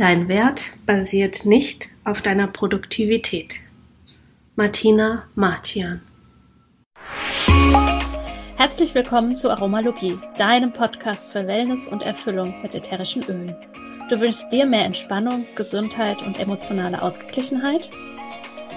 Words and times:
Dein 0.00 0.28
Wert 0.28 0.72
basiert 0.86 1.44
nicht 1.44 1.90
auf 2.04 2.22
deiner 2.22 2.46
Produktivität. 2.46 3.56
Martina 4.56 5.24
Martian 5.34 6.00
Herzlich 8.56 8.94
willkommen 8.94 9.36
zu 9.36 9.50
Aromalogie, 9.50 10.16
deinem 10.38 10.72
Podcast 10.72 11.30
für 11.30 11.46
Wellness 11.46 11.86
und 11.86 12.02
Erfüllung 12.02 12.62
mit 12.62 12.74
ätherischen 12.74 13.22
Ölen. 13.24 13.54
Du 14.08 14.18
wünschst 14.18 14.50
dir 14.50 14.64
mehr 14.64 14.86
Entspannung, 14.86 15.44
Gesundheit 15.54 16.22
und 16.22 16.40
emotionale 16.40 17.02
Ausgeglichenheit? 17.02 17.90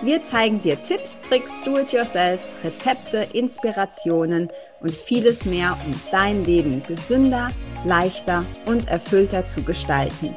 Wir 0.04 0.24
zeigen 0.24 0.62
dir 0.62 0.76
Tipps, 0.84 1.16
Tricks, 1.21 1.58
Do-it-yourselfs, 1.64 2.58
Rezepte, 2.66 3.30
Inspirationen 3.32 4.50
und 4.82 4.92
vieles 4.92 5.46
mehr, 5.46 5.78
um 5.86 5.98
dein 6.12 6.44
Leben 6.44 6.84
gesünder, 6.86 7.48
leichter 7.86 8.44
und 8.66 8.90
erfüllter 8.90 9.48
zu 9.48 9.64
gestalten. 9.64 10.36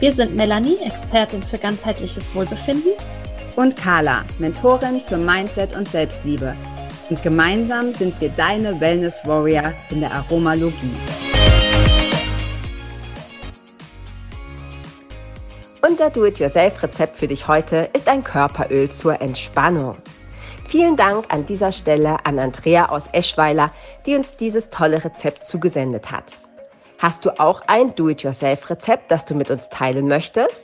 Wir 0.00 0.12
sind 0.12 0.36
Melanie, 0.36 0.78
Expertin 0.84 1.42
für 1.42 1.58
ganzheitliches 1.58 2.32
Wohlbefinden. 2.32 2.92
Und 3.56 3.74
Carla, 3.74 4.24
Mentorin 4.38 5.00
für 5.00 5.16
Mindset 5.16 5.74
und 5.74 5.88
Selbstliebe. 5.88 6.54
Und 7.10 7.20
gemeinsam 7.24 7.92
sind 7.92 8.20
wir 8.20 8.28
deine 8.28 8.80
Wellness 8.80 9.22
Warrior 9.24 9.72
in 9.90 9.98
der 9.98 10.12
Aromalogie. 10.12 10.94
Unser 15.84 16.10
Do-it-yourself-Rezept 16.10 17.16
für 17.16 17.26
dich 17.26 17.48
heute 17.48 17.90
ist 17.92 18.06
ein 18.06 18.22
Körperöl 18.22 18.88
zur 18.88 19.20
Entspannung. 19.20 19.96
Vielen 20.68 20.94
Dank 20.94 21.24
an 21.30 21.44
dieser 21.44 21.72
Stelle 21.72 22.24
an 22.24 22.38
Andrea 22.38 22.88
aus 22.90 23.08
Eschweiler, 23.10 23.72
die 24.06 24.14
uns 24.14 24.36
dieses 24.36 24.70
tolle 24.70 25.04
Rezept 25.04 25.44
zugesendet 25.44 26.12
hat. 26.12 26.34
Hast 26.98 27.24
du 27.24 27.38
auch 27.38 27.62
ein 27.68 27.94
Do-it-yourself-Rezept, 27.94 29.08
das 29.12 29.24
du 29.24 29.36
mit 29.36 29.50
uns 29.50 29.68
teilen 29.68 30.08
möchtest? 30.08 30.60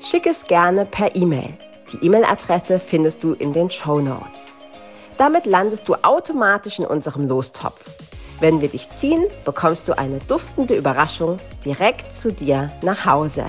Schick 0.00 0.24
es 0.24 0.44
gerne 0.44 0.86
per 0.86 1.16
E-Mail. 1.16 1.52
Die 1.92 2.06
E-Mail-Adresse 2.06 2.78
findest 2.78 3.24
du 3.24 3.32
in 3.32 3.52
den 3.52 3.68
Show 3.68 4.00
Notes. 4.00 4.52
Damit 5.16 5.46
landest 5.46 5.88
du 5.88 5.96
automatisch 5.96 6.78
in 6.78 6.86
unserem 6.86 7.26
Lostopf. 7.26 7.90
Wenn 8.38 8.60
wir 8.60 8.68
dich 8.68 8.88
ziehen, 8.90 9.24
bekommst 9.44 9.88
du 9.88 9.98
eine 9.98 10.20
duftende 10.20 10.76
Überraschung 10.76 11.38
direkt 11.64 12.12
zu 12.12 12.32
dir 12.32 12.68
nach 12.82 13.04
Hause. 13.04 13.46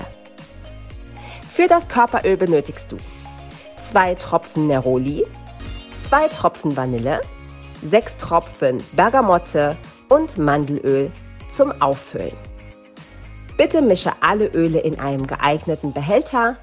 Für 1.52 1.68
das 1.68 1.86
Körperöl 1.86 2.36
benötigst 2.36 2.90
du 2.90 2.96
zwei 3.80 4.16
Tropfen 4.16 4.66
Neroli, 4.66 5.24
zwei 6.00 6.26
Tropfen 6.26 6.76
Vanille, 6.76 7.20
sechs 7.84 8.16
Tropfen 8.16 8.82
Bergamotte 8.96 9.76
und 10.08 10.38
Mandelöl 10.38 11.12
zum 11.56 11.72
Auffüllen. 11.80 12.36
Bitte 13.56 13.80
mische 13.80 14.12
alle 14.20 14.48
Öle 14.48 14.80
in 14.80 15.00
einem 15.00 15.26
geeigneten 15.26 15.92
Behälter 15.94 16.56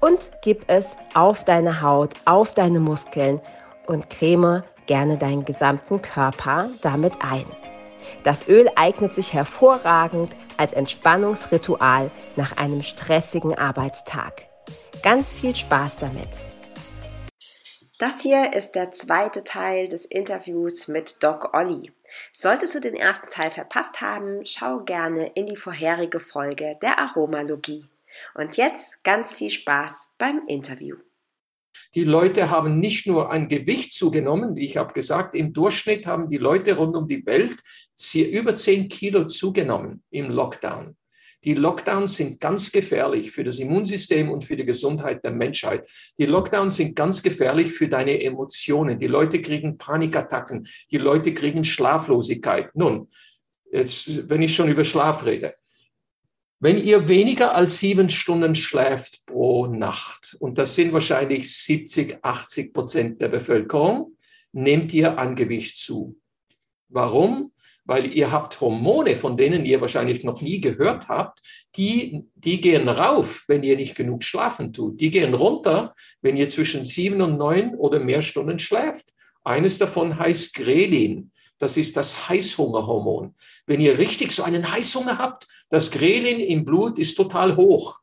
und 0.00 0.30
gib 0.42 0.64
es 0.68 0.96
auf 1.14 1.44
deine 1.44 1.82
Haut, 1.82 2.14
auf 2.24 2.54
deine 2.54 2.80
Muskeln 2.80 3.40
und 3.86 4.08
creme 4.08 4.64
gerne 4.86 5.18
deinen 5.18 5.44
gesamten 5.44 6.00
Körper 6.00 6.70
damit 6.80 7.12
ein. 7.20 7.44
Das 8.22 8.48
Öl 8.48 8.70
eignet 8.76 9.12
sich 9.12 9.34
hervorragend 9.34 10.34
als 10.56 10.72
Entspannungsritual 10.72 12.10
nach 12.36 12.56
einem 12.56 12.82
stressigen 12.82 13.56
Arbeitstag. 13.56 14.44
Ganz 15.02 15.34
viel 15.34 15.54
Spaß 15.54 15.98
damit! 15.98 16.40
Das 17.98 18.20
hier 18.20 18.54
ist 18.54 18.72
der 18.72 18.92
zweite 18.92 19.44
Teil 19.44 19.88
des 19.88 20.04
Interviews 20.04 20.88
mit 20.88 21.22
Doc 21.22 21.52
Olli. 21.52 21.92
Solltest 22.32 22.74
du 22.74 22.80
den 22.80 22.94
ersten 22.94 23.28
Teil 23.30 23.50
verpasst 23.50 24.00
haben, 24.00 24.44
schau 24.44 24.80
gerne 24.84 25.32
in 25.34 25.46
die 25.46 25.56
vorherige 25.56 26.20
Folge 26.20 26.76
der 26.82 26.98
Aromalogie. 26.98 27.84
Und 28.34 28.56
jetzt 28.56 29.02
ganz 29.04 29.34
viel 29.34 29.50
Spaß 29.50 30.12
beim 30.18 30.42
Interview. 30.46 30.96
Die 31.94 32.04
Leute 32.04 32.50
haben 32.50 32.80
nicht 32.80 33.06
nur 33.06 33.30
ein 33.30 33.48
Gewicht 33.48 33.92
zugenommen, 33.92 34.56
wie 34.56 34.64
ich 34.64 34.76
habe 34.76 34.92
gesagt, 34.92 35.34
im 35.34 35.52
Durchschnitt 35.52 36.06
haben 36.06 36.28
die 36.28 36.38
Leute 36.38 36.76
rund 36.76 36.96
um 36.96 37.06
die 37.06 37.24
Welt 37.24 37.56
über 38.14 38.54
10 38.54 38.88
Kilo 38.88 39.26
zugenommen 39.26 40.02
im 40.10 40.30
Lockdown. 40.30 40.96
Die 41.44 41.54
Lockdowns 41.54 42.16
sind 42.16 42.40
ganz 42.40 42.72
gefährlich 42.72 43.30
für 43.30 43.44
das 43.44 43.58
Immunsystem 43.58 44.30
und 44.30 44.44
für 44.44 44.56
die 44.56 44.64
Gesundheit 44.64 45.24
der 45.24 45.30
Menschheit. 45.30 45.88
Die 46.18 46.26
Lockdowns 46.26 46.76
sind 46.76 46.96
ganz 46.96 47.22
gefährlich 47.22 47.70
für 47.70 47.88
deine 47.88 48.20
Emotionen. 48.22 48.98
Die 48.98 49.06
Leute 49.06 49.40
kriegen 49.40 49.78
Panikattacken. 49.78 50.66
Die 50.90 50.98
Leute 50.98 51.32
kriegen 51.32 51.64
Schlaflosigkeit. 51.64 52.74
Nun, 52.74 53.08
jetzt, 53.70 54.28
wenn 54.28 54.42
ich 54.42 54.54
schon 54.54 54.68
über 54.68 54.82
Schlaf 54.82 55.24
rede. 55.24 55.54
Wenn 56.60 56.76
ihr 56.76 57.06
weniger 57.06 57.54
als 57.54 57.78
sieben 57.78 58.10
Stunden 58.10 58.56
schläft 58.56 59.24
pro 59.24 59.66
Nacht, 59.66 60.36
und 60.40 60.58
das 60.58 60.74
sind 60.74 60.92
wahrscheinlich 60.92 61.56
70, 61.56 62.18
80 62.20 62.72
Prozent 62.72 63.22
der 63.22 63.28
Bevölkerung, 63.28 64.16
nehmt 64.50 64.92
ihr 64.92 65.18
an 65.18 65.36
Gewicht 65.36 65.76
zu. 65.76 66.18
Warum? 66.88 67.52
Weil 67.88 68.14
ihr 68.14 68.30
habt 68.30 68.60
Hormone, 68.60 69.16
von 69.16 69.38
denen 69.38 69.64
ihr 69.64 69.80
wahrscheinlich 69.80 70.22
noch 70.22 70.42
nie 70.42 70.60
gehört 70.60 71.08
habt, 71.08 71.40
die, 71.74 72.26
die 72.34 72.60
gehen 72.60 72.86
rauf, 72.86 73.44
wenn 73.48 73.62
ihr 73.62 73.76
nicht 73.76 73.96
genug 73.96 74.22
schlafen 74.22 74.74
tut. 74.74 75.00
Die 75.00 75.10
gehen 75.10 75.32
runter, 75.32 75.94
wenn 76.20 76.36
ihr 76.36 76.50
zwischen 76.50 76.84
sieben 76.84 77.22
und 77.22 77.38
neun 77.38 77.74
oder 77.74 77.98
mehr 77.98 78.20
Stunden 78.20 78.58
schläft. 78.58 79.06
Eines 79.42 79.78
davon 79.78 80.18
heißt 80.18 80.52
Grelin. 80.52 81.32
Das 81.58 81.78
ist 81.78 81.96
das 81.96 82.28
Heißhungerhormon. 82.28 83.34
Wenn 83.66 83.80
ihr 83.80 83.96
richtig 83.96 84.32
so 84.32 84.42
einen 84.42 84.70
Heißhunger 84.70 85.16
habt, 85.16 85.46
das 85.70 85.90
Grelin 85.90 86.40
im 86.40 86.66
Blut 86.66 86.98
ist 86.98 87.16
total 87.16 87.56
hoch. 87.56 88.00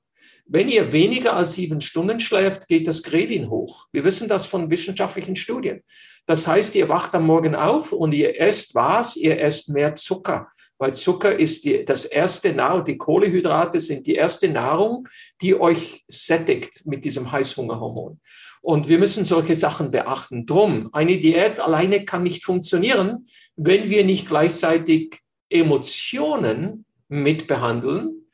Wenn 0.47 0.69
ihr 0.69 0.93
weniger 0.93 1.35
als 1.35 1.53
sieben 1.53 1.81
Stunden 1.81 2.19
schläft, 2.19 2.67
geht 2.67 2.87
das 2.87 3.01
Grelin 3.01 3.49
hoch. 3.49 3.87
Wir 3.91 4.03
wissen 4.03 4.27
das 4.27 4.45
von 4.45 4.69
wissenschaftlichen 4.69 5.35
Studien. 5.35 5.81
Das 6.27 6.45
heißt, 6.45 6.75
ihr 6.75 6.87
wacht 6.87 7.15
am 7.15 7.25
Morgen 7.25 7.55
auf 7.55 7.91
und 7.91 8.13
ihr 8.13 8.39
esst 8.39 8.75
was? 8.75 9.15
Ihr 9.15 9.39
esst 9.39 9.69
mehr 9.69 9.95
Zucker. 9.95 10.47
Weil 10.77 10.93
Zucker 10.93 11.37
ist 11.39 11.65
die, 11.65 11.83
das 11.83 12.05
erste 12.05 12.53
Nahrung, 12.53 12.83
die 12.83 12.97
Kohlehydrate 12.97 13.79
sind 13.79 14.05
die 14.05 14.15
erste 14.15 14.47
Nahrung, 14.49 15.07
die 15.41 15.59
euch 15.59 16.03
sättigt 16.07 16.85
mit 16.85 17.05
diesem 17.05 17.31
Heißhungerhormon. 17.31 18.19
Und 18.61 18.87
wir 18.87 18.99
müssen 18.99 19.25
solche 19.25 19.55
Sachen 19.55 19.89
beachten. 19.89 20.45
Drum, 20.45 20.89
eine 20.91 21.17
Diät 21.17 21.59
alleine 21.59 22.05
kann 22.05 22.23
nicht 22.23 22.43
funktionieren, 22.43 23.25
wenn 23.55 23.89
wir 23.89 24.03
nicht 24.03 24.27
gleichzeitig 24.27 25.21
Emotionen 25.49 26.85
mitbehandeln 27.07 28.24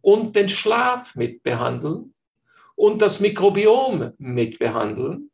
und 0.00 0.36
den 0.36 0.48
Schlaf 0.48 1.14
mitbehandeln 1.14 2.14
und 2.74 3.02
das 3.02 3.20
Mikrobiom 3.20 4.12
mitbehandeln 4.18 5.30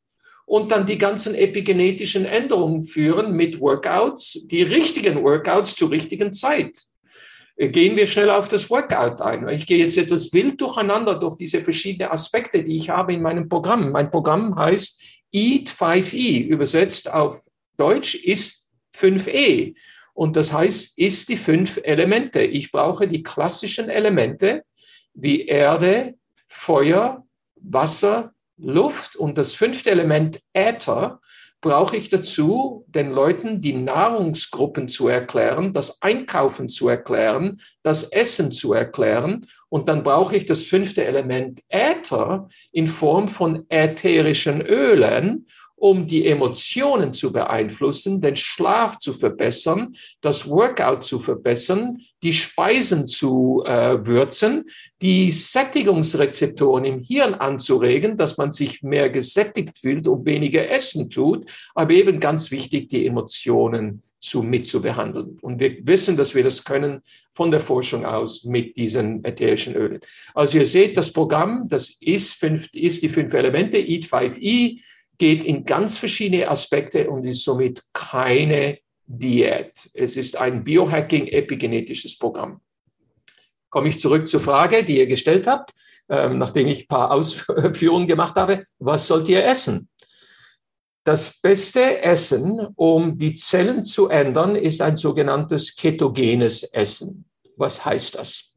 und 0.47 0.71
dann 0.71 0.87
die 0.87 0.99
ganzen 0.99 1.35
epigenetischen 1.35 2.25
Änderungen 2.25 2.85
führen 2.85 3.33
mit 3.33 3.61
Workouts, 3.61 4.41
die 4.45 4.63
richtigen 4.63 5.23
Workouts 5.23 5.75
zur 5.77 5.91
richtigen 5.91 6.33
Zeit. 6.33 6.77
Äh, 7.57 7.69
gehen 7.69 7.97
wir 7.97 8.07
schnell 8.07 8.31
auf 8.31 8.49
das 8.49 8.69
Workout 8.71 9.21
ein. 9.21 9.49
Ich 9.49 9.67
gehe 9.67 9.79
jetzt 9.79 9.97
etwas 9.97 10.33
wild 10.33 10.61
durcheinander 10.61 11.15
durch 11.15 11.37
diese 11.37 11.63
verschiedenen 11.63 12.11
Aspekte, 12.11 12.63
die 12.63 12.77
ich 12.77 12.91
habe 12.91 13.15
in 13.15 13.23
meinem 13.23 13.49
Programm. 13.49 13.93
Mein 13.93 14.11
Programm 14.11 14.57
heißt 14.57 15.01
Eat 15.33 15.71
5E, 15.71 16.47
übersetzt 16.47 17.13
auf 17.13 17.41
Deutsch 17.77 18.15
ist 18.15 18.71
5E. 18.97 19.75
Und 20.15 20.37
das 20.37 20.53
heißt, 20.53 20.97
ist 20.97 21.29
die 21.29 21.37
fünf 21.37 21.79
Elemente. 21.83 22.43
Ich 22.43 22.73
brauche 22.73 23.07
die 23.07 23.23
klassischen 23.23 23.91
Elemente 23.91 24.63
wie 25.13 25.47
Erde, 25.47 26.15
Feuer, 26.49 27.27
Wasser, 27.57 28.33
Luft 28.57 29.17
und 29.17 29.37
das 29.37 29.55
fünfte 29.55 29.91
Element 29.91 30.41
Äther 30.53 31.21
brauche 31.65 31.97
ich 31.97 32.11
dazu, 32.11 32.85
den 32.89 33.11
Leuten 33.11 33.63
die 33.63 33.73
Nahrungsgruppen 33.73 34.87
zu 34.87 35.09
erklären, 35.09 35.73
das 35.73 36.03
Einkaufen 36.03 36.69
zu 36.69 36.91
erklären, 36.91 37.57
das 37.83 38.05
Essen 38.05 38.53
zu 38.53 38.75
erklären. 38.75 39.47
Und 39.71 39.89
dann 39.89 40.03
brauche 40.03 40.37
ich 40.37 40.45
das 40.45 40.65
fünfte 40.65 41.07
Element 41.07 41.63
Äther 41.71 42.49
in 42.71 42.87
Form 42.87 43.29
von 43.29 43.65
ätherischen 43.71 44.61
Ölen 44.61 45.47
um 45.77 46.07
die 46.07 46.27
Emotionen 46.27 47.13
zu 47.13 47.33
beeinflussen, 47.33 48.21
den 48.21 48.37
Schlaf 48.37 48.99
zu 48.99 49.13
verbessern, 49.13 49.95
das 50.21 50.49
Workout 50.49 51.05
zu 51.05 51.19
verbessern, 51.19 51.99
die 52.23 52.33
Speisen 52.33 53.07
zu 53.07 53.63
äh, 53.67 54.07
würzen, 54.07 54.65
die 55.03 55.31
Sättigungsrezeptoren 55.31 56.85
im 56.85 57.01
Hirn 57.01 57.35
anzuregen, 57.35 58.17
dass 58.17 58.39
man 58.39 58.51
sich 58.51 58.83
mehr 58.83 59.11
gesättigt 59.11 59.77
fühlt 59.79 60.09
und 60.09 60.25
weniger 60.25 60.71
essen 60.71 61.11
tut, 61.11 61.51
aber 61.75 61.93
eben 61.93 62.21
ganz 62.21 62.51
wichtig, 62.51 62.89
die 62.89 63.07
Emotionen 63.07 64.01
zu 64.21 64.43
mitzubehandeln. 64.43 65.39
Und 65.43 65.61
wir 65.61 65.77
wissen, 65.87 66.17
dass 66.17 66.35
wir 66.35 66.43
das 66.43 66.65
können 66.65 67.03
von 67.33 67.51
der 67.51 67.61
Forschung 67.61 68.07
aus 68.07 68.45
mit 68.45 68.77
diesen 68.77 69.23
ätherischen 69.23 69.75
Ölen. 69.75 70.01
Also 70.35 70.59
ihr 70.59 70.67
seht, 70.67 70.97
das 70.97 71.13
Programm, 71.13 71.69
das 71.69 71.99
ist, 72.01 72.33
fünf, 72.33 72.69
ist 72.73 73.03
die 73.03 73.11
fünf 73.11 73.35
Elemente, 73.35 73.77
Eat 73.77 74.07
5E, 74.07 74.81
geht 75.19 75.45
in 75.45 75.65
ganz 75.65 75.99
verschiedene 75.99 76.49
Aspekte 76.49 77.09
und 77.11 77.25
ist 77.25 77.45
somit 77.45 77.83
keine 77.93 78.79
Diät. 79.07 79.91
Es 79.95 80.17
ist 80.17 80.37
ein 80.37 80.65
Biohacking 80.65 81.27
epigenetisches 81.29 82.19
Programm. 82.19 82.61
komme 83.71 83.89
ich 83.89 84.01
zurück 84.01 84.29
zur 84.29 84.41
Frage, 84.41 84.85
die 84.85 84.99
ihr 84.99 85.07
gestellt 85.07 85.49
habt, 85.49 85.73
ähm, 86.09 86.39
nachdem 86.39 86.69
ich 86.69 86.85
ein 86.85 86.89
paar 86.89 87.11
Ausführungen 87.11 88.07
gemacht 88.07 88.37
habe. 88.37 88.63
Was 88.79 89.07
sollt 89.07 89.29
ihr 89.29 89.45
essen? 89.45 89.89
Das 91.05 91.39
beste 91.41 92.01
Essen, 92.03 92.69
um 92.77 93.19
die 93.19 93.35
Zellen 93.35 93.85
zu 93.85 94.09
ändern, 94.09 94.57
ist 94.57 94.81
ein 94.81 94.97
sogenanntes 94.97 95.77
ketogenes 95.77 96.63
Essen. 96.63 97.27
Was 97.57 97.85
heißt 97.85 98.15
das? 98.15 98.55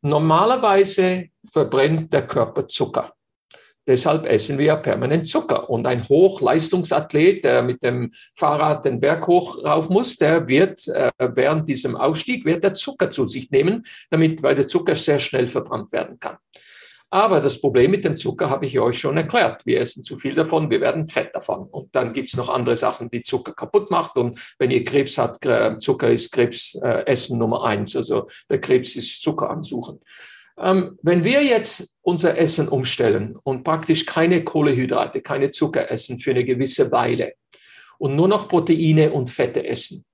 Normalerweise 0.00 1.28
verbrennt 1.50 2.12
der 2.12 2.26
Körper 2.26 2.66
Zucker. 2.66 3.13
Deshalb 3.86 4.24
essen 4.26 4.58
wir 4.58 4.76
permanent 4.76 5.26
Zucker. 5.26 5.68
Und 5.68 5.86
ein 5.86 6.08
Hochleistungsathlet, 6.08 7.44
der 7.44 7.62
mit 7.62 7.82
dem 7.82 8.10
Fahrrad 8.34 8.84
den 8.84 9.00
Berg 9.00 9.26
hoch 9.26 9.62
rauf 9.62 9.88
muss, 9.90 10.16
der 10.16 10.48
wird 10.48 10.88
äh, 10.88 11.10
während 11.18 11.68
diesem 11.68 11.96
Aufstieg 11.96 12.44
wird 12.44 12.64
der 12.64 12.74
Zucker 12.74 13.10
zu 13.10 13.28
sich 13.28 13.50
nehmen, 13.50 13.82
damit, 14.10 14.42
weil 14.42 14.54
der 14.54 14.66
Zucker 14.66 14.94
sehr 14.94 15.18
schnell 15.18 15.46
verbrannt 15.46 15.92
werden 15.92 16.18
kann. 16.18 16.36
Aber 17.14 17.40
das 17.40 17.60
Problem 17.60 17.92
mit 17.92 18.04
dem 18.04 18.16
Zucker 18.16 18.50
habe 18.50 18.66
ich 18.66 18.76
euch 18.80 18.98
schon 18.98 19.16
erklärt. 19.16 19.64
Wir 19.66 19.80
essen 19.80 20.02
zu 20.02 20.16
viel 20.16 20.34
davon, 20.34 20.68
wir 20.68 20.80
werden 20.80 21.06
fett 21.06 21.32
davon. 21.32 21.68
Und 21.68 21.94
dann 21.94 22.12
gibt 22.12 22.26
es 22.26 22.36
noch 22.36 22.48
andere 22.48 22.74
Sachen, 22.74 23.08
die 23.08 23.22
Zucker 23.22 23.52
kaputt 23.52 23.88
macht. 23.88 24.16
Und 24.16 24.36
wenn 24.58 24.72
ihr 24.72 24.82
Krebs 24.82 25.16
habt, 25.16 25.46
Zucker 25.80 26.10
ist 26.10 26.32
Krebsessen 26.32 27.38
Nummer 27.38 27.62
eins. 27.62 27.94
Also 27.94 28.26
der 28.50 28.60
Krebs 28.60 28.96
ist 28.96 29.22
Zucker 29.22 29.48
am 29.48 29.62
Suchen. 29.62 30.00
Ähm, 30.58 30.98
wenn 31.02 31.24
wir 31.24 31.42
jetzt 31.42 31.94
unser 32.02 32.38
Essen 32.38 32.68
umstellen 32.68 33.36
und 33.42 33.64
praktisch 33.64 34.06
keine 34.06 34.44
Kohlehydrate, 34.44 35.20
keine 35.20 35.50
Zucker 35.50 35.90
essen 35.90 36.18
für 36.18 36.30
eine 36.30 36.44
gewisse 36.44 36.92
Weile 36.92 37.34
und 37.98 38.14
nur 38.14 38.28
noch 38.28 38.48
Proteine 38.48 39.12
und 39.12 39.30
Fette 39.30 39.66
essen, 39.66 40.04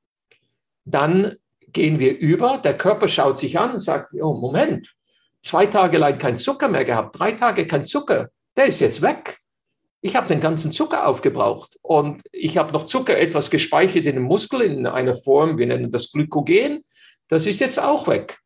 dann 0.85 1.37
gehen 1.73 1.99
wir 1.99 2.19
über, 2.19 2.59
der 2.59 2.77
Körper 2.77 3.07
schaut 3.07 3.39
sich 3.39 3.59
an 3.59 3.75
und 3.75 3.81
sagt, 3.81 4.15
oh, 4.15 4.35
Moment, 4.35 4.95
zwei 5.43 5.67
Tage 5.67 5.99
lang 5.99 6.19
kein 6.19 6.39
Zucker 6.39 6.69
mehr 6.69 6.85
gehabt, 6.85 7.19
drei 7.19 7.33
Tage 7.33 7.67
kein 7.67 7.85
Zucker, 7.85 8.31
der 8.57 8.67
ist 8.67 8.81
jetzt 8.81 9.03
weg. 9.03 9.39
Ich 10.03 10.17
habe 10.17 10.29
den 10.29 10.41
ganzen 10.41 10.73
Zucker 10.73 11.07
aufgebraucht 11.07 11.79
und 11.83 12.23
ich 12.33 12.57
habe 12.57 12.73
noch 12.73 12.85
Zucker 12.85 13.19
etwas 13.19 13.51
gespeichert 13.51 14.07
in 14.07 14.17
den 14.17 14.25
Muskel 14.25 14.63
in 14.63 14.87
einer 14.87 15.15
Form, 15.15 15.59
wir 15.59 15.67
nennen 15.67 15.93
das 15.93 16.11
Glykogen, 16.11 16.83
das 17.29 17.47
ist 17.47 17.61
jetzt 17.61 17.79
auch 17.79 18.09
weg. 18.09 18.39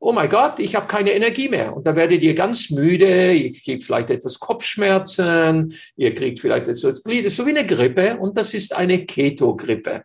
Oh 0.00 0.12
mein 0.12 0.28
Gott, 0.28 0.60
ich 0.60 0.76
habe 0.76 0.86
keine 0.86 1.12
Energie 1.12 1.48
mehr. 1.48 1.74
Und 1.74 1.84
da 1.84 1.96
werdet 1.96 2.22
ihr 2.22 2.34
ganz 2.34 2.70
müde, 2.70 3.32
ihr 3.32 3.52
kriegt 3.52 3.84
vielleicht 3.84 4.10
etwas 4.10 4.38
Kopfschmerzen, 4.38 5.74
ihr 5.96 6.14
kriegt 6.14 6.38
vielleicht 6.38 6.68
etwas 6.68 7.02
Glied, 7.02 7.30
so 7.30 7.44
wie 7.46 7.50
eine 7.50 7.66
Grippe 7.66 8.16
und 8.16 8.38
das 8.38 8.54
ist 8.54 8.76
eine 8.76 9.04
Keto-Grippe. 9.04 10.04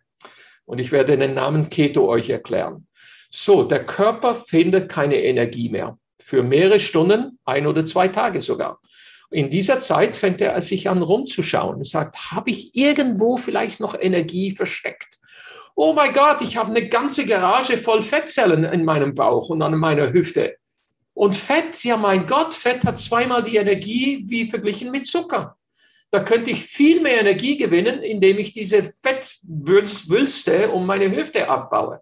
Und 0.64 0.80
ich 0.80 0.90
werde 0.90 1.16
den 1.16 1.34
Namen 1.34 1.68
Keto 1.70 2.08
euch 2.08 2.30
erklären. 2.30 2.88
So, 3.30 3.62
der 3.62 3.84
Körper 3.84 4.34
findet 4.34 4.90
keine 4.90 5.22
Energie 5.22 5.68
mehr 5.68 5.98
für 6.18 6.42
mehrere 6.42 6.80
Stunden, 6.80 7.38
ein 7.44 7.66
oder 7.66 7.84
zwei 7.84 8.08
Tage 8.08 8.40
sogar. 8.40 8.80
In 9.30 9.50
dieser 9.50 9.80
Zeit 9.80 10.16
fängt 10.16 10.40
er 10.40 10.60
sich 10.62 10.88
an 10.88 11.02
rumzuschauen 11.02 11.76
und 11.76 11.88
sagt, 11.88 12.32
habe 12.32 12.50
ich 12.50 12.74
irgendwo 12.74 13.36
vielleicht 13.36 13.80
noch 13.80 13.94
Energie 13.98 14.54
versteckt? 14.54 15.18
Oh 15.76 15.92
mein 15.92 16.12
Gott, 16.12 16.40
ich 16.40 16.56
habe 16.56 16.70
eine 16.70 16.88
ganze 16.88 17.26
Garage 17.26 17.76
voll 17.78 18.02
Fettzellen 18.02 18.64
in 18.64 18.84
meinem 18.84 19.14
Bauch 19.14 19.48
und 19.50 19.60
an 19.60 19.76
meiner 19.76 20.12
Hüfte. 20.12 20.56
Und 21.14 21.34
Fett, 21.34 21.82
ja 21.84 21.96
mein 21.96 22.26
Gott, 22.26 22.54
Fett 22.54 22.84
hat 22.84 22.98
zweimal 22.98 23.42
die 23.42 23.56
Energie 23.56 24.24
wie 24.26 24.48
verglichen 24.48 24.90
mit 24.90 25.06
Zucker. 25.06 25.56
Da 26.10 26.20
könnte 26.20 26.52
ich 26.52 26.62
viel 26.62 27.00
mehr 27.00 27.20
Energie 27.20 27.56
gewinnen, 27.56 28.00
indem 28.02 28.38
ich 28.38 28.52
diese 28.52 28.84
Fettwülste 28.84 30.70
um 30.70 30.86
meine 30.86 31.10
Hüfte 31.10 31.48
abbaue. 31.48 32.00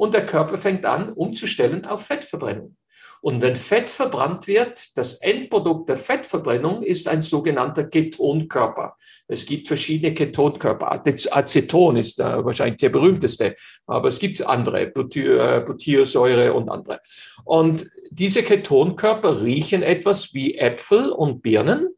Und 0.00 0.14
der 0.14 0.24
Körper 0.24 0.56
fängt 0.56 0.86
an, 0.86 1.12
umzustellen 1.12 1.84
auf 1.84 2.06
Fettverbrennung. 2.06 2.74
Und 3.20 3.42
wenn 3.42 3.54
Fett 3.54 3.90
verbrannt 3.90 4.46
wird, 4.46 4.96
das 4.96 5.12
Endprodukt 5.16 5.90
der 5.90 5.98
Fettverbrennung 5.98 6.82
ist 6.82 7.06
ein 7.06 7.20
sogenannter 7.20 7.84
Ketonkörper. 7.84 8.96
Es 9.28 9.44
gibt 9.44 9.68
verschiedene 9.68 10.14
Ketonkörper. 10.14 11.02
Aceton 11.30 11.98
ist 11.98 12.18
äh, 12.18 12.42
wahrscheinlich 12.42 12.78
der 12.78 12.88
berühmteste, 12.88 13.56
aber 13.86 14.08
es 14.08 14.18
gibt 14.18 14.40
andere, 14.46 14.86
Butyr, 14.86 15.60
Butyrsäure 15.66 16.54
und 16.54 16.70
andere. 16.70 17.00
Und 17.44 17.86
diese 18.10 18.42
Ketonkörper 18.42 19.42
riechen 19.42 19.82
etwas 19.82 20.32
wie 20.32 20.56
Äpfel 20.56 21.10
und 21.10 21.42
Birnen. 21.42 21.90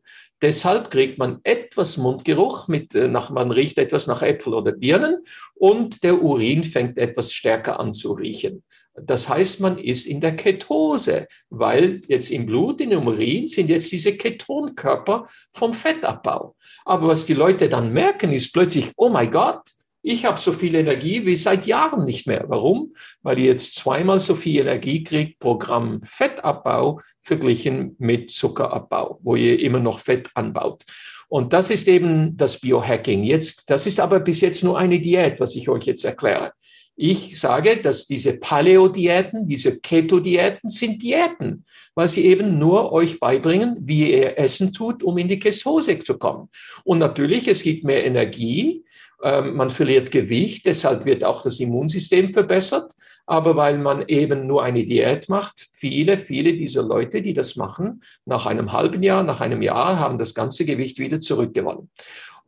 Deshalb 0.42 0.90
kriegt 0.90 1.18
man 1.18 1.38
etwas 1.44 1.96
Mundgeruch, 1.96 2.66
mit, 2.66 2.94
äh, 2.94 3.06
nach, 3.06 3.30
man 3.30 3.52
riecht 3.52 3.78
etwas 3.78 4.08
nach 4.08 4.22
Äpfel 4.22 4.54
oder 4.54 4.72
Birnen 4.72 5.22
und 5.54 6.02
der 6.02 6.20
Urin 6.20 6.64
fängt 6.64 6.98
etwas 6.98 7.32
stärker 7.32 7.78
an 7.78 7.92
zu 7.92 8.12
riechen. 8.12 8.64
Das 8.94 9.28
heißt, 9.28 9.60
man 9.60 9.78
ist 9.78 10.04
in 10.04 10.20
der 10.20 10.36
Ketose, 10.36 11.26
weil 11.48 12.02
jetzt 12.08 12.30
im 12.30 12.44
Blut, 12.44 12.80
in 12.80 12.90
dem 12.90 13.06
Urin 13.06 13.46
sind 13.46 13.70
jetzt 13.70 13.90
diese 13.90 14.16
Ketonkörper 14.16 15.26
vom 15.52 15.72
Fettabbau. 15.72 16.56
Aber 16.84 17.08
was 17.08 17.24
die 17.24 17.34
Leute 17.34 17.70
dann 17.70 17.92
merken, 17.92 18.32
ist 18.32 18.52
plötzlich, 18.52 18.90
oh 18.96 19.08
mein 19.08 19.30
Gott, 19.30 19.62
ich 20.02 20.24
habe 20.24 20.38
so 20.38 20.52
viel 20.52 20.74
Energie 20.74 21.24
wie 21.24 21.36
seit 21.36 21.66
Jahren 21.66 22.04
nicht 22.04 22.26
mehr. 22.26 22.44
Warum? 22.48 22.92
Weil 23.22 23.38
ihr 23.38 23.46
jetzt 23.46 23.76
zweimal 23.76 24.18
so 24.18 24.34
viel 24.34 24.60
Energie 24.60 25.04
kriegt 25.04 25.38
pro 25.38 25.56
Gramm 25.56 26.00
Fettabbau 26.02 27.00
verglichen 27.22 27.94
mit 27.98 28.30
Zuckerabbau, 28.30 29.20
wo 29.22 29.36
ihr 29.36 29.60
immer 29.60 29.78
noch 29.78 30.00
Fett 30.00 30.28
anbaut. 30.34 30.82
Und 31.28 31.52
das 31.52 31.70
ist 31.70 31.88
eben 31.88 32.36
das 32.36 32.58
Biohacking. 32.58 33.24
Jetzt, 33.24 33.70
das 33.70 33.86
ist 33.86 34.00
aber 34.00 34.20
bis 34.20 34.40
jetzt 34.40 34.64
nur 34.64 34.78
eine 34.78 35.00
Diät, 35.00 35.40
was 35.40 35.54
ich 35.54 35.68
euch 35.68 35.84
jetzt 35.84 36.04
erkläre. 36.04 36.52
Ich 36.94 37.40
sage, 37.40 37.78
dass 37.78 38.06
diese 38.06 38.38
Paleo-Diäten, 38.38 39.48
diese 39.48 39.80
Keto-Diäten 39.80 40.68
sind 40.68 41.02
Diäten, 41.02 41.64
weil 41.94 42.08
sie 42.08 42.26
eben 42.26 42.58
nur 42.58 42.92
euch 42.92 43.18
beibringen, 43.18 43.78
wie 43.80 44.12
ihr 44.12 44.38
Essen 44.38 44.72
tut, 44.72 45.02
um 45.02 45.16
in 45.16 45.28
die 45.28 45.38
Ketose 45.38 45.98
zu 46.00 46.18
kommen. 46.18 46.50
Und 46.84 46.98
natürlich, 46.98 47.48
es 47.48 47.62
gibt 47.62 47.84
mehr 47.84 48.04
Energie, 48.04 48.84
man 49.22 49.70
verliert 49.70 50.10
Gewicht, 50.10 50.66
deshalb 50.66 51.04
wird 51.04 51.22
auch 51.24 51.42
das 51.42 51.60
Immunsystem 51.60 52.32
verbessert. 52.32 52.92
Aber 53.24 53.54
weil 53.54 53.78
man 53.78 54.04
eben 54.08 54.48
nur 54.48 54.64
eine 54.64 54.84
Diät 54.84 55.28
macht, 55.28 55.68
viele, 55.72 56.18
viele 56.18 56.54
dieser 56.54 56.82
Leute, 56.82 57.22
die 57.22 57.34
das 57.34 57.54
machen, 57.54 58.00
nach 58.26 58.46
einem 58.46 58.72
halben 58.72 59.02
Jahr, 59.02 59.22
nach 59.22 59.40
einem 59.40 59.62
Jahr, 59.62 59.98
haben 60.00 60.18
das 60.18 60.34
ganze 60.34 60.64
Gewicht 60.64 60.98
wieder 60.98 61.20
zurückgewonnen. 61.20 61.88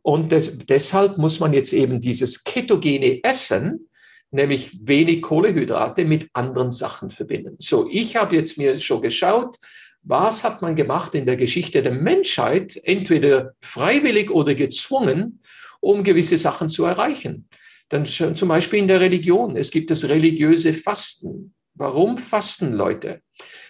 Und 0.01 0.31
des, 0.31 0.57
deshalb 0.57 1.17
muss 1.17 1.39
man 1.39 1.53
jetzt 1.53 1.73
eben 1.73 2.01
dieses 2.01 2.43
ketogene 2.43 3.23
Essen, 3.23 3.87
nämlich 4.31 4.77
wenig 4.83 5.21
Kohlehydrate 5.21 6.03
mit 6.03 6.29
anderen 6.33 6.71
Sachen 6.71 7.09
verbinden. 7.09 7.55
So, 7.59 7.87
ich 7.89 8.15
habe 8.17 8.35
jetzt 8.35 8.57
mir 8.57 8.75
schon 8.75 9.01
geschaut, 9.01 9.55
was 10.03 10.43
hat 10.43 10.61
man 10.61 10.75
gemacht 10.75 11.15
in 11.15 11.25
der 11.25 11.37
Geschichte 11.37 11.81
der 11.81 11.93
Menschheit, 11.93 12.79
entweder 12.83 13.53
freiwillig 13.61 14.29
oder 14.29 14.53
gezwungen, 14.53 15.39
um 15.85 16.03
gewisse 16.03 16.37
Sachen 16.37 16.67
zu 16.67 16.85
erreichen. 16.85 17.47
Dann 17.89 18.05
zum 18.05 18.47
Beispiel 18.47 18.79
in 18.79 18.87
der 18.87 18.99
Religion. 18.99 19.55
Es 19.55 19.69
gibt 19.69 19.91
das 19.91 20.09
religiöse 20.09 20.73
Fasten. 20.73 21.53
Warum 21.75 22.17
fasten 22.17 22.73
Leute? 22.73 23.21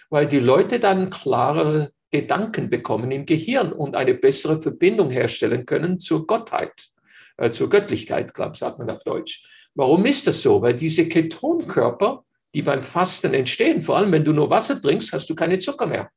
Weil 0.08 0.26
die 0.26 0.38
Leute 0.38 0.80
dann 0.80 1.10
klarere 1.10 1.90
Gedanken 2.10 2.70
bekommen 2.70 3.10
im 3.10 3.26
Gehirn 3.26 3.72
und 3.72 3.96
eine 3.96 4.14
bessere 4.14 4.62
Verbindung 4.62 5.10
herstellen 5.10 5.66
können 5.66 6.00
zur 6.00 6.26
Gottheit, 6.26 6.72
äh, 7.36 7.50
zur 7.50 7.68
Göttlichkeit, 7.68 8.32
glaube 8.32 8.56
sagt 8.56 8.78
man 8.78 8.88
auf 8.88 9.04
Deutsch. 9.04 9.70
Warum 9.74 10.06
ist 10.06 10.26
das 10.26 10.40
so? 10.40 10.62
Weil 10.62 10.74
diese 10.74 11.08
Ketonkörper, 11.08 12.24
die 12.54 12.62
beim 12.62 12.82
Fasten 12.82 13.34
entstehen, 13.34 13.82
vor 13.82 13.98
allem 13.98 14.12
wenn 14.12 14.24
du 14.24 14.32
nur 14.32 14.48
Wasser 14.48 14.80
trinkst, 14.80 15.12
hast 15.12 15.28
du 15.28 15.34
keine 15.34 15.58
Zucker 15.58 15.86
mehr. 15.86 16.10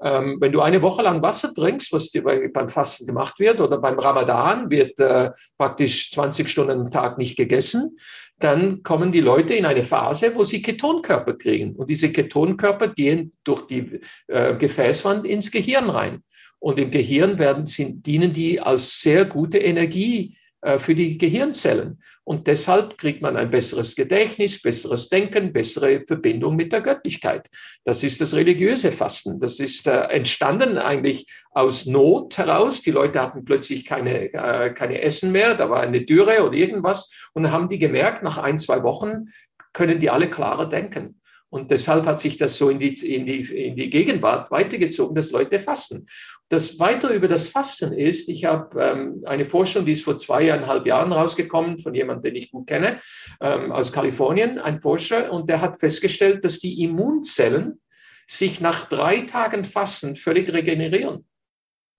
Ähm, 0.00 0.36
wenn 0.40 0.52
du 0.52 0.60
eine 0.60 0.80
Woche 0.80 1.02
lang 1.02 1.22
Wasser 1.22 1.52
trinkst, 1.52 1.92
was 1.92 2.12
beim 2.52 2.68
Fasten 2.68 3.06
gemacht 3.06 3.38
wird, 3.40 3.60
oder 3.60 3.78
beim 3.78 3.98
Ramadan 3.98 4.70
wird 4.70 4.98
äh, 5.00 5.30
praktisch 5.56 6.10
20 6.12 6.48
Stunden 6.48 6.80
am 6.80 6.90
Tag 6.90 7.18
nicht 7.18 7.36
gegessen, 7.36 7.98
dann 8.38 8.82
kommen 8.84 9.10
die 9.10 9.20
Leute 9.20 9.54
in 9.54 9.66
eine 9.66 9.82
Phase, 9.82 10.32
wo 10.34 10.44
sie 10.44 10.62
Ketonkörper 10.62 11.34
kriegen. 11.34 11.74
Und 11.74 11.90
diese 11.90 12.12
Ketonkörper 12.12 12.88
gehen 12.88 13.32
durch 13.42 13.62
die 13.62 14.00
äh, 14.28 14.54
Gefäßwand 14.56 15.26
ins 15.26 15.50
Gehirn 15.50 15.90
rein. 15.90 16.22
Und 16.60 16.78
im 16.78 16.90
Gehirn 16.90 17.38
werden, 17.38 17.66
sind, 17.66 18.06
dienen 18.06 18.32
die 18.32 18.60
als 18.60 19.00
sehr 19.00 19.24
gute 19.24 19.58
Energie 19.58 20.36
für 20.78 20.94
die 20.94 21.18
Gehirnzellen. 21.18 22.00
Und 22.24 22.46
deshalb 22.46 22.98
kriegt 22.98 23.22
man 23.22 23.36
ein 23.36 23.50
besseres 23.50 23.94
Gedächtnis, 23.94 24.60
besseres 24.60 25.08
Denken, 25.08 25.52
bessere 25.52 26.04
Verbindung 26.06 26.56
mit 26.56 26.72
der 26.72 26.80
Göttlichkeit. 26.80 27.48
Das 27.84 28.02
ist 28.02 28.20
das 28.20 28.34
religiöse 28.34 28.92
Fasten. 28.92 29.38
Das 29.38 29.60
ist 29.60 29.86
äh, 29.86 30.00
entstanden 30.08 30.78
eigentlich 30.78 31.26
aus 31.52 31.86
Not 31.86 32.38
heraus. 32.38 32.82
Die 32.82 32.90
Leute 32.90 33.22
hatten 33.22 33.44
plötzlich 33.44 33.84
keine, 33.84 34.32
äh, 34.32 34.74
keine 34.74 35.00
Essen 35.00 35.32
mehr, 35.32 35.54
da 35.54 35.70
war 35.70 35.80
eine 35.80 36.02
Dürre 36.02 36.44
oder 36.44 36.56
irgendwas. 36.56 37.30
Und 37.34 37.44
dann 37.44 37.52
haben 37.52 37.68
die 37.68 37.78
gemerkt, 37.78 38.22
nach 38.22 38.38
ein, 38.38 38.58
zwei 38.58 38.82
Wochen 38.82 39.24
können 39.72 40.00
die 40.00 40.10
alle 40.10 40.28
klarer 40.28 40.68
denken. 40.68 41.20
Und 41.50 41.70
deshalb 41.70 42.04
hat 42.06 42.20
sich 42.20 42.36
das 42.36 42.58
so 42.58 42.68
in 42.68 42.78
die, 42.78 42.94
in 42.94 43.24
die, 43.24 43.40
in 43.68 43.74
die 43.74 43.88
Gegenwart 43.88 44.50
weitergezogen, 44.50 45.14
dass 45.14 45.30
Leute 45.30 45.58
fasten. 45.58 46.04
Das 46.48 46.78
weiter 46.78 47.10
über 47.10 47.28
das 47.28 47.48
Fasten 47.48 47.92
ist, 47.92 48.28
ich 48.28 48.44
habe 48.44 48.80
ähm, 48.80 49.22
eine 49.24 49.44
Forschung, 49.44 49.86
die 49.86 49.92
ist 49.92 50.04
vor 50.04 50.18
zweieinhalb 50.18 50.86
Jahren 50.86 51.12
rausgekommen 51.12 51.78
von 51.78 51.94
jemandem, 51.94 52.34
den 52.34 52.42
ich 52.42 52.50
gut 52.50 52.66
kenne, 52.66 53.00
ähm, 53.40 53.72
aus 53.72 53.92
Kalifornien, 53.92 54.58
ein 54.58 54.82
Forscher, 54.82 55.32
und 55.32 55.48
der 55.48 55.60
hat 55.62 55.80
festgestellt, 55.80 56.44
dass 56.44 56.58
die 56.58 56.82
Immunzellen 56.82 57.80
sich 58.26 58.60
nach 58.60 58.86
drei 58.86 59.22
Tagen 59.22 59.64
Fasten 59.64 60.16
völlig 60.16 60.52
regenerieren. 60.52 61.26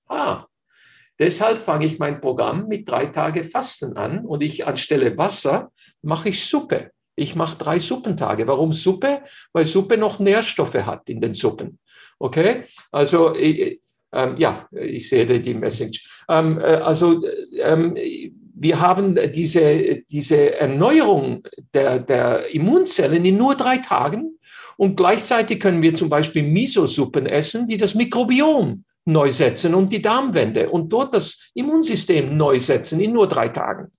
Ah, 0.08 0.46
Deshalb 1.20 1.60
fange 1.60 1.86
ich 1.86 2.00
mein 2.00 2.22
Programm 2.22 2.68
mit 2.70 2.88
drei 2.88 3.08
Tage 3.08 3.44
Fasten 3.44 3.98
an 3.98 4.26
und 4.26 4.42
ich 4.42 4.66
anstelle 4.66 5.18
Wasser 5.18 5.70
mache 6.02 6.30
ich 6.30 6.46
Suppe. 6.46 6.92
Ich 7.20 7.36
mache 7.36 7.58
drei 7.58 7.80
Suppentage. 7.80 8.48
Warum 8.48 8.74
Suppe? 8.74 9.22
Weil 9.54 9.66
Suppe 9.66 9.98
noch 9.98 10.20
Nährstoffe 10.20 10.86
hat 10.86 11.10
in 11.10 11.22
den 11.22 11.34
Suppen. 11.34 11.80
Okay? 12.18 12.64
Also, 12.92 13.36
äh, 13.36 13.80
ähm, 14.12 14.36
ja, 14.38 14.68
ich 14.72 15.08
sehe 15.10 15.40
die 15.40 15.54
Message. 15.54 16.24
Ähm, 16.28 16.58
äh, 16.60 16.64
also, 16.64 17.22
ähm, 17.60 17.96
wir 18.62 18.82
haben 18.82 19.18
diese, 19.34 20.02
diese 20.10 20.56
Erneuerung 20.56 21.44
der, 21.74 22.00
der 22.00 22.54
Immunzellen 22.54 23.24
in 23.24 23.38
nur 23.38 23.56
drei 23.56 23.78
Tagen 23.78 24.38
und 24.76 24.98
gleichzeitig 24.98 25.60
können 25.60 25.82
wir 25.82 25.96
zum 25.96 26.10
Beispiel 26.10 26.44
Miso-Suppen 26.44 27.26
essen, 27.26 27.68
die 27.68 27.78
das 27.78 27.96
Mikrobiom 27.96 28.84
neu 29.06 29.30
setzen 29.30 29.74
und 29.76 29.92
die 29.92 30.02
Darmwände 30.02 30.70
und 30.70 30.92
dort 30.92 31.14
das 31.14 31.52
Immunsystem 31.54 32.36
neu 32.36 32.60
setzen 32.60 33.00
in 33.00 33.14
nur 33.14 33.28
drei 33.28 33.48
Tagen. 33.48 33.92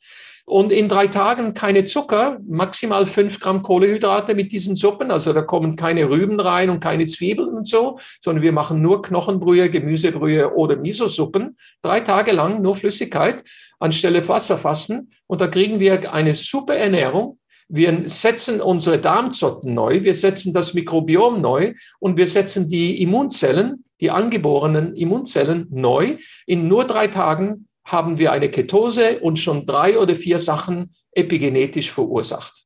Und 0.51 0.73
in 0.73 0.89
drei 0.89 1.07
Tagen 1.07 1.55
keine 1.55 1.85
Zucker, 1.85 2.41
maximal 2.45 3.07
fünf 3.07 3.39
Gramm 3.39 3.63
Kohlehydrate 3.63 4.35
mit 4.35 4.51
diesen 4.51 4.75
Suppen. 4.75 5.13
Also 5.13 5.33
da 5.33 5.43
kommen 5.43 5.77
keine 5.77 6.11
Rüben 6.11 6.41
rein 6.41 6.71
und 6.71 6.81
keine 6.81 7.07
Zwiebeln 7.07 7.51
und 7.51 7.69
so, 7.69 8.01
sondern 8.21 8.43
wir 8.43 8.51
machen 8.51 8.83
nur 8.83 9.01
Knochenbrühe, 9.01 9.71
Gemüsebrühe 9.71 10.53
oder 10.53 10.75
Miso-Suppen. 10.75 11.57
Drei 11.83 12.01
Tage 12.01 12.33
lang 12.33 12.63
nur 12.63 12.75
Flüssigkeit 12.75 13.45
anstelle 13.79 14.27
Wasserfasten. 14.27 15.13
Und 15.29 15.41
da 15.41 15.47
kriegen 15.47 15.79
wir 15.79 16.13
eine 16.13 16.35
super 16.35 16.75
Ernährung. 16.75 17.39
Wir 17.69 18.09
setzen 18.09 18.61
unsere 18.61 18.99
Darmzotten 18.99 19.73
neu, 19.73 20.03
wir 20.03 20.17
setzen 20.17 20.53
das 20.53 20.75
Mikrobiom 20.75 21.41
neu 21.41 21.75
und 22.01 22.17
wir 22.17 22.27
setzen 22.27 22.67
die 22.67 23.01
Immunzellen, 23.01 23.85
die 24.01 24.11
angeborenen 24.11 24.97
Immunzellen 24.97 25.69
neu. 25.71 26.17
In 26.47 26.67
nur 26.67 26.87
drei 26.87 27.07
Tagen 27.07 27.69
haben 27.85 28.19
wir 28.19 28.33
eine 28.33 28.51
Ketose 28.51 29.21
und 29.21 29.39
schon 29.39 29.67
drei 29.67 29.99
oder 29.99 30.15
vier 30.15 30.39
Sachen 30.39 30.91
epigenetisch 31.13 31.91
verursacht. 31.91 32.65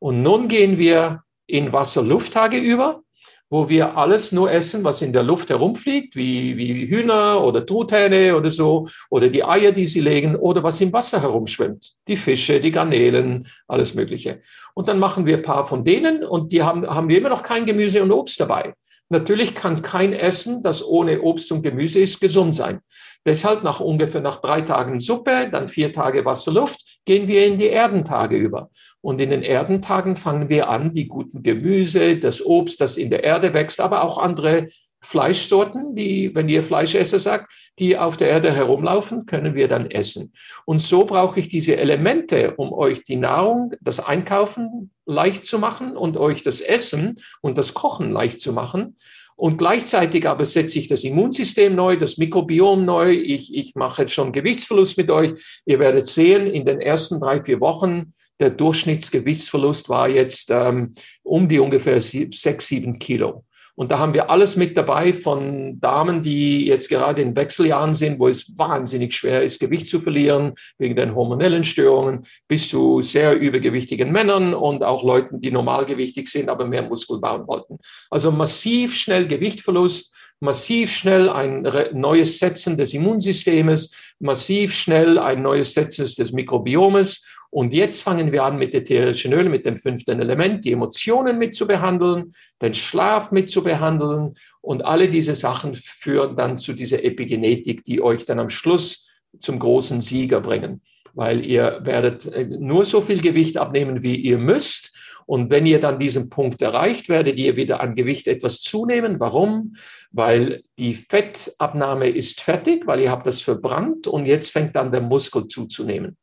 Und 0.00 0.22
nun 0.22 0.48
gehen 0.48 0.78
wir 0.78 1.22
in 1.46 1.72
Wasser-Luft-Tage 1.72 2.58
über, 2.58 3.02
wo 3.50 3.68
wir 3.68 3.96
alles 3.96 4.32
nur 4.32 4.50
essen, 4.50 4.84
was 4.84 5.00
in 5.00 5.12
der 5.12 5.22
Luft 5.22 5.48
herumfliegt, 5.48 6.14
wie, 6.14 6.56
wie 6.56 6.86
Hühner 6.86 7.42
oder 7.42 7.64
Truthähne 7.64 8.36
oder 8.36 8.50
so, 8.50 8.86
oder 9.08 9.28
die 9.28 9.42
Eier, 9.42 9.72
die 9.72 9.86
sie 9.86 10.00
legen, 10.00 10.36
oder 10.36 10.62
was 10.62 10.80
im 10.80 10.92
Wasser 10.92 11.22
herumschwimmt. 11.22 11.94
Die 12.06 12.16
Fische, 12.16 12.60
die 12.60 12.70
Garnelen, 12.70 13.46
alles 13.66 13.94
Mögliche. 13.94 14.40
Und 14.74 14.88
dann 14.88 14.98
machen 14.98 15.24
wir 15.24 15.38
ein 15.38 15.42
paar 15.42 15.66
von 15.66 15.82
denen 15.82 16.24
und 16.24 16.52
die 16.52 16.62
haben, 16.62 16.86
haben 16.86 17.08
wir 17.08 17.16
immer 17.16 17.30
noch 17.30 17.42
kein 17.42 17.64
Gemüse 17.64 18.02
und 18.02 18.12
Obst 18.12 18.38
dabei. 18.38 18.74
Natürlich 19.08 19.54
kann 19.54 19.80
kein 19.80 20.12
Essen, 20.12 20.62
das 20.62 20.86
ohne 20.86 21.22
Obst 21.22 21.50
und 21.50 21.62
Gemüse 21.62 22.00
ist, 22.00 22.20
gesund 22.20 22.54
sein. 22.54 22.80
Deshalb 23.26 23.62
nach 23.62 23.80
ungefähr 23.80 24.20
nach 24.20 24.40
drei 24.40 24.62
Tagen 24.62 25.00
Suppe, 25.00 25.48
dann 25.50 25.68
vier 25.68 25.92
Tage 25.92 26.24
Wasserluft, 26.24 27.00
gehen 27.04 27.28
wir 27.28 27.46
in 27.46 27.58
die 27.58 27.68
Erdentage 27.68 28.36
über. 28.36 28.70
Und 29.00 29.20
in 29.20 29.30
den 29.30 29.42
Erdentagen 29.42 30.16
fangen 30.16 30.48
wir 30.48 30.68
an, 30.68 30.92
die 30.92 31.08
guten 31.08 31.42
Gemüse, 31.42 32.16
das 32.16 32.44
Obst, 32.44 32.80
das 32.80 32.96
in 32.96 33.10
der 33.10 33.24
Erde 33.24 33.54
wächst, 33.54 33.80
aber 33.80 34.02
auch 34.02 34.18
andere 34.18 34.66
Fleischsorten, 35.00 35.94
die, 35.94 36.34
wenn 36.34 36.48
ihr 36.48 36.62
Fleischesser 36.62 37.18
sagt, 37.18 37.52
die 37.78 37.96
auf 37.96 38.16
der 38.16 38.30
Erde 38.30 38.52
herumlaufen, 38.52 39.26
können 39.26 39.54
wir 39.54 39.68
dann 39.68 39.90
essen. 39.90 40.32
Und 40.64 40.80
so 40.80 41.04
brauche 41.04 41.38
ich 41.40 41.48
diese 41.48 41.76
Elemente, 41.76 42.54
um 42.56 42.72
euch 42.72 43.04
die 43.04 43.16
Nahrung, 43.16 43.74
das 43.80 44.00
Einkaufen 44.00 44.90
leicht 45.06 45.44
zu 45.44 45.58
machen 45.58 45.96
und 45.96 46.16
euch 46.16 46.42
das 46.42 46.60
Essen 46.60 47.18
und 47.40 47.56
das 47.56 47.74
Kochen 47.74 48.12
leicht 48.12 48.40
zu 48.40 48.52
machen. 48.52 48.96
Und 49.38 49.56
gleichzeitig 49.56 50.28
aber 50.28 50.44
setze 50.44 50.80
ich 50.80 50.88
das 50.88 51.04
Immunsystem 51.04 51.76
neu, 51.76 51.96
das 51.96 52.18
Mikrobiom 52.18 52.84
neu. 52.84 53.12
Ich, 53.12 53.54
ich 53.54 53.76
mache 53.76 54.02
jetzt 54.02 54.12
schon 54.12 54.32
Gewichtsverlust 54.32 54.96
mit 54.96 55.12
euch. 55.12 55.62
Ihr 55.64 55.78
werdet 55.78 56.08
sehen, 56.08 56.48
in 56.48 56.66
den 56.66 56.80
ersten 56.80 57.20
drei, 57.20 57.40
vier 57.44 57.60
Wochen, 57.60 58.12
der 58.40 58.50
Durchschnittsgewichtsverlust 58.50 59.88
war 59.88 60.08
jetzt 60.08 60.50
ähm, 60.50 60.92
um 61.22 61.48
die 61.48 61.60
ungefähr 61.60 62.00
sechs, 62.00 62.66
sieben 62.66 62.98
Kilo. 62.98 63.44
Und 63.78 63.92
da 63.92 64.00
haben 64.00 64.12
wir 64.12 64.28
alles 64.28 64.56
mit 64.56 64.76
dabei 64.76 65.12
von 65.12 65.78
Damen, 65.78 66.20
die 66.20 66.66
jetzt 66.66 66.88
gerade 66.88 67.22
in 67.22 67.36
Wechseljahren 67.36 67.94
sind, 67.94 68.18
wo 68.18 68.26
es 68.26 68.58
wahnsinnig 68.58 69.14
schwer 69.14 69.44
ist, 69.44 69.60
Gewicht 69.60 69.86
zu 69.86 70.00
verlieren 70.00 70.54
wegen 70.78 70.96
den 70.96 71.14
hormonellen 71.14 71.62
Störungen, 71.62 72.22
bis 72.48 72.68
zu 72.68 73.02
sehr 73.02 73.38
übergewichtigen 73.38 74.10
Männern 74.10 74.52
und 74.52 74.82
auch 74.82 75.04
Leuten, 75.04 75.40
die 75.40 75.52
normalgewichtig 75.52 76.28
sind, 76.28 76.48
aber 76.48 76.66
mehr 76.66 76.82
Muskel 76.82 77.20
bauen 77.20 77.46
wollten. 77.46 77.78
Also 78.10 78.32
massiv 78.32 78.96
schnell 78.96 79.28
Gewichtverlust, 79.28 80.12
massiv 80.40 80.90
schnell 80.90 81.28
ein 81.28 81.62
neues 81.92 82.40
Setzen 82.40 82.76
des 82.76 82.94
Immunsystems, 82.94 84.16
massiv 84.18 84.74
schnell 84.74 85.20
ein 85.20 85.40
neues 85.40 85.74
Setzen 85.74 86.04
des 86.04 86.32
Mikrobiomes 86.32 87.22
und 87.50 87.72
jetzt 87.72 88.02
fangen 88.02 88.30
wir 88.30 88.44
an 88.44 88.58
mit 88.58 88.74
ätherischen 88.74 89.32
Ölen, 89.32 89.50
mit 89.50 89.64
dem 89.64 89.78
fünften 89.78 90.20
Element, 90.20 90.64
die 90.64 90.72
Emotionen 90.72 91.38
mit 91.38 91.54
zu 91.54 91.66
behandeln, 91.66 92.30
den 92.60 92.74
Schlaf 92.74 93.32
mit 93.32 93.48
zu 93.48 93.62
behandeln. 93.62 94.34
Und 94.60 94.84
alle 94.84 95.08
diese 95.08 95.34
Sachen 95.34 95.74
führen 95.74 96.36
dann 96.36 96.58
zu 96.58 96.74
dieser 96.74 97.02
Epigenetik, 97.02 97.84
die 97.84 98.02
euch 98.02 98.26
dann 98.26 98.38
am 98.38 98.50
Schluss 98.50 99.24
zum 99.38 99.58
großen 99.58 100.02
Sieger 100.02 100.40
bringen. 100.40 100.82
Weil 101.14 101.44
ihr 101.44 101.80
werdet 101.84 102.26
äh, 102.26 102.44
nur 102.44 102.84
so 102.84 103.00
viel 103.00 103.22
Gewicht 103.22 103.56
abnehmen, 103.56 104.02
wie 104.02 104.16
ihr 104.16 104.38
müsst. 104.38 104.92
Und 105.24 105.50
wenn 105.50 105.66
ihr 105.66 105.80
dann 105.80 105.98
diesen 105.98 106.28
Punkt 106.28 106.60
erreicht, 106.60 107.08
werdet 107.08 107.38
ihr 107.38 107.56
wieder 107.56 107.80
an 107.80 107.94
Gewicht 107.94 108.28
etwas 108.28 108.60
zunehmen. 108.60 109.20
Warum? 109.20 109.72
Weil 110.10 110.62
die 110.78 110.94
Fettabnahme 110.94 112.08
ist 112.08 112.40
fertig, 112.40 112.86
weil 112.86 113.00
ihr 113.00 113.10
habt 113.10 113.26
das 113.26 113.40
verbrannt 113.40 114.06
und 114.06 114.26
jetzt 114.26 114.50
fängt 114.50 114.76
dann 114.76 114.92
der 114.92 115.02
Muskel 115.02 115.46
zuzunehmen. 115.46 116.16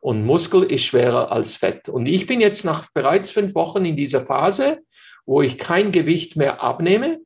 Und 0.00 0.24
Muskel 0.24 0.62
ist 0.62 0.84
schwerer 0.84 1.32
als 1.32 1.56
Fett. 1.56 1.88
Und 1.88 2.06
ich 2.06 2.26
bin 2.26 2.40
jetzt 2.40 2.64
nach 2.64 2.90
bereits 2.92 3.30
fünf 3.30 3.54
Wochen 3.54 3.84
in 3.84 3.96
dieser 3.96 4.20
Phase, 4.20 4.78
wo 5.26 5.42
ich 5.42 5.58
kein 5.58 5.92
Gewicht 5.92 6.36
mehr 6.36 6.62
abnehme, 6.62 7.18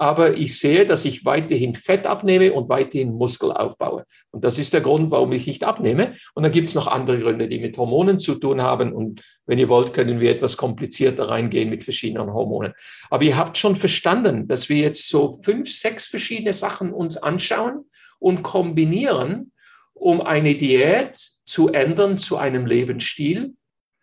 aber 0.00 0.38
ich 0.38 0.58
sehe, 0.58 0.86
dass 0.86 1.04
ich 1.04 1.26
weiterhin 1.26 1.74
Fett 1.74 2.06
abnehme 2.06 2.54
und 2.54 2.70
weiterhin 2.70 3.12
Muskel 3.12 3.52
aufbaue. 3.52 4.06
Und 4.30 4.42
das 4.44 4.58
ist 4.58 4.72
der 4.72 4.80
Grund, 4.80 5.10
warum 5.10 5.30
ich 5.32 5.46
nicht 5.46 5.62
abnehme. 5.62 6.14
Und 6.32 6.42
dann 6.42 6.52
gibt 6.52 6.68
es 6.68 6.74
noch 6.74 6.86
andere 6.86 7.20
Gründe, 7.20 7.48
die 7.48 7.58
mit 7.58 7.76
Hormonen 7.76 8.18
zu 8.18 8.36
tun 8.36 8.62
haben. 8.62 8.94
Und 8.94 9.20
wenn 9.44 9.58
ihr 9.58 9.68
wollt, 9.68 9.92
können 9.92 10.18
wir 10.18 10.30
etwas 10.30 10.56
komplizierter 10.56 11.28
reingehen 11.28 11.68
mit 11.68 11.84
verschiedenen 11.84 12.32
Hormonen. 12.32 12.72
Aber 13.10 13.24
ihr 13.24 13.36
habt 13.36 13.58
schon 13.58 13.76
verstanden, 13.76 14.48
dass 14.48 14.70
wir 14.70 14.78
jetzt 14.78 15.06
so 15.06 15.38
fünf, 15.42 15.68
sechs 15.70 16.06
verschiedene 16.06 16.54
Sachen 16.54 16.94
uns 16.94 17.18
anschauen 17.18 17.84
und 18.18 18.42
kombinieren, 18.42 19.52
um 19.92 20.22
eine 20.22 20.54
Diät 20.54 21.18
zu 21.50 21.68
ändern 21.68 22.16
zu 22.16 22.36
einem 22.36 22.64
Lebensstil, 22.64 23.56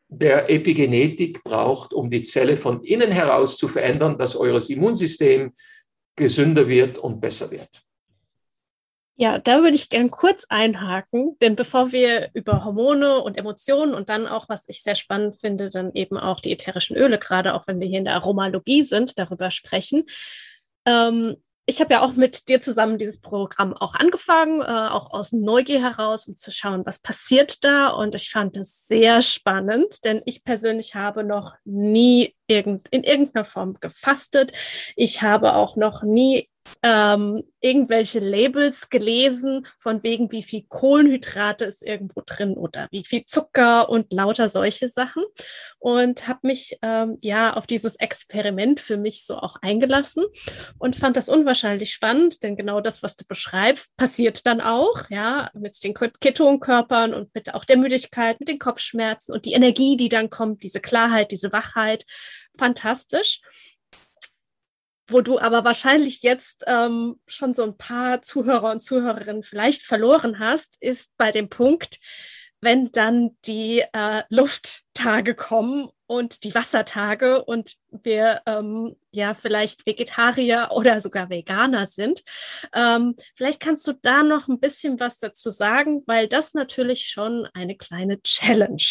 der 0.10 0.50
Epigenetik 0.50 1.44
braucht, 1.46 1.94
um 1.94 2.10
die 2.10 2.22
Zelle 2.22 2.58
von 2.58 2.84
innen 2.84 3.10
heraus 3.10 3.58
zu 3.58 3.70
verändern, 3.70 4.18
dass 4.18 4.36
eures 4.36 4.70
Immunsystem 4.70 5.54
gesünder 6.18 6.68
wird 6.68 6.98
und 6.98 7.22
besser 7.22 7.50
wird. 7.50 7.70
Ja, 9.16 9.40
da 9.40 9.62
würde 9.62 9.76
ich 9.76 9.90
gern 9.90 10.12
kurz 10.12 10.46
einhaken, 10.50 11.38
denn 11.42 11.56
bevor 11.56 11.94
wir 11.94 12.30
über 12.34 12.66
Hormone 12.66 13.20
und 13.22 13.38
Emotionen 13.38 13.94
und 13.94 14.10
dann 14.10 14.28
auch, 14.28 14.50
was 14.50 14.66
ich 14.68 14.84
sehr 14.84 14.96
spannend 14.96 15.38
finde, 15.38 15.70
dann 15.70 15.94
eben 15.94 16.18
auch 16.18 16.42
die 16.42 16.52
ätherischen 16.52 16.98
Öle, 16.98 17.18
gerade 17.18 17.54
auch 17.54 17.66
wenn 17.66 17.80
wir 17.80 17.88
hier 17.88 18.00
in 18.00 18.06
der 18.06 18.16
Aromalogie 18.16 18.84
sind, 18.84 19.18
darüber 19.18 19.52
sprechen, 19.52 20.04
ähm, 20.86 21.38
ich 21.70 21.82
habe 21.82 21.96
ja 21.96 22.02
auch 22.02 22.14
mit 22.14 22.48
dir 22.48 22.62
zusammen 22.62 22.98
dieses 22.98 23.20
Programm 23.20 23.74
auch 23.74 23.94
angefangen, 23.94 24.62
äh, 24.62 24.64
auch 24.64 25.12
aus 25.12 25.34
Neugier 25.34 25.82
heraus, 25.82 26.26
um 26.26 26.38
zu 26.38 26.50
schauen, 26.50 26.86
was 26.86 27.00
passiert 27.00 27.66
da. 27.66 27.90
Und 27.90 28.16
ich 28.16 28.32
fand 28.32 28.56
es 28.56 28.88
sehr 28.88 29.22
spannend, 29.22 30.06
denn 30.06 30.22
ich 30.26 30.46
persönlich 30.46 30.96
habe 30.96 31.26
noch 31.26 31.56
nie 31.66 32.34
irgend, 32.48 32.88
in 32.90 33.04
irgendeiner 33.04 33.44
Form 33.44 33.78
gefastet. 33.82 34.54
Ich 34.96 35.22
habe 35.22 35.56
auch 35.56 35.76
noch 35.76 36.04
nie 36.04 36.50
ähm, 36.84 37.44
irgendwelche 37.60 38.20
Labels 38.20 38.90
gelesen, 38.90 39.66
von 39.78 40.04
wegen, 40.04 40.32
wie 40.32 40.44
viel 40.44 40.64
Kohlenhydrate 40.68 41.66
ist 41.66 41.82
irgendwo 41.86 42.22
drin 42.26 42.54
oder 42.54 42.88
wie 42.92 43.04
viel 43.04 43.26
Zucker 43.26 43.90
und 43.90 44.14
lauter 44.14 44.50
solche 44.50 44.90
Sachen. 44.90 45.24
Und 45.80 46.28
habe 46.28 46.40
mich 46.44 46.78
ähm, 46.82 47.18
ja 47.22 47.54
auf 47.54 47.68
dieses 47.68 47.96
Experiment 47.96 48.80
für 48.80 48.98
mich 48.98 49.26
so 49.26 49.38
auch 49.38 49.58
eingelassen 49.62 50.26
und 50.80 50.96
fand 50.96 51.18
das 51.18 51.30
unwahrscheinlich 51.30 51.94
spannend, 51.94 52.44
denn 52.44 52.56
genau 52.56 52.82
das, 52.82 53.04
was 53.04 53.16
du 53.16 53.26
beschreibst, 53.28 53.96
passiert 53.98 54.46
dann 54.46 54.62
auch, 54.62 55.10
ja, 55.10 55.50
mit 55.54 55.84
den 55.84 55.94
Ketonkörpern 55.94 57.14
und 57.14 57.34
mit 57.34 57.54
auch 57.54 57.66
der 57.66 57.78
Müdigkeit, 57.78 58.40
mit 58.40 58.50
den 58.50 58.60
Kopfschmerzen 58.60 59.34
und 59.34 59.46
die 59.46 59.54
Energie, 59.54 59.98
die 59.98 60.10
dann 60.10 60.30
kommt, 60.30 60.64
diese 60.64 60.80
Klarheit, 60.80 61.32
diese 61.32 61.52
Wachheit. 61.52 62.06
Fantastisch 62.58 63.42
wo 65.08 65.22
du 65.22 65.40
aber 65.40 65.64
wahrscheinlich 65.64 66.22
jetzt 66.22 66.64
ähm, 66.68 67.20
schon 67.28 67.54
so 67.54 67.64
ein 67.64 67.78
paar 67.78 68.22
Zuhörer 68.22 68.72
und 68.72 68.82
Zuhörerinnen 68.82 69.44
vielleicht 69.44 69.84
verloren 69.84 70.40
hast, 70.40 70.76
ist 70.80 71.12
bei 71.18 71.32
dem 71.32 71.50
Punkt, 71.50 72.00
wenn 72.60 72.92
dann 72.92 73.38
die 73.46 73.84
äh, 73.94 74.24
Lufttage 74.30 75.36
kommen 75.36 75.90
und 76.08 76.44
die 76.44 76.56
Wassertage 76.56 77.44
und 77.44 77.76
wir 77.92 78.42
ähm, 78.46 78.96
ja 79.12 79.34
vielleicht 79.34 79.86
Vegetarier 79.86 80.70
oder 80.72 81.02
sogar 81.02 81.30
Veganer 81.30 81.86
sind. 81.86 82.24
Ähm, 82.74 83.16
vielleicht 83.36 83.60
kannst 83.60 83.86
du 83.88 83.94
da 83.94 84.24
noch 84.24 84.48
ein 84.48 84.60
bisschen 84.60 85.00
was 85.00 85.20
dazu 85.20 85.50
sagen, 85.50 86.04
weil 86.08 86.28
das 86.28 86.54
natürlich 86.54 87.08
schon 87.10 87.48
eine 87.54 87.76
kleine 87.76 88.22
Challenge 88.24 88.84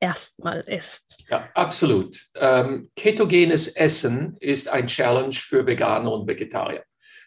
erstmal 0.00 0.60
ist. 0.60 1.24
Ja, 1.30 1.48
absolut. 1.54 2.28
Ähm, 2.34 2.90
ketogenes 2.96 3.68
Essen 3.68 4.36
ist 4.40 4.68
ein 4.68 4.86
Challenge 4.86 5.32
für 5.32 5.66
Veganer 5.66 6.12
und 6.12 6.28
Vegetarier 6.28 6.84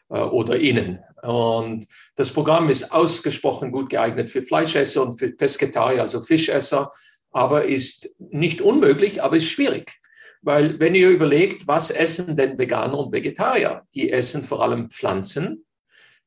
äh, 0.09 0.19
oder 0.19 0.57
Ihnen. 0.57 0.99
Und 1.21 1.87
das 2.15 2.31
Programm 2.31 2.69
ist 2.69 2.91
ausgesprochen 2.91 3.71
gut 3.71 3.89
geeignet 3.89 4.29
für 4.29 4.41
Fleischesser 4.41 5.03
und 5.03 5.17
für 5.17 5.31
Pesketarier, 5.31 6.01
also 6.01 6.21
Fischesser, 6.21 6.91
aber 7.31 7.65
ist 7.65 8.09
nicht 8.17 8.61
unmöglich, 8.61 9.21
aber 9.23 9.37
ist 9.37 9.49
schwierig. 9.49 9.93
Weil 10.41 10.79
wenn 10.79 10.95
ihr 10.95 11.09
überlegt, 11.09 11.67
was 11.67 11.91
essen 11.91 12.35
denn 12.35 12.57
Veganer 12.57 12.97
und 12.97 13.13
Vegetarier? 13.13 13.83
Die 13.93 14.11
essen 14.11 14.43
vor 14.43 14.63
allem 14.63 14.89
Pflanzen, 14.89 15.65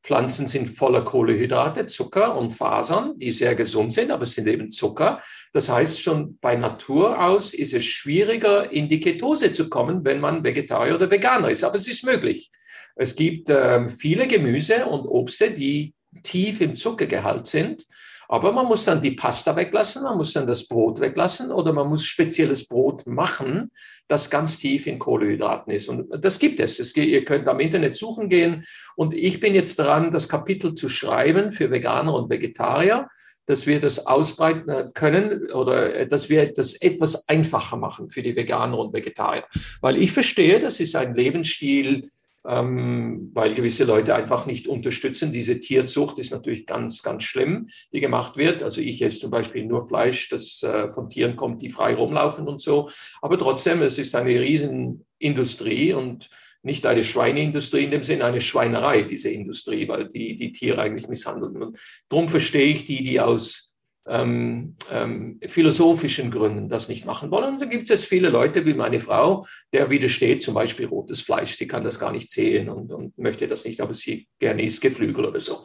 Pflanzen 0.04 0.48
sind 0.48 0.68
voller 0.68 1.02
Kohlehydrate, 1.02 1.86
Zucker 1.86 2.36
und 2.36 2.50
Fasern, 2.50 3.16
die 3.16 3.30
sehr 3.30 3.54
gesund 3.54 3.90
sind, 3.90 4.10
aber 4.10 4.24
es 4.24 4.34
sind 4.34 4.46
eben 4.46 4.70
Zucker. 4.70 5.18
Das 5.54 5.70
heißt, 5.70 6.02
schon 6.02 6.36
bei 6.42 6.56
Natur 6.56 7.24
aus 7.24 7.54
ist 7.54 7.72
es 7.72 7.86
schwieriger, 7.86 8.70
in 8.70 8.90
die 8.90 9.00
Ketose 9.00 9.50
zu 9.50 9.70
kommen, 9.70 10.04
wenn 10.04 10.20
man 10.20 10.44
Vegetarier 10.44 10.96
oder 10.96 11.10
Veganer 11.10 11.48
ist. 11.48 11.64
Aber 11.64 11.76
es 11.76 11.88
ist 11.88 12.04
möglich. 12.04 12.50
Es 12.96 13.16
gibt 13.16 13.48
äh, 13.48 13.88
viele 13.88 14.28
Gemüse 14.28 14.84
und 14.84 15.06
Obste, 15.06 15.50
die 15.50 15.94
tief 16.22 16.60
im 16.60 16.74
Zuckergehalt 16.74 17.46
sind. 17.46 17.86
Aber 18.28 18.52
man 18.52 18.66
muss 18.66 18.84
dann 18.84 19.02
die 19.02 19.12
Pasta 19.12 19.54
weglassen, 19.56 20.02
man 20.02 20.16
muss 20.16 20.32
dann 20.32 20.46
das 20.46 20.66
Brot 20.66 21.00
weglassen 21.00 21.50
oder 21.50 21.72
man 21.72 21.88
muss 21.88 22.04
spezielles 22.04 22.68
Brot 22.68 23.06
machen, 23.06 23.70
das 24.08 24.30
ganz 24.30 24.58
tief 24.58 24.86
in 24.86 24.98
Kohlehydraten 24.98 25.72
ist. 25.72 25.88
Und 25.88 26.08
das 26.24 26.38
gibt 26.38 26.60
es. 26.60 26.78
es 26.78 26.96
ihr 26.96 27.24
könnt 27.24 27.48
am 27.48 27.60
Internet 27.60 27.96
suchen 27.96 28.28
gehen. 28.28 28.64
Und 28.96 29.14
ich 29.14 29.40
bin 29.40 29.54
jetzt 29.54 29.78
dran, 29.78 30.10
das 30.10 30.28
Kapitel 30.28 30.74
zu 30.74 30.88
schreiben 30.88 31.52
für 31.52 31.70
Veganer 31.70 32.14
und 32.14 32.30
Vegetarier 32.30 33.08
dass 33.46 33.66
wir 33.66 33.80
das 33.80 34.06
ausbreiten 34.06 34.92
können 34.94 35.50
oder 35.52 36.06
dass 36.06 36.30
wir 36.30 36.52
das 36.52 36.74
etwas 36.74 37.28
einfacher 37.28 37.76
machen 37.76 38.10
für 38.10 38.22
die 38.22 38.36
Veganer 38.36 38.78
und 38.78 38.92
Vegetarier. 38.92 39.44
Weil 39.80 39.98
ich 39.98 40.12
verstehe, 40.12 40.60
das 40.60 40.80
ist 40.80 40.96
ein 40.96 41.14
Lebensstil, 41.14 42.08
ähm, 42.46 43.30
weil 43.32 43.54
gewisse 43.54 43.84
Leute 43.84 44.14
einfach 44.14 44.46
nicht 44.46 44.68
unterstützen. 44.68 45.32
Diese 45.32 45.60
Tierzucht 45.60 46.18
ist 46.18 46.30
natürlich 46.30 46.66
ganz, 46.66 47.02
ganz 47.02 47.22
schlimm, 47.22 47.68
die 47.92 48.00
gemacht 48.00 48.36
wird. 48.36 48.62
Also 48.62 48.80
ich 48.80 49.00
esse 49.02 49.20
zum 49.20 49.30
Beispiel 49.30 49.64
nur 49.64 49.86
Fleisch, 49.88 50.28
das 50.28 50.62
äh, 50.62 50.90
von 50.90 51.08
Tieren 51.08 51.36
kommt, 51.36 51.62
die 51.62 51.70
frei 51.70 51.94
rumlaufen 51.94 52.46
und 52.46 52.60
so. 52.60 52.88
Aber 53.22 53.38
trotzdem, 53.38 53.82
es 53.82 53.98
ist 53.98 54.14
eine 54.14 54.40
Riesenindustrie 54.40 55.94
und 55.94 56.28
nicht 56.62 56.86
eine 56.86 57.04
Schweineindustrie 57.04 57.84
in 57.84 57.90
dem 57.90 58.04
Sinne, 58.04 58.24
eine 58.24 58.40
Schweinerei, 58.40 59.02
diese 59.02 59.30
Industrie, 59.30 59.86
weil 59.86 60.08
die 60.08 60.36
die 60.36 60.52
Tiere 60.52 60.80
eigentlich 60.80 61.08
misshandeln. 61.08 61.62
Und 61.62 61.78
darum 62.08 62.28
verstehe 62.28 62.66
ich 62.66 62.84
die, 62.84 63.04
die 63.04 63.20
aus 63.20 63.73
ähm, 64.06 64.76
ähm, 64.92 65.40
philosophischen 65.46 66.30
Gründen 66.30 66.68
das 66.68 66.88
nicht 66.88 67.06
machen 67.06 67.30
wollen. 67.30 67.54
Und 67.54 67.62
da 67.62 67.66
gibt 67.66 67.84
es 67.84 67.88
jetzt 67.88 68.06
viele 68.06 68.28
Leute 68.28 68.66
wie 68.66 68.74
meine 68.74 69.00
Frau, 69.00 69.44
der 69.72 69.90
widersteht 69.90 70.42
zum 70.42 70.54
Beispiel 70.54 70.86
rotes 70.86 71.22
Fleisch, 71.22 71.56
die 71.56 71.66
kann 71.66 71.84
das 71.84 71.98
gar 71.98 72.12
nicht 72.12 72.30
sehen 72.30 72.68
und, 72.68 72.92
und 72.92 73.16
möchte 73.18 73.48
das 73.48 73.64
nicht, 73.64 73.80
aber 73.80 73.94
sie 73.94 74.28
gerne 74.38 74.62
isst 74.62 74.80
Geflügel 74.80 75.24
oder 75.24 75.40
so. 75.40 75.64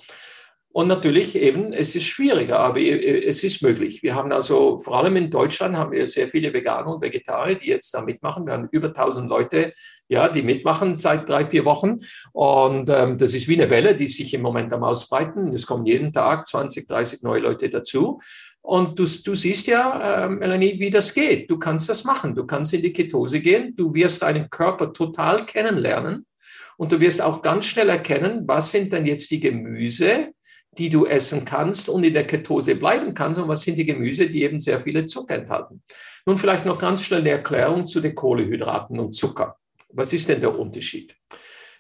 Und 0.72 0.88
natürlich 0.88 1.36
eben, 1.36 1.74
es 1.74 1.96
ist 1.96 2.06
schwieriger, 2.06 2.60
aber 2.60 2.80
es 2.80 3.44
ist 3.44 3.64
möglich. 3.64 4.04
Wir 4.04 4.14
haben 4.14 4.32
also, 4.32 4.78
vor 4.78 4.98
allem 4.98 5.16
in 5.16 5.32
Deutschland 5.32 5.76
haben 5.76 5.92
wir 5.92 6.06
sehr 6.06 6.28
viele 6.28 6.54
Veganer 6.54 6.94
und 6.94 7.02
Vegetarier, 7.02 7.56
die 7.56 7.70
jetzt 7.70 7.92
da 7.92 8.02
mitmachen. 8.02 8.46
Wir 8.46 8.54
haben 8.54 8.68
über 8.72 8.90
1000 8.90 9.28
Leute, 9.28 9.72
ja, 10.10 10.30
die 10.30 10.44
mitmachen 10.44 10.96
seit 10.96 11.28
drei, 11.28 11.48
vier 11.48 11.66
Wochen. 11.66 11.98
Und 12.34 12.88
ähm, 12.90 13.18
das 13.18 13.34
ist 13.34 13.48
wie 13.48 13.60
eine 13.60 13.72
Welle, 13.72 13.96
die 13.96 14.06
sich 14.06 14.32
im 14.36 14.44
Moment 14.44 14.72
am 14.72 14.84
Ausbreiten. 14.84 15.48
Es 15.50 15.66
kommen 15.66 15.88
jeden 15.88 16.14
Tag 16.14 16.46
20, 16.46 16.88
30 16.88 17.24
neue 17.24 17.42
Leute 17.42 17.68
dazu. 17.70 18.20
Und 18.62 19.00
du, 19.00 19.06
du 19.06 19.34
siehst 19.34 19.66
ja, 19.66 20.26
äh, 20.26 20.30
Melanie, 20.30 20.80
wie 20.80 20.92
das 20.92 21.16
geht. 21.16 21.50
Du 21.50 21.58
kannst 21.58 21.90
das 21.90 22.04
machen. 22.04 22.36
Du 22.36 22.46
kannst 22.46 22.74
in 22.76 22.84
die 22.84 22.94
Ketose 22.94 23.40
gehen. 23.40 23.76
Du 23.76 23.92
wirst 23.96 24.22
deinen 24.22 24.52
Körper 24.52 24.94
total 24.94 25.44
kennenlernen. 25.48 26.28
Und 26.78 26.92
du 26.92 27.00
wirst 27.00 27.22
auch 27.22 27.42
ganz 27.42 27.66
schnell 27.66 27.90
erkennen, 27.90 28.44
was 28.46 28.72
sind 28.72 28.94
denn 28.94 29.08
jetzt 29.08 29.32
die 29.32 29.40
Gemüse, 29.40 30.30
die 30.80 30.90
du 30.90 31.06
essen 31.06 31.44
kannst 31.44 31.90
und 31.90 32.04
in 32.06 32.14
der 32.14 32.26
Ketose 32.26 32.76
bleiben 32.76 33.14
kannst 33.14 33.40
und 33.40 33.50
was 33.50 33.62
sind 33.62 33.78
die 33.78 33.86
Gemüse, 33.86 34.30
die 34.30 34.44
eben 34.44 34.60
sehr 34.60 34.80
viele 34.80 35.06
Zucker 35.06 35.36
enthalten. 35.36 35.84
Nun 36.26 36.38
vielleicht 36.38 36.66
noch 36.66 36.80
ganz 36.80 37.04
schnell 37.04 37.20
eine 37.20 37.32
Erklärung 37.32 37.86
zu 37.86 38.00
den 38.00 38.16
Kohlehydraten 38.16 38.98
und 38.98 39.14
Zucker. 39.14 39.58
Was 39.90 40.14
ist 40.14 40.30
denn 40.30 40.40
der 40.40 40.58
Unterschied? 40.58 41.16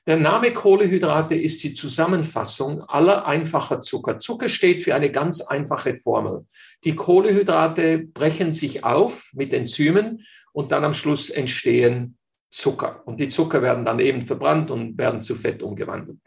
Der 0.06 0.18
Name 0.18 0.52
Kohlehydrate 0.52 1.36
ist 1.36 1.64
die 1.64 1.74
Zusammenfassung 1.74 2.82
aller 2.84 3.26
einfacher 3.26 3.80
Zucker. 3.80 4.18
Zucker 4.18 4.50
steht 4.50 4.82
für 4.82 4.96
eine 4.96 5.12
ganz 5.12 5.42
einfache 5.42 5.96
Formel. 5.96 6.46
Die 6.84 6.96
Kohlehydrate 6.96 8.00
brechen 8.00 8.54
sich 8.54 8.84
auf 8.84 9.30
mit 9.34 9.54
Enzymen 9.54 10.26
und 10.52 10.72
dann 10.72 10.84
am 10.84 10.94
Schluss 10.94 11.30
entstehen 11.30 12.18
Zucker. 12.52 13.04
Und 13.06 13.20
die 13.20 13.30
Zucker 13.30 13.62
werden 13.62 13.86
dann 13.86 14.00
eben 14.00 14.24
verbrannt 14.24 14.72
und 14.72 14.98
werden 14.98 15.22
zu 15.22 15.36
Fett 15.36 15.62
umgewandelt. 15.62 16.18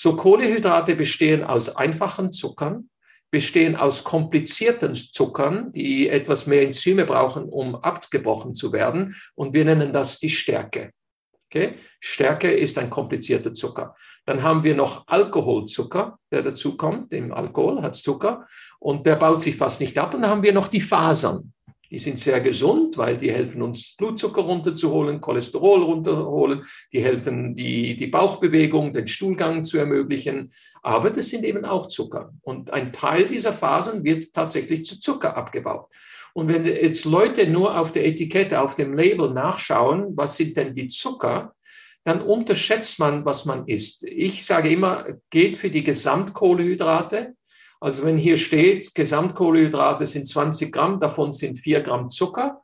So 0.00 0.14
Kohlehydrate 0.14 0.94
bestehen 0.94 1.42
aus 1.42 1.74
einfachen 1.74 2.30
Zuckern, 2.30 2.88
bestehen 3.32 3.74
aus 3.74 4.04
komplizierten 4.04 4.94
Zuckern, 4.94 5.72
die 5.72 6.08
etwas 6.08 6.46
mehr 6.46 6.62
Enzyme 6.62 7.04
brauchen, 7.04 7.46
um 7.46 7.74
abgebrochen 7.74 8.54
zu 8.54 8.72
werden. 8.72 9.12
Und 9.34 9.54
wir 9.54 9.64
nennen 9.64 9.92
das 9.92 10.20
die 10.20 10.30
Stärke. 10.30 10.92
Okay? 11.50 11.74
Stärke 11.98 12.48
ist 12.48 12.78
ein 12.78 12.90
komplizierter 12.90 13.54
Zucker. 13.54 13.96
Dann 14.24 14.44
haben 14.44 14.62
wir 14.62 14.76
noch 14.76 15.02
Alkoholzucker, 15.08 16.20
der 16.30 16.42
dazu 16.42 16.76
kommt. 16.76 17.12
Im 17.12 17.32
Alkohol 17.32 17.82
hat 17.82 17.96
Zucker 17.96 18.46
und 18.78 19.04
der 19.04 19.16
baut 19.16 19.42
sich 19.42 19.56
fast 19.56 19.80
nicht 19.80 19.98
ab. 19.98 20.14
Und 20.14 20.22
dann 20.22 20.30
haben 20.30 20.44
wir 20.44 20.52
noch 20.52 20.68
die 20.68 20.80
Fasern. 20.80 21.52
Die 21.90 21.98
sind 21.98 22.18
sehr 22.18 22.40
gesund, 22.40 22.98
weil 22.98 23.16
die 23.16 23.32
helfen 23.32 23.62
uns, 23.62 23.96
Blutzucker 23.96 24.42
runterzuholen, 24.42 25.20
Cholesterol 25.20 25.82
runterholen, 25.82 26.62
die 26.92 27.02
helfen, 27.02 27.54
die, 27.54 27.96
die 27.96 28.06
Bauchbewegung, 28.06 28.92
den 28.92 29.08
Stuhlgang 29.08 29.64
zu 29.64 29.78
ermöglichen. 29.78 30.50
Aber 30.82 31.10
das 31.10 31.28
sind 31.28 31.44
eben 31.44 31.64
auch 31.64 31.86
Zucker. 31.86 32.32
Und 32.42 32.72
ein 32.72 32.92
Teil 32.92 33.26
dieser 33.26 33.52
Fasern 33.52 34.04
wird 34.04 34.32
tatsächlich 34.32 34.84
zu 34.84 35.00
Zucker 35.00 35.36
abgebaut. 35.36 35.88
Und 36.34 36.48
wenn 36.48 36.64
jetzt 36.66 37.04
Leute 37.04 37.48
nur 37.48 37.78
auf 37.78 37.92
der 37.92 38.06
Etikette, 38.06 38.60
auf 38.60 38.74
dem 38.74 38.92
Label 38.92 39.32
nachschauen, 39.32 40.12
was 40.14 40.36
sind 40.36 40.56
denn 40.56 40.72
die 40.72 40.88
Zucker, 40.88 41.54
dann 42.04 42.22
unterschätzt 42.22 42.98
man, 42.98 43.24
was 43.24 43.44
man 43.44 43.66
isst. 43.66 44.04
Ich 44.04 44.44
sage 44.46 44.70
immer, 44.70 45.04
geht 45.30 45.56
für 45.56 45.68
die 45.68 45.84
Gesamtkohlehydrate, 45.84 47.34
also 47.80 48.04
wenn 48.04 48.18
hier 48.18 48.36
steht, 48.36 48.94
Gesamtkohlehydrate 48.94 50.06
sind 50.06 50.26
20 50.26 50.72
Gramm, 50.72 50.98
davon 50.98 51.32
sind 51.32 51.58
4 51.58 51.80
Gramm 51.80 52.08
Zucker. 52.08 52.62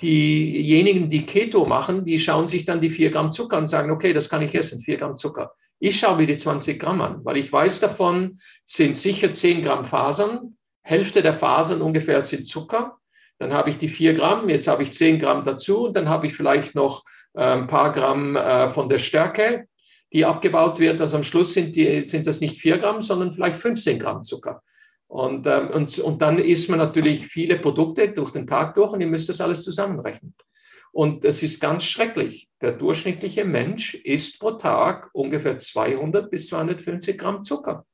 Diejenigen, 0.00 1.08
die 1.08 1.26
Keto 1.26 1.66
machen, 1.66 2.04
die 2.04 2.18
schauen 2.18 2.48
sich 2.48 2.64
dann 2.64 2.80
die 2.80 2.90
4 2.90 3.10
Gramm 3.10 3.32
Zucker 3.32 3.58
und 3.58 3.68
sagen, 3.68 3.90
okay, 3.90 4.12
das 4.12 4.28
kann 4.28 4.42
ich 4.42 4.54
essen, 4.54 4.80
4 4.80 4.96
Gramm 4.96 5.16
Zucker. 5.16 5.52
Ich 5.78 5.98
schaue 5.98 6.16
mir 6.16 6.26
die 6.26 6.36
20 6.36 6.80
Gramm 6.80 7.00
an, 7.00 7.24
weil 7.24 7.36
ich 7.36 7.52
weiß 7.52 7.80
davon, 7.80 8.38
sind 8.64 8.96
sicher 8.96 9.32
10 9.32 9.62
Gramm 9.62 9.84
Fasern, 9.84 10.56
Hälfte 10.82 11.22
der 11.22 11.34
Fasern 11.34 11.82
ungefähr 11.82 12.22
sind 12.22 12.46
Zucker. 12.46 12.96
Dann 13.38 13.52
habe 13.52 13.70
ich 13.70 13.78
die 13.78 13.88
4 13.88 14.14
Gramm, 14.14 14.48
jetzt 14.48 14.68
habe 14.68 14.82
ich 14.82 14.92
10 14.92 15.18
Gramm 15.18 15.44
dazu 15.44 15.86
und 15.86 15.96
dann 15.96 16.08
habe 16.08 16.26
ich 16.26 16.34
vielleicht 16.34 16.74
noch 16.74 17.04
äh, 17.34 17.42
ein 17.42 17.66
paar 17.66 17.92
Gramm 17.92 18.36
äh, 18.36 18.68
von 18.68 18.88
der 18.88 18.98
Stärke 18.98 19.66
die 20.12 20.24
abgebaut 20.24 20.78
wird. 20.78 21.00
Also 21.00 21.16
am 21.16 21.22
Schluss 21.22 21.54
sind, 21.54 21.76
die, 21.76 22.02
sind 22.02 22.26
das 22.26 22.40
nicht 22.40 22.58
vier 22.58 22.78
Gramm, 22.78 23.02
sondern 23.02 23.32
vielleicht 23.32 23.56
15 23.56 23.98
Gramm 23.98 24.22
Zucker. 24.22 24.62
Und, 25.06 25.46
ähm, 25.46 25.70
und, 25.70 25.98
und 25.98 26.22
dann 26.22 26.38
isst 26.38 26.68
man 26.68 26.78
natürlich 26.78 27.26
viele 27.26 27.58
Produkte 27.58 28.12
durch 28.12 28.30
den 28.30 28.46
Tag 28.46 28.74
durch 28.74 28.92
und 28.92 29.00
ihr 29.00 29.08
müsst 29.08 29.28
das 29.28 29.40
alles 29.40 29.64
zusammenrechnen. 29.64 30.34
Und 30.92 31.24
es 31.24 31.42
ist 31.42 31.60
ganz 31.60 31.84
schrecklich. 31.84 32.48
Der 32.60 32.72
durchschnittliche 32.72 33.44
Mensch 33.44 33.94
isst 33.94 34.40
pro 34.40 34.52
Tag 34.52 35.10
ungefähr 35.12 35.58
200 35.58 36.30
bis 36.30 36.48
250 36.48 37.16
Gramm 37.18 37.42
Zucker. 37.42 37.86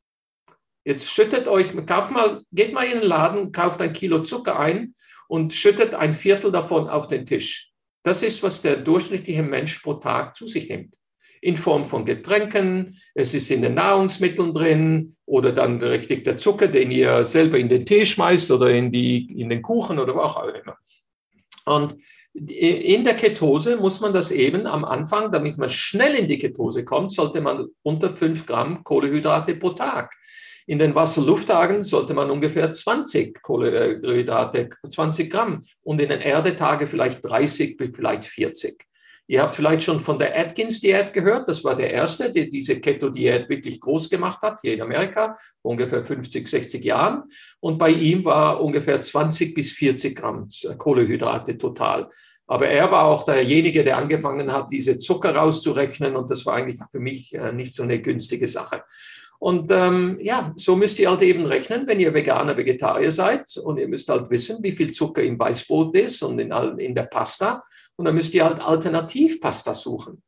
Jetzt 0.85 1.11
schüttet 1.11 1.49
euch, 1.49 1.75
kauft 1.87 2.13
mal, 2.13 2.43
geht 2.53 2.73
mal 2.73 2.87
in 2.87 3.01
den 3.01 3.09
Laden, 3.09 3.51
kauft 3.51 3.83
ein 3.83 3.93
Kilo 3.93 4.21
Zucker 4.21 4.59
ein 4.59 4.95
und 5.29 5.53
schüttet 5.53 5.95
ein 5.95 6.15
Viertel 6.15 6.53
davon 6.53 6.89
auf 6.89 7.07
den 7.09 7.27
Tisch. 7.27 7.73
Das 8.03 8.23
ist, 8.23 8.43
was 8.43 8.63
der 8.63 8.77
durchschnittliche 8.77 9.43
Mensch 9.43 9.81
pro 9.81 9.95
Tag 9.95 10.37
zu 10.37 10.47
sich 10.47 10.69
nimmt. 10.69 10.97
In 11.47 11.57
Form 11.57 11.85
von 11.85 12.05
Getränken, 12.05 12.97
es 13.15 13.33
ist 13.33 13.53
in 13.53 13.63
den 13.63 13.75
Nahrungsmitteln 13.75 14.53
drin 14.53 15.15
oder 15.27 15.53
dann 15.53 15.81
richtig 15.81 16.25
der 16.25 16.37
Zucker, 16.37 16.67
den 16.67 16.91
ihr 16.91 17.25
selber 17.25 17.57
in 17.57 17.69
den 17.69 17.87
Tee 17.87 18.05
schmeißt 18.05 18.51
oder 18.51 18.69
in, 18.71 18.91
die, 18.91 19.41
in 19.41 19.49
den 19.49 19.63
Kuchen 19.63 20.01
oder 20.01 20.17
wo 20.17 20.23
auch 20.23 20.43
immer. 20.43 20.77
Und 21.67 22.03
in 22.35 23.05
der 23.05 23.15
Ketose 23.15 23.77
muss 23.77 24.01
man 24.01 24.13
das 24.13 24.33
eben 24.33 24.67
am 24.67 24.85
Anfang, 24.85 25.31
damit 25.31 25.57
man 25.57 25.69
schnell 25.69 26.17
in 26.17 26.27
die 26.27 26.39
Ketose 26.39 26.85
kommt, 26.85 27.13
sollte 27.13 27.41
man 27.41 27.69
unter 27.85 28.11
5 28.11 28.45
Gramm 28.45 28.83
Kohlehydrate 28.83 29.55
pro 29.55 29.71
Tag. 29.71 30.15
In 30.67 30.81
den 30.81 30.97
Wasserlufttagen 30.97 31.85
sollte 31.85 32.13
man 32.13 32.29
ungefähr 32.29 32.73
20 32.73 33.41
Kohlenhydrate, 33.41 34.69
20 34.91 35.31
Gramm 35.31 35.63
und 35.85 36.03
in 36.03 36.09
den 36.09 36.21
Erdetagen 36.21 36.89
vielleicht 36.89 37.25
30 37.25 37.77
bis 37.77 37.91
vielleicht 37.95 38.25
40. 38.25 38.85
Ihr 39.29 39.43
habt 39.43 39.57
vielleicht 39.57 39.83
schon 39.83 39.99
von 39.99 40.19
der 40.19 40.39
Atkins-Diät 40.39 41.13
gehört. 41.13 41.49
Das 41.49 41.65
war 41.65 41.75
der 41.75 41.91
erste, 41.91 42.31
der 42.31 42.47
diese 42.47 42.79
Keto-Diät 42.79 43.49
wirklich 43.49 43.81
groß 43.81 44.09
gemacht 44.09 44.41
hat, 44.43 44.61
hier 44.61 44.75
in 44.75 44.83
Amerika, 44.83 45.35
vor 45.61 45.73
ungefähr 45.73 46.05
50, 46.05 46.47
60 46.47 46.85
Jahren. 46.85 47.25
Und 47.61 47.79
bei 47.79 47.91
ihm 47.91 48.25
war 48.25 48.61
ungefähr 48.61 49.01
20 49.01 49.55
bis 49.55 49.73
40 49.73 50.17
Gramm 50.17 50.47
Kohlenhydrate 50.79 51.59
total. 51.59 52.09
Aber 52.47 52.69
er 52.69 52.91
war 52.93 53.05
auch 53.05 53.25
derjenige, 53.25 53.83
der 53.83 53.99
angefangen 53.99 54.53
hat, 54.53 54.71
diese 54.71 54.99
Zucker 54.99 55.35
rauszurechnen. 55.35 56.15
Und 56.15 56.31
das 56.31 56.47
war 56.47 56.55
eigentlich 56.55 56.79
für 56.91 57.01
mich 57.01 57.35
äh, 57.35 57.53
nicht 57.53 57.75
so 57.75 57.83
eine 57.83 58.01
günstige 58.01 58.47
Sache. 58.47 58.83
Und 59.39 59.71
ähm, 59.71 60.19
ja, 60.21 60.53
so 60.57 60.77
müsst 60.77 60.99
ihr 60.99 61.11
halt 61.11 61.23
eben 61.23 61.45
rechnen, 61.45 61.87
wenn 61.87 62.01
ihr 62.01 62.15
Veganer, 62.15 62.57
Vegetarier 62.57 63.11
seid 63.11 63.57
und 63.59 63.79
ihr 63.79 63.89
müsst 63.89 64.09
halt 64.09 64.31
wissen, 64.31 64.59
wie 64.63 64.73
viel 64.73 64.91
Zucker 64.91 65.23
im 65.23 65.39
Weißbrot 65.39 65.95
ist 65.97 66.23
und 66.23 66.39
in, 66.39 66.53
in 66.79 66.95
der 66.95 67.05
Pasta. 67.05 67.63
Und 67.97 68.07
dann 68.07 68.15
müsst 68.15 68.35
ihr 68.35 68.45
halt 68.45 68.67
Alternativpasta 68.67 69.75
suchen. 69.75 70.23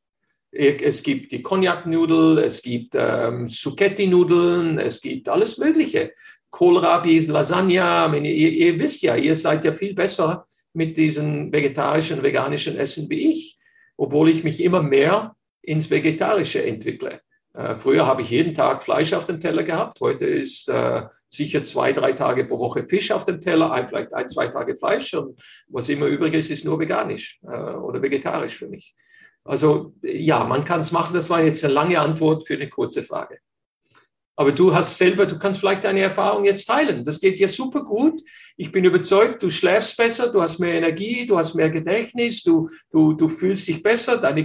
Es 0.51 1.03
gibt 1.03 1.33
die 1.33 1.43
Cognac-Nudel, 1.43 2.39
es 2.39 2.63
gibt 2.63 2.95
ähm, 2.95 3.47
Zucchetti-Nudeln, 3.47 4.79
es 4.79 5.01
gibt 5.01 5.29
alles 5.29 5.59
Mögliche. 5.59 6.13
Kohlrabi, 6.51 7.19
Lasagne, 7.19 8.19
ihr, 8.27 8.53
ihr 8.53 8.79
wisst 8.79 9.03
ja, 9.03 9.17
ihr 9.17 9.37
seid 9.37 9.65
ja 9.65 9.73
viel 9.73 9.95
besser 9.95 10.47
mit 10.73 10.97
diesen 10.97 11.53
vegetarischen, 11.53 12.23
veganischen 12.23 12.77
Essen 12.79 13.11
wie 13.11 13.31
ich, 13.31 13.59
obwohl 13.97 14.31
ich 14.31 14.45
mich 14.45 14.63
immer 14.63 14.83
mehr 14.83 15.37
ins 15.61 15.91
Vegetarische 15.91 16.65
entwickle. 16.65 17.21
Äh, 17.59 17.75
früher 17.75 18.07
habe 18.07 18.23
ich 18.23 18.31
jeden 18.31 18.55
Tag 18.55 18.85
Fleisch 18.85 19.13
auf 19.13 19.27
dem 19.27 19.41
Teller 19.41 19.65
gehabt. 19.65 20.01
Heute 20.01 20.27
ist 20.27 20.69
äh, 20.69 21.03
sicher 21.27 21.65
zwei, 21.65 21.93
drei 21.93 22.13
Tage 22.13 22.45
pro 22.45 22.61
Woche 22.61 22.87
Fisch 22.89 23.11
auf 23.11 23.25
dem 23.25 23.41
Teller, 23.41 23.73
ein, 23.73 23.89
vielleicht 23.89 24.15
ein, 24.15 24.29
zwei 24.29 24.47
Tage 24.47 24.77
Fleisch. 24.77 25.13
Und 25.15 25.41
was 25.67 25.89
immer 25.89 26.07
übrig 26.07 26.35
ist, 26.35 26.53
ist 26.53 26.65
nur 26.65 26.79
veganisch 26.79 27.41
äh, 27.43 27.49
oder 27.49 28.01
vegetarisch 28.01 28.55
für 28.55 28.69
mich. 28.69 28.95
Also 29.43 29.93
ja, 30.03 30.45
man 30.45 30.65
kann 30.65 30.81
es 30.81 30.93
machen. 30.93 31.15
Das 31.15 31.31
war 31.31 31.43
jetzt 31.43 31.65
eine 31.65 31.75
lange 31.75 31.99
Antwort 31.99 32.47
für 32.47 32.55
eine 32.55 32.69
kurze 32.69 33.03
Frage. 33.03 33.39
Aber 34.37 34.53
du 34.53 34.73
hast 34.73 34.97
selber, 34.97 35.27
du 35.27 35.37
kannst 35.37 35.59
vielleicht 35.59 35.83
deine 35.83 36.03
Erfahrung 36.03 36.45
jetzt 36.45 36.67
teilen. 36.67 37.03
Das 37.03 37.19
geht 37.19 37.41
dir 37.41 37.49
super 37.49 37.83
gut. 37.83 38.21
Ich 38.57 38.71
bin 38.71 38.85
überzeugt, 38.85 39.43
du 39.43 39.51
schläfst 39.51 39.97
besser, 39.97 40.31
du 40.31 40.41
hast 40.41 40.61
mehr 40.61 40.75
Energie, 40.75 41.27
du 41.27 41.37
hast 41.37 41.57
mehr 41.57 41.71
Gedächtnis, 41.71 42.45
du, 42.45 42.69
du, 42.93 43.15
du 43.15 43.29
fühlst 43.29 43.67
dich 43.67 43.83
besser. 43.83 44.17
Deine, 44.17 44.43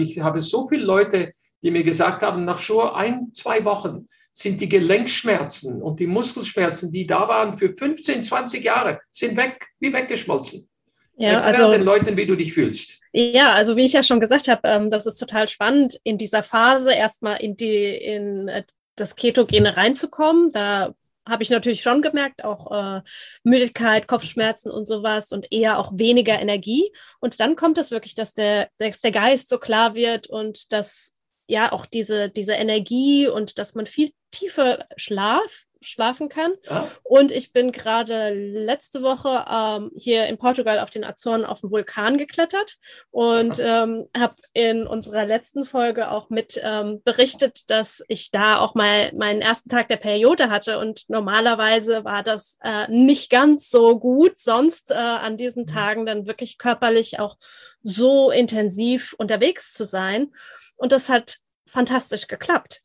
ich 0.00 0.18
habe 0.18 0.40
so 0.40 0.66
viele 0.66 0.84
Leute, 0.84 1.30
die 1.66 1.72
mir 1.72 1.82
gesagt 1.82 2.22
haben, 2.22 2.44
nach 2.44 2.58
schon 2.58 2.88
ein, 2.90 3.32
zwei 3.34 3.64
Wochen 3.64 4.06
sind 4.30 4.60
die 4.60 4.68
Gelenkschmerzen 4.68 5.82
und 5.82 5.98
die 5.98 6.06
Muskelschmerzen, 6.06 6.92
die 6.92 7.08
da 7.08 7.26
waren 7.26 7.58
für 7.58 7.74
15, 7.74 8.22
20 8.22 8.62
Jahre, 8.62 9.00
sind 9.10 9.36
weg, 9.36 9.66
wie 9.80 9.92
weggeschmolzen. 9.92 10.68
Ja, 11.16 11.40
Erklär 11.40 11.66
also, 11.66 11.72
den 11.72 11.82
Leuten, 11.82 12.16
wie 12.16 12.26
du 12.26 12.36
dich 12.36 12.52
fühlst. 12.52 13.00
Ja, 13.12 13.50
also 13.52 13.76
wie 13.76 13.84
ich 13.84 13.94
ja 13.94 14.04
schon 14.04 14.20
gesagt 14.20 14.46
habe, 14.46 14.60
ähm, 14.62 14.90
das 14.90 15.06
ist 15.06 15.16
total 15.16 15.48
spannend, 15.48 15.98
in 16.04 16.18
dieser 16.18 16.44
Phase 16.44 16.92
erstmal 16.92 17.40
in 17.40 17.56
die 17.56 17.96
in 17.96 18.46
äh, 18.46 18.62
das 18.94 19.16
Ketogene 19.16 19.76
reinzukommen. 19.76 20.52
Da 20.52 20.94
habe 21.28 21.42
ich 21.42 21.50
natürlich 21.50 21.82
schon 21.82 22.00
gemerkt, 22.00 22.44
auch 22.44 22.70
äh, 22.70 23.02
Müdigkeit, 23.42 24.06
Kopfschmerzen 24.06 24.70
und 24.70 24.86
sowas 24.86 25.32
und 25.32 25.50
eher 25.50 25.80
auch 25.80 25.90
weniger 25.96 26.38
Energie. 26.40 26.92
Und 27.18 27.40
dann 27.40 27.56
kommt 27.56 27.76
es 27.78 27.90
wirklich, 27.90 28.14
dass 28.14 28.34
der, 28.34 28.68
dass 28.78 29.00
der 29.00 29.10
Geist 29.10 29.48
so 29.48 29.58
klar 29.58 29.96
wird 29.96 30.28
und 30.28 30.72
dass 30.72 31.15
ja 31.46 31.72
auch 31.72 31.86
diese, 31.86 32.30
diese 32.30 32.52
Energie 32.52 33.28
und 33.28 33.58
dass 33.58 33.74
man 33.74 33.86
viel 33.86 34.12
tiefer 34.30 34.86
Schlaf 34.96 35.66
schlafen 35.86 36.28
kann. 36.28 36.54
Ja. 36.68 36.88
Und 37.02 37.32
ich 37.32 37.52
bin 37.52 37.72
gerade 37.72 38.30
letzte 38.30 39.02
Woche 39.02 39.44
ähm, 39.50 39.90
hier 39.94 40.26
in 40.26 40.38
Portugal 40.38 40.78
auf 40.80 40.90
den 40.90 41.04
Azoren 41.04 41.44
auf 41.44 41.60
den 41.60 41.70
Vulkan 41.70 42.18
geklettert 42.18 42.76
und 43.10 43.58
ähm, 43.60 44.08
habe 44.16 44.36
in 44.52 44.86
unserer 44.86 45.24
letzten 45.24 45.64
Folge 45.64 46.10
auch 46.10 46.30
mit 46.30 46.60
ähm, 46.62 47.02
berichtet, 47.04 47.70
dass 47.70 48.02
ich 48.08 48.30
da 48.30 48.58
auch 48.58 48.74
mal 48.74 49.12
meinen 49.14 49.40
ersten 49.40 49.68
Tag 49.68 49.88
der 49.88 49.96
Periode 49.96 50.50
hatte 50.50 50.78
und 50.78 51.04
normalerweise 51.08 52.04
war 52.04 52.22
das 52.22 52.58
äh, 52.62 52.90
nicht 52.90 53.30
ganz 53.30 53.70
so 53.70 53.98
gut, 53.98 54.38
sonst 54.38 54.90
äh, 54.90 54.94
an 54.94 55.36
diesen 55.36 55.62
mhm. 55.62 55.68
Tagen 55.68 56.06
dann 56.06 56.26
wirklich 56.26 56.58
körperlich 56.58 57.18
auch 57.18 57.36
so 57.82 58.30
intensiv 58.30 59.14
unterwegs 59.18 59.72
zu 59.72 59.84
sein. 59.84 60.32
Und 60.76 60.92
das 60.92 61.08
hat 61.08 61.38
fantastisch 61.66 62.26
geklappt. 62.26 62.82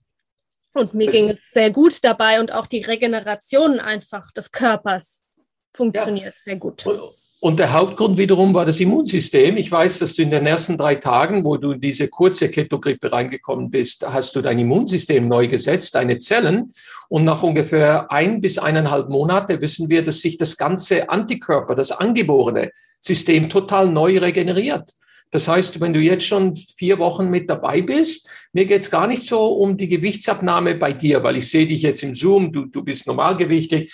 Und 0.73 0.93
mir 0.93 1.07
ging 1.07 1.29
es 1.31 1.51
sehr 1.51 1.69
gut 1.69 2.03
dabei 2.03 2.39
und 2.39 2.53
auch 2.53 2.65
die 2.65 2.81
Regeneration 2.81 3.79
einfach 3.79 4.31
des 4.31 4.51
Körpers 4.51 5.25
funktioniert 5.73 6.33
ja. 6.33 6.41
sehr 6.43 6.55
gut. 6.55 6.85
Und 7.43 7.57
der 7.57 7.73
Hauptgrund 7.73 8.19
wiederum 8.19 8.53
war 8.53 8.67
das 8.67 8.79
Immunsystem. 8.79 9.57
Ich 9.57 9.71
weiß, 9.71 9.97
dass 9.97 10.13
du 10.13 10.21
in 10.21 10.29
den 10.29 10.45
ersten 10.45 10.77
drei 10.77 10.93
Tagen, 10.93 11.43
wo 11.43 11.57
du 11.57 11.73
diese 11.73 12.07
kurze 12.07 12.49
Ketogrippe 12.49 13.11
reingekommen 13.11 13.71
bist, 13.71 14.05
hast 14.07 14.35
du 14.35 14.43
dein 14.43 14.59
Immunsystem 14.59 15.27
neu 15.27 15.47
gesetzt, 15.47 15.95
deine 15.95 16.19
Zellen. 16.19 16.71
Und 17.09 17.23
nach 17.23 17.41
ungefähr 17.41 18.11
ein 18.11 18.41
bis 18.41 18.59
eineinhalb 18.59 19.09
Monate 19.09 19.59
wissen 19.59 19.89
wir, 19.89 20.03
dass 20.03 20.21
sich 20.21 20.37
das 20.37 20.55
ganze 20.55 21.09
Antikörper, 21.09 21.73
das 21.73 21.89
angeborene 21.89 22.69
System 22.99 23.49
total 23.49 23.87
neu 23.89 24.19
regeneriert. 24.19 24.91
Das 25.31 25.47
heißt, 25.47 25.79
wenn 25.79 25.93
du 25.93 25.99
jetzt 25.99 26.25
schon 26.25 26.55
vier 26.55 26.99
Wochen 26.99 27.29
mit 27.29 27.49
dabei 27.49 27.81
bist, 27.81 28.29
mir 28.51 28.65
geht 28.65 28.81
es 28.81 28.91
gar 28.91 29.07
nicht 29.07 29.27
so 29.27 29.47
um 29.47 29.77
die 29.77 29.87
Gewichtsabnahme 29.87 30.75
bei 30.75 30.91
dir, 30.91 31.23
weil 31.23 31.37
ich 31.37 31.49
sehe 31.49 31.65
dich 31.65 31.81
jetzt 31.81 32.03
im 32.03 32.13
Zoom, 32.13 32.51
du, 32.51 32.65
du 32.65 32.83
bist 32.83 33.07
normalgewichtig. 33.07 33.93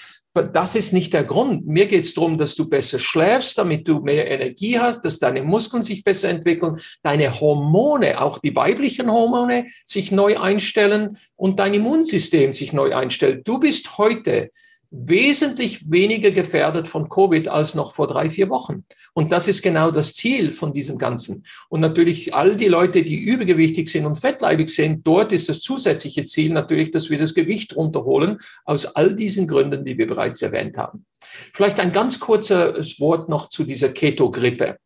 Das 0.53 0.75
ist 0.75 0.93
nicht 0.93 1.13
der 1.13 1.23
Grund. 1.23 1.65
Mir 1.65 1.87
geht 1.87 2.03
es 2.03 2.13
darum, 2.13 2.37
dass 2.37 2.53
du 2.53 2.69
besser 2.69 2.99
schläfst, 2.99 3.57
damit 3.57 3.87
du 3.87 4.01
mehr 4.01 4.29
Energie 4.29 4.77
hast, 4.77 5.03
dass 5.03 5.17
deine 5.17 5.43
Muskeln 5.43 5.81
sich 5.81 6.03
besser 6.03 6.29
entwickeln, 6.29 6.77
deine 7.01 7.39
Hormone, 7.39 8.21
auch 8.21 8.37
die 8.37 8.55
weiblichen 8.55 9.11
Hormone, 9.11 9.65
sich 9.83 10.11
neu 10.11 10.37
einstellen 10.37 11.17
und 11.35 11.59
dein 11.59 11.73
Immunsystem 11.73 12.53
sich 12.53 12.71
neu 12.71 12.95
einstellt. 12.95 13.47
Du 13.47 13.59
bist 13.59 13.97
heute 13.97 14.51
wesentlich 14.91 15.89
weniger 15.89 16.31
gefährdet 16.31 16.87
von 16.87 17.09
Covid 17.09 17.47
als 17.47 17.75
noch 17.75 17.93
vor 17.93 18.07
drei, 18.07 18.29
vier 18.29 18.49
Wochen. 18.49 18.85
Und 19.13 19.31
das 19.31 19.47
ist 19.47 19.61
genau 19.61 19.91
das 19.91 20.13
Ziel 20.13 20.51
von 20.51 20.73
diesem 20.73 20.97
Ganzen. 20.97 21.43
Und 21.69 21.81
natürlich 21.81 22.33
all 22.33 22.55
die 22.55 22.67
Leute, 22.67 23.03
die 23.03 23.15
übergewichtig 23.15 23.89
sind 23.89 24.05
und 24.05 24.17
fettleibig 24.17 24.69
sind, 24.69 25.05
dort 25.05 25.31
ist 25.31 25.49
das 25.49 25.61
zusätzliche 25.61 26.25
Ziel 26.25 26.53
natürlich, 26.53 26.91
dass 26.91 27.09
wir 27.09 27.19
das 27.19 27.33
Gewicht 27.33 27.75
runterholen, 27.75 28.37
aus 28.65 28.85
all 28.85 29.15
diesen 29.15 29.47
Gründen, 29.47 29.83
die 29.83 29.97
wir 29.97 30.07
bereits 30.07 30.41
erwähnt 30.41 30.77
haben. 30.77 31.05
Vielleicht 31.53 31.79
ein 31.79 31.91
ganz 31.91 32.19
kurzes 32.19 32.99
Wort 32.99 33.29
noch 33.29 33.49
zu 33.49 33.63
dieser 33.63 33.89
Keto-Grippe. 33.89 34.77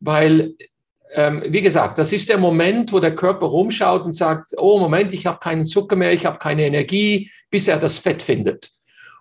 Weil 0.00 0.54
ähm, 1.14 1.42
wie 1.46 1.62
gesagt, 1.62 1.98
das 1.98 2.12
ist 2.12 2.28
der 2.28 2.38
Moment, 2.38 2.92
wo 2.92 3.00
der 3.00 3.14
Körper 3.14 3.46
rumschaut 3.46 4.04
und 4.04 4.12
sagt, 4.12 4.52
oh 4.58 4.78
Moment, 4.78 5.12
ich 5.12 5.26
habe 5.26 5.38
keinen 5.38 5.64
Zucker 5.64 5.96
mehr, 5.96 6.12
ich 6.12 6.26
habe 6.26 6.38
keine 6.38 6.66
Energie, 6.66 7.30
bis 7.50 7.68
er 7.68 7.78
das 7.78 7.98
Fett 7.98 8.22
findet. 8.22 8.70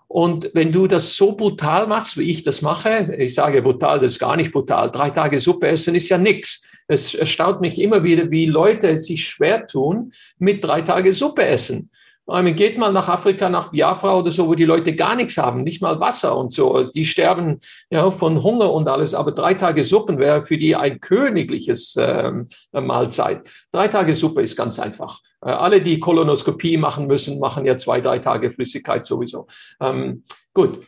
Und 0.07 0.51
wenn 0.53 0.71
du 0.71 0.87
das 0.87 1.17
so 1.17 1.35
brutal 1.35 1.85
machst, 1.85 2.17
wie 2.17 2.31
ich 2.31 2.43
das 2.43 2.61
mache, 2.61 3.13
ich 3.17 3.33
sage 3.33 3.61
brutal, 3.61 3.99
das 3.99 4.13
ist 4.13 4.19
gar 4.19 4.37
nicht 4.37 4.53
brutal. 4.53 4.89
Drei 4.89 5.09
Tage 5.09 5.39
Suppe 5.39 5.67
essen 5.67 5.95
ist 5.95 6.09
ja 6.09 6.17
nichts. 6.17 6.65
Es 6.87 7.13
erstaunt 7.13 7.59
mich 7.59 7.79
immer 7.81 8.03
wieder, 8.03 8.31
wie 8.31 8.45
Leute 8.45 8.97
sich 8.97 9.25
schwer 9.25 9.67
tun 9.67 10.13
mit 10.39 10.63
drei 10.63 10.81
Tage 10.81 11.11
Suppe 11.11 11.45
essen. 11.45 11.89
Man 12.29 12.55
geht 12.55 12.77
mal 12.77 12.91
nach 12.91 13.07
Afrika, 13.07 13.49
nach 13.49 13.71
Biafra 13.71 14.17
oder 14.17 14.31
so, 14.31 14.47
wo 14.47 14.53
die 14.53 14.65
Leute 14.65 14.93
gar 14.93 15.15
nichts 15.15 15.37
haben, 15.37 15.63
nicht 15.63 15.81
mal 15.81 15.97
Wasser 16.01 16.37
und 16.37 16.51
so. 16.51 16.75
Also 16.75 16.91
die 16.91 17.05
sterben 17.05 17.59
ja, 17.89 18.11
von 18.11 18.43
Hunger 18.43 18.73
und 18.73 18.89
alles. 18.89 19.13
Aber 19.13 19.31
drei 19.31 19.53
Tage 19.53 19.85
Suppen 19.85 20.19
wäre 20.19 20.43
für 20.43 20.57
die 20.57 20.75
ein 20.75 20.99
königliches 20.99 21.95
ähm, 21.97 22.47
Mahlzeit. 22.73 23.47
Drei 23.71 23.87
Tage 23.87 24.13
Suppe 24.13 24.41
ist 24.41 24.57
ganz 24.57 24.77
einfach. 24.77 25.19
Äh, 25.41 25.51
alle, 25.51 25.81
die 25.81 26.01
Kolonoskopie 26.01 26.75
machen 26.75 27.07
müssen, 27.07 27.39
machen 27.39 27.65
ja 27.65 27.77
zwei, 27.77 28.01
drei 28.01 28.19
Tage 28.19 28.51
Flüssigkeit 28.51 29.05
sowieso. 29.05 29.47
Ähm, 29.81 30.23
gut. 30.53 30.81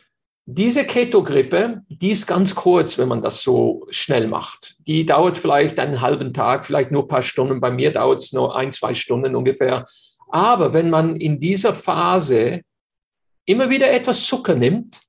Diese 0.52 0.84
Keto-Grippe, 0.84 1.82
die 1.88 2.10
ist 2.10 2.26
ganz 2.26 2.56
kurz, 2.56 2.98
wenn 2.98 3.06
man 3.06 3.22
das 3.22 3.40
so 3.42 3.86
schnell 3.90 4.26
macht. 4.26 4.74
Die 4.80 5.06
dauert 5.06 5.38
vielleicht 5.38 5.78
einen 5.78 6.00
halben 6.00 6.34
Tag, 6.34 6.66
vielleicht 6.66 6.90
nur 6.90 7.04
ein 7.04 7.08
paar 7.08 7.22
Stunden. 7.22 7.60
Bei 7.60 7.70
mir 7.70 7.92
dauert 7.92 8.20
es 8.20 8.32
nur 8.32 8.56
ein, 8.56 8.72
zwei 8.72 8.92
Stunden 8.92 9.36
ungefähr. 9.36 9.84
Aber 10.30 10.72
wenn 10.72 10.90
man 10.90 11.16
in 11.16 11.40
dieser 11.40 11.74
Phase 11.74 12.62
immer 13.44 13.68
wieder 13.68 13.90
etwas 13.90 14.24
Zucker 14.24 14.54
nimmt, 14.54 15.00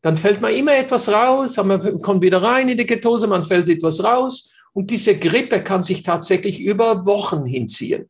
dann 0.00 0.16
fällt 0.16 0.40
man 0.40 0.52
immer 0.52 0.74
etwas 0.74 1.08
raus, 1.08 1.56
man 1.58 2.00
kommt 2.00 2.22
wieder 2.22 2.42
rein 2.42 2.68
in 2.68 2.78
die 2.78 2.86
Ketose, 2.86 3.26
man 3.26 3.44
fällt 3.44 3.68
etwas 3.68 4.02
raus. 4.02 4.50
Und 4.72 4.90
diese 4.90 5.16
Grippe 5.18 5.62
kann 5.62 5.82
sich 5.82 6.02
tatsächlich 6.02 6.60
über 6.60 7.06
Wochen 7.06 7.44
hinziehen. 7.44 8.08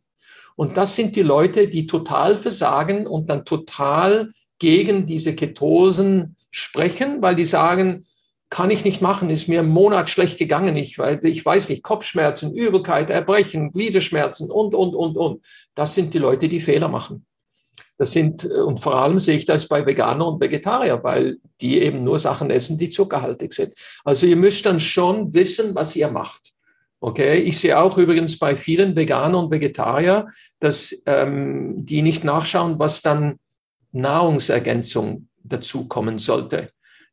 Und 0.56 0.76
das 0.76 0.96
sind 0.96 1.16
die 1.16 1.22
Leute, 1.22 1.68
die 1.68 1.86
total 1.86 2.36
versagen 2.36 3.06
und 3.06 3.28
dann 3.28 3.44
total 3.44 4.30
gegen 4.58 5.06
diese 5.06 5.34
Ketosen 5.34 6.36
sprechen, 6.50 7.20
weil 7.20 7.34
die 7.34 7.44
sagen, 7.44 8.06
kann 8.52 8.70
ich 8.70 8.84
nicht 8.84 9.00
machen, 9.00 9.30
ist 9.30 9.48
mir 9.48 9.60
einen 9.60 9.70
Monat 9.70 10.10
schlecht 10.10 10.38
gegangen, 10.38 10.76
ich, 10.76 10.98
ich 10.98 11.44
weiß 11.44 11.70
nicht, 11.70 11.82
Kopfschmerzen, 11.82 12.54
Übelkeit, 12.54 13.08
Erbrechen, 13.08 13.72
Gliederschmerzen 13.72 14.50
und, 14.50 14.74
und, 14.74 14.94
und, 14.94 15.16
und. 15.16 15.42
Das 15.74 15.94
sind 15.94 16.12
die 16.12 16.18
Leute, 16.18 16.50
die 16.50 16.60
Fehler 16.60 16.88
machen. 16.88 17.24
Das 17.96 18.12
sind, 18.12 18.44
und 18.44 18.78
vor 18.78 18.94
allem 18.96 19.18
sehe 19.18 19.38
ich 19.38 19.46
das 19.46 19.66
bei 19.68 19.86
Veganer 19.86 20.26
und 20.26 20.38
Vegetarier, 20.42 21.02
weil 21.02 21.38
die 21.62 21.80
eben 21.80 22.04
nur 22.04 22.18
Sachen 22.18 22.50
essen, 22.50 22.76
die 22.76 22.90
zuckerhaltig 22.90 23.54
sind. 23.54 23.72
Also 24.04 24.26
ihr 24.26 24.36
müsst 24.36 24.66
dann 24.66 24.80
schon 24.80 25.32
wissen, 25.32 25.74
was 25.74 25.96
ihr 25.96 26.10
macht. 26.10 26.52
Okay, 27.00 27.38
ich 27.38 27.58
sehe 27.58 27.78
auch 27.78 27.96
übrigens 27.96 28.38
bei 28.38 28.54
vielen 28.54 28.94
Veganern 28.94 29.46
und 29.46 29.50
Vegetarier, 29.50 30.26
dass 30.60 30.94
ähm, 31.06 31.86
die 31.86 32.02
nicht 32.02 32.22
nachschauen, 32.22 32.78
was 32.78 33.00
dann 33.00 33.38
Nahrungsergänzung 33.92 35.28
dazukommen 35.42 36.18
sollte. 36.18 36.70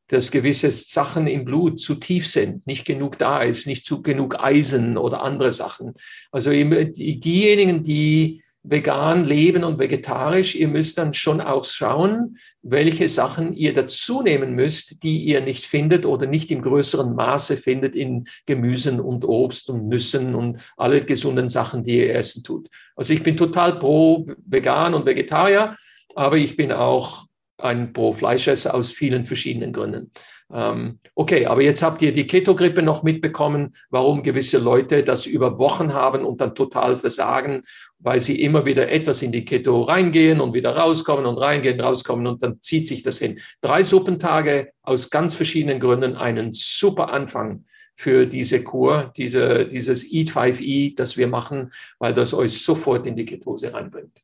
Dass 0.10 0.32
gewisse 0.32 0.70
Sachen 0.70 1.28
im 1.28 1.46
Blut 1.46 1.80
zu 1.80 1.96
tief 1.96 2.28
sind, 2.28 2.68
nicht 2.68 2.86
genug 2.86 3.18
da 3.18 3.42
ist, 3.42 3.66
nicht 3.68 3.86
zu 3.86 4.02
genug 4.02 4.40
Eisen 4.40 4.98
oder 4.98 5.22
andere 5.24 5.52
Sachen. 5.52 5.94
Also 6.32 6.52
diejenigen, 6.52 7.84
die 7.84 8.44
vegan 8.64 9.24
leben 9.24 9.64
und 9.64 9.80
vegetarisch, 9.80 10.56
ihr 10.56 10.68
müsst 10.68 10.98
dann 10.98 11.14
schon 11.14 11.40
auch 11.40 11.64
schauen, 11.64 12.38
welche 12.62 13.08
Sachen 13.08 13.54
ihr 13.54 13.74
dazu 13.74 14.22
nehmen 14.22 14.54
müsst, 14.54 15.02
die 15.04 15.20
ihr 15.20 15.40
nicht 15.42 15.66
findet 15.66 16.06
oder 16.06 16.28
nicht 16.28 16.52
im 16.52 16.62
größeren 16.62 17.16
Maße 17.16 17.56
findet 17.56 17.96
in 17.96 18.26
Gemüsen 18.46 19.00
und 19.00 19.24
Obst 19.24 19.70
und 19.70 19.88
Nüssen 19.88 20.36
und 20.36 20.62
alle 20.76 21.02
gesunden 21.06 21.48
Sachen, 21.48 21.84
die 21.84 22.00
ihr 22.00 22.16
essen 22.16 22.44
tut. 22.44 22.70
Also 22.96 23.14
ich 23.14 23.24
bin 23.24 23.38
total 23.38 23.80
pro 23.80 24.28
vegan 24.46 24.94
und 24.94 25.06
Vegetarier, 25.06 25.78
aber 26.14 26.36
ich 26.36 26.58
bin 26.58 26.74
auch 26.74 27.29
ein 27.62 27.94
Pro-Fleischesser 27.94 28.74
aus 28.74 28.92
vielen 28.92 29.26
verschiedenen 29.26 29.74
Gründen. 29.74 30.12
Ähm, 30.52 31.00
okay, 31.14 31.46
aber 31.46 31.62
jetzt 31.62 31.84
habt 31.84 32.02
ihr 32.02 32.12
die 32.12 32.26
Keto-Grippe 32.26 32.82
noch 32.82 33.04
mitbekommen, 33.04 33.72
warum 33.92 34.24
gewisse 34.24 34.58
Leute 34.58 35.04
das 35.04 35.28
über 35.28 35.60
Wochen 35.60 35.94
haben 35.94 36.26
und 36.26 36.42
dann 36.42 36.56
total 36.56 36.96
versagen, 36.96 37.62
weil 38.00 38.20
sie 38.20 38.42
immer 38.42 38.66
wieder 38.66 38.90
etwas 38.90 39.22
in 39.22 39.32
die 39.32 39.46
Keto 39.46 39.84
reingehen 39.84 40.42
und 40.42 40.54
wieder 40.54 40.76
rauskommen 40.76 41.26
und 41.26 41.38
reingehen, 41.38 41.80
rauskommen 41.80 42.26
und 42.26 42.42
dann 42.42 42.60
zieht 42.62 42.88
sich 42.88 43.04
das 43.04 43.20
hin. 43.20 43.40
Drei 43.62 43.84
Suppentage 43.84 44.72
aus 44.82 45.12
ganz 45.12 45.36
verschiedenen 45.36 45.80
Gründen 45.80 46.16
einen 46.16 46.52
super 46.54 47.10
Anfang 47.10 47.64
für 47.96 48.26
diese 48.26 48.64
Kur, 48.64 49.12
diese, 49.18 49.68
dieses 49.68 50.10
Eat 50.10 50.32
5E, 50.32 50.96
das 50.96 51.18
wir 51.18 51.28
machen, 51.28 51.70
weil 52.00 52.14
das 52.14 52.34
euch 52.34 52.64
sofort 52.64 53.06
in 53.06 53.16
die 53.16 53.26
Ketose 53.26 53.74
reinbringt. 53.74 54.24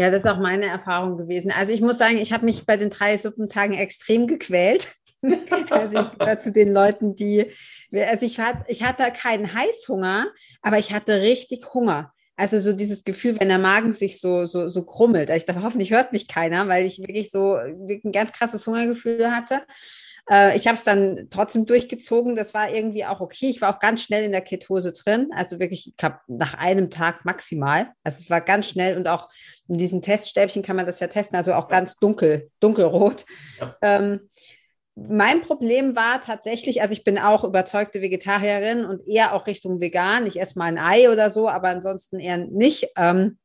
Ja, 0.00 0.10
das 0.10 0.24
ist 0.24 0.30
auch 0.30 0.38
meine 0.38 0.64
Erfahrung 0.64 1.18
gewesen. 1.18 1.52
Also 1.54 1.74
ich 1.74 1.82
muss 1.82 1.98
sagen, 1.98 2.16
ich 2.16 2.32
habe 2.32 2.46
mich 2.46 2.64
bei 2.64 2.78
den 2.78 2.88
drei 2.88 3.18
Suppentagen 3.18 3.74
extrem 3.74 4.26
gequält. 4.26 4.94
also 5.68 5.98
ich 6.00 6.18
gehöre 6.18 6.40
zu 6.40 6.52
den 6.52 6.72
Leuten, 6.72 7.14
die, 7.14 7.44
also 7.92 8.24
ich, 8.24 8.40
hat, 8.40 8.64
ich 8.68 8.82
hatte 8.82 9.02
keinen 9.12 9.52
Heißhunger, 9.52 10.28
aber 10.62 10.78
ich 10.78 10.94
hatte 10.94 11.20
richtig 11.20 11.74
Hunger. 11.74 12.14
Also 12.34 12.58
so 12.60 12.72
dieses 12.72 13.04
Gefühl, 13.04 13.38
wenn 13.38 13.50
der 13.50 13.58
Magen 13.58 13.92
sich 13.92 14.22
so, 14.22 14.46
so, 14.46 14.68
so 14.68 14.86
krummelt. 14.86 15.28
Ich 15.28 15.44
dachte, 15.44 15.62
hoffentlich 15.62 15.90
hört 15.90 16.12
mich 16.12 16.28
keiner, 16.28 16.66
weil 16.66 16.86
ich 16.86 16.98
wirklich 17.00 17.30
so 17.30 17.56
wirklich 17.56 18.04
ein 18.04 18.12
ganz 18.12 18.32
krasses 18.32 18.66
Hungergefühl 18.66 19.30
hatte. 19.30 19.60
Äh, 20.28 20.56
ich 20.56 20.66
habe 20.66 20.76
es 20.76 20.84
dann 20.84 21.28
trotzdem 21.30 21.66
durchgezogen. 21.66 22.36
Das 22.36 22.54
war 22.54 22.72
irgendwie 22.72 23.04
auch 23.04 23.20
okay. 23.20 23.48
Ich 23.48 23.60
war 23.60 23.74
auch 23.74 23.80
ganz 23.80 24.02
schnell 24.02 24.24
in 24.24 24.32
der 24.32 24.40
Ketose 24.40 24.92
drin. 24.92 25.30
Also 25.32 25.60
wirklich, 25.60 25.88
ich 25.88 25.96
glaube, 25.96 26.18
nach 26.28 26.54
einem 26.54 26.90
Tag 26.90 27.24
maximal. 27.24 27.92
Also 28.04 28.18
es 28.18 28.30
war 28.30 28.40
ganz 28.40 28.68
schnell 28.68 28.96
und 28.96 29.08
auch 29.08 29.28
in 29.68 29.78
diesen 29.78 30.02
Teststäbchen 30.02 30.62
kann 30.62 30.76
man 30.76 30.86
das 30.86 31.00
ja 31.00 31.06
testen. 31.06 31.36
Also 31.36 31.54
auch 31.54 31.68
ganz 31.68 31.96
dunkel, 31.96 32.50
dunkelrot. 32.60 33.24
Ja. 33.60 33.76
Ähm, 33.82 34.28
mein 34.96 35.40
Problem 35.42 35.96
war 35.96 36.20
tatsächlich, 36.20 36.82
also 36.82 36.92
ich 36.92 37.04
bin 37.04 37.18
auch 37.18 37.44
überzeugte 37.44 38.02
Vegetarierin 38.02 38.84
und 38.84 39.06
eher 39.08 39.34
auch 39.34 39.46
Richtung 39.46 39.80
vegan. 39.80 40.26
Ich 40.26 40.40
esse 40.40 40.58
mal 40.58 40.66
ein 40.66 40.78
Ei 40.78 41.10
oder 41.10 41.30
so, 41.30 41.48
aber 41.48 41.68
ansonsten 41.68 42.18
eher 42.18 42.38
nicht. 42.38 42.88
Ähm, 42.96 43.38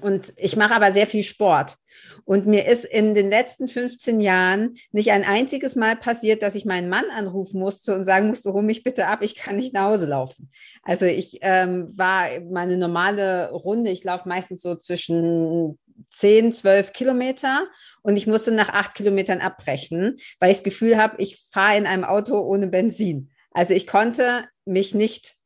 und 0.00 0.32
ich 0.36 0.56
mache 0.56 0.74
aber 0.74 0.92
sehr 0.92 1.06
viel 1.06 1.22
Sport. 1.22 1.76
Und 2.24 2.46
mir 2.46 2.66
ist 2.66 2.84
in 2.84 3.14
den 3.14 3.30
letzten 3.30 3.68
15 3.68 4.20
Jahren 4.20 4.74
nicht 4.92 5.10
ein 5.10 5.24
einziges 5.24 5.74
Mal 5.74 5.96
passiert, 5.96 6.42
dass 6.42 6.54
ich 6.54 6.64
meinen 6.64 6.88
Mann 6.88 7.04
anrufen 7.16 7.60
musste 7.60 7.94
und 7.94 8.04
sagen 8.04 8.28
musste, 8.28 8.52
hol 8.52 8.62
mich 8.62 8.84
bitte 8.84 9.08
ab, 9.08 9.20
ich 9.22 9.34
kann 9.34 9.56
nicht 9.56 9.74
nach 9.74 9.84
Hause 9.84 10.06
laufen. 10.06 10.50
Also 10.82 11.06
ich 11.06 11.38
ähm, 11.42 11.96
war 11.96 12.26
meine 12.50 12.76
normale 12.76 13.50
Runde, 13.50 13.90
ich 13.90 14.04
laufe 14.04 14.28
meistens 14.28 14.62
so 14.62 14.76
zwischen 14.76 15.78
10, 16.10 16.52
12 16.52 16.92
Kilometer 16.92 17.66
und 18.02 18.16
ich 18.16 18.26
musste 18.26 18.52
nach 18.52 18.70
acht 18.70 18.94
Kilometern 18.94 19.40
abbrechen, 19.40 20.16
weil 20.38 20.50
ich 20.50 20.58
das 20.58 20.64
Gefühl 20.64 20.96
habe, 20.96 21.20
ich 21.20 21.44
fahre 21.50 21.76
in 21.76 21.86
einem 21.86 22.04
Auto 22.04 22.38
ohne 22.38 22.68
Benzin. 22.68 23.30
Also 23.50 23.74
ich 23.74 23.86
konnte 23.86 24.44
mich 24.64 24.94
nicht 24.94 25.36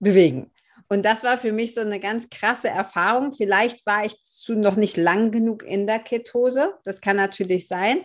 bewegen. 0.00 0.51
Und 0.92 1.06
das 1.06 1.22
war 1.24 1.38
für 1.38 1.52
mich 1.52 1.72
so 1.72 1.80
eine 1.80 1.98
ganz 1.98 2.28
krasse 2.28 2.68
Erfahrung. 2.68 3.32
Vielleicht 3.32 3.86
war 3.86 4.04
ich 4.04 4.20
zu 4.20 4.54
noch 4.54 4.76
nicht 4.76 4.98
lang 4.98 5.30
genug 5.30 5.62
in 5.62 5.86
der 5.86 5.98
Ketose. 5.98 6.74
Das 6.84 7.00
kann 7.00 7.16
natürlich 7.16 7.66
sein. 7.66 8.02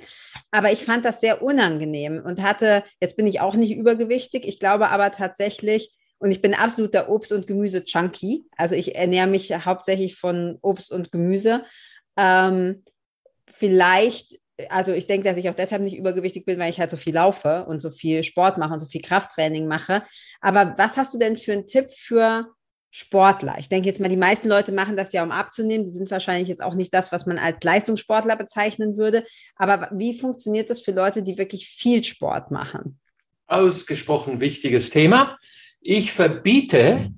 Aber 0.51 0.71
ich 0.71 0.85
fand 0.85 1.03
das 1.03 1.19
sehr 1.19 1.41
unangenehm 1.41 2.23
und 2.23 2.41
hatte, 2.41 2.85
jetzt 3.01 3.17
bin 3.17 3.27
ich 3.27 3.41
auch 3.41 3.55
nicht 3.55 3.75
übergewichtig. 3.75 4.47
Ich 4.47 4.57
glaube 4.57 4.87
aber 4.87 5.11
tatsächlich, 5.11 5.97
und 6.19 6.31
ich 6.31 6.41
bin 6.41 6.53
absoluter 6.53 7.09
Obst- 7.09 7.33
und 7.33 7.45
Gemüse-Junkie. 7.45 8.45
Also 8.55 8.75
ich 8.75 8.95
ernähre 8.95 9.27
mich 9.27 9.53
hauptsächlich 9.65 10.15
von 10.15 10.57
Obst 10.61 10.89
und 10.89 11.11
Gemüse. 11.11 11.65
Ähm, 12.15 12.85
vielleicht, 13.53 14.39
also 14.69 14.93
ich 14.93 15.07
denke, 15.07 15.27
dass 15.27 15.37
ich 15.37 15.49
auch 15.49 15.55
deshalb 15.55 15.81
nicht 15.81 15.97
übergewichtig 15.97 16.45
bin, 16.45 16.57
weil 16.57 16.69
ich 16.69 16.79
halt 16.79 16.91
so 16.91 16.95
viel 16.95 17.15
laufe 17.15 17.65
und 17.65 17.81
so 17.81 17.89
viel 17.89 18.23
Sport 18.23 18.57
mache 18.57 18.75
und 18.75 18.79
so 18.79 18.87
viel 18.87 19.01
Krafttraining 19.01 19.67
mache. 19.67 20.03
Aber 20.39 20.75
was 20.77 20.95
hast 20.95 21.13
du 21.13 21.17
denn 21.17 21.35
für 21.35 21.51
einen 21.51 21.67
Tipp 21.67 21.91
für 21.91 22.53
Sportler. 22.89 23.55
Ich 23.59 23.69
denke 23.69 23.87
jetzt 23.87 23.99
mal, 23.99 24.09
die 24.09 24.17
meisten 24.17 24.47
Leute 24.47 24.71
machen 24.71 24.95
das 24.95 25.11
ja, 25.13 25.23
um 25.23 25.31
abzunehmen. 25.31 25.85
Die 25.85 25.91
sind 25.91 26.09
wahrscheinlich 26.09 26.47
jetzt 26.47 26.63
auch 26.63 26.75
nicht 26.75 26.93
das, 26.93 27.11
was 27.11 27.25
man 27.25 27.37
als 27.37 27.57
Leistungssportler 27.61 28.35
bezeichnen 28.35 28.97
würde. 28.97 29.25
Aber 29.55 29.89
wie 29.91 30.17
funktioniert 30.17 30.69
das 30.69 30.81
für 30.81 30.91
Leute, 30.91 31.21
die 31.23 31.37
wirklich 31.37 31.67
viel 31.67 32.03
Sport 32.03 32.51
machen? 32.51 32.99
Ausgesprochen 33.47 34.39
wichtiges 34.39 34.89
Thema. 34.89 35.37
Ich 35.81 36.11
verbiete 36.11 37.11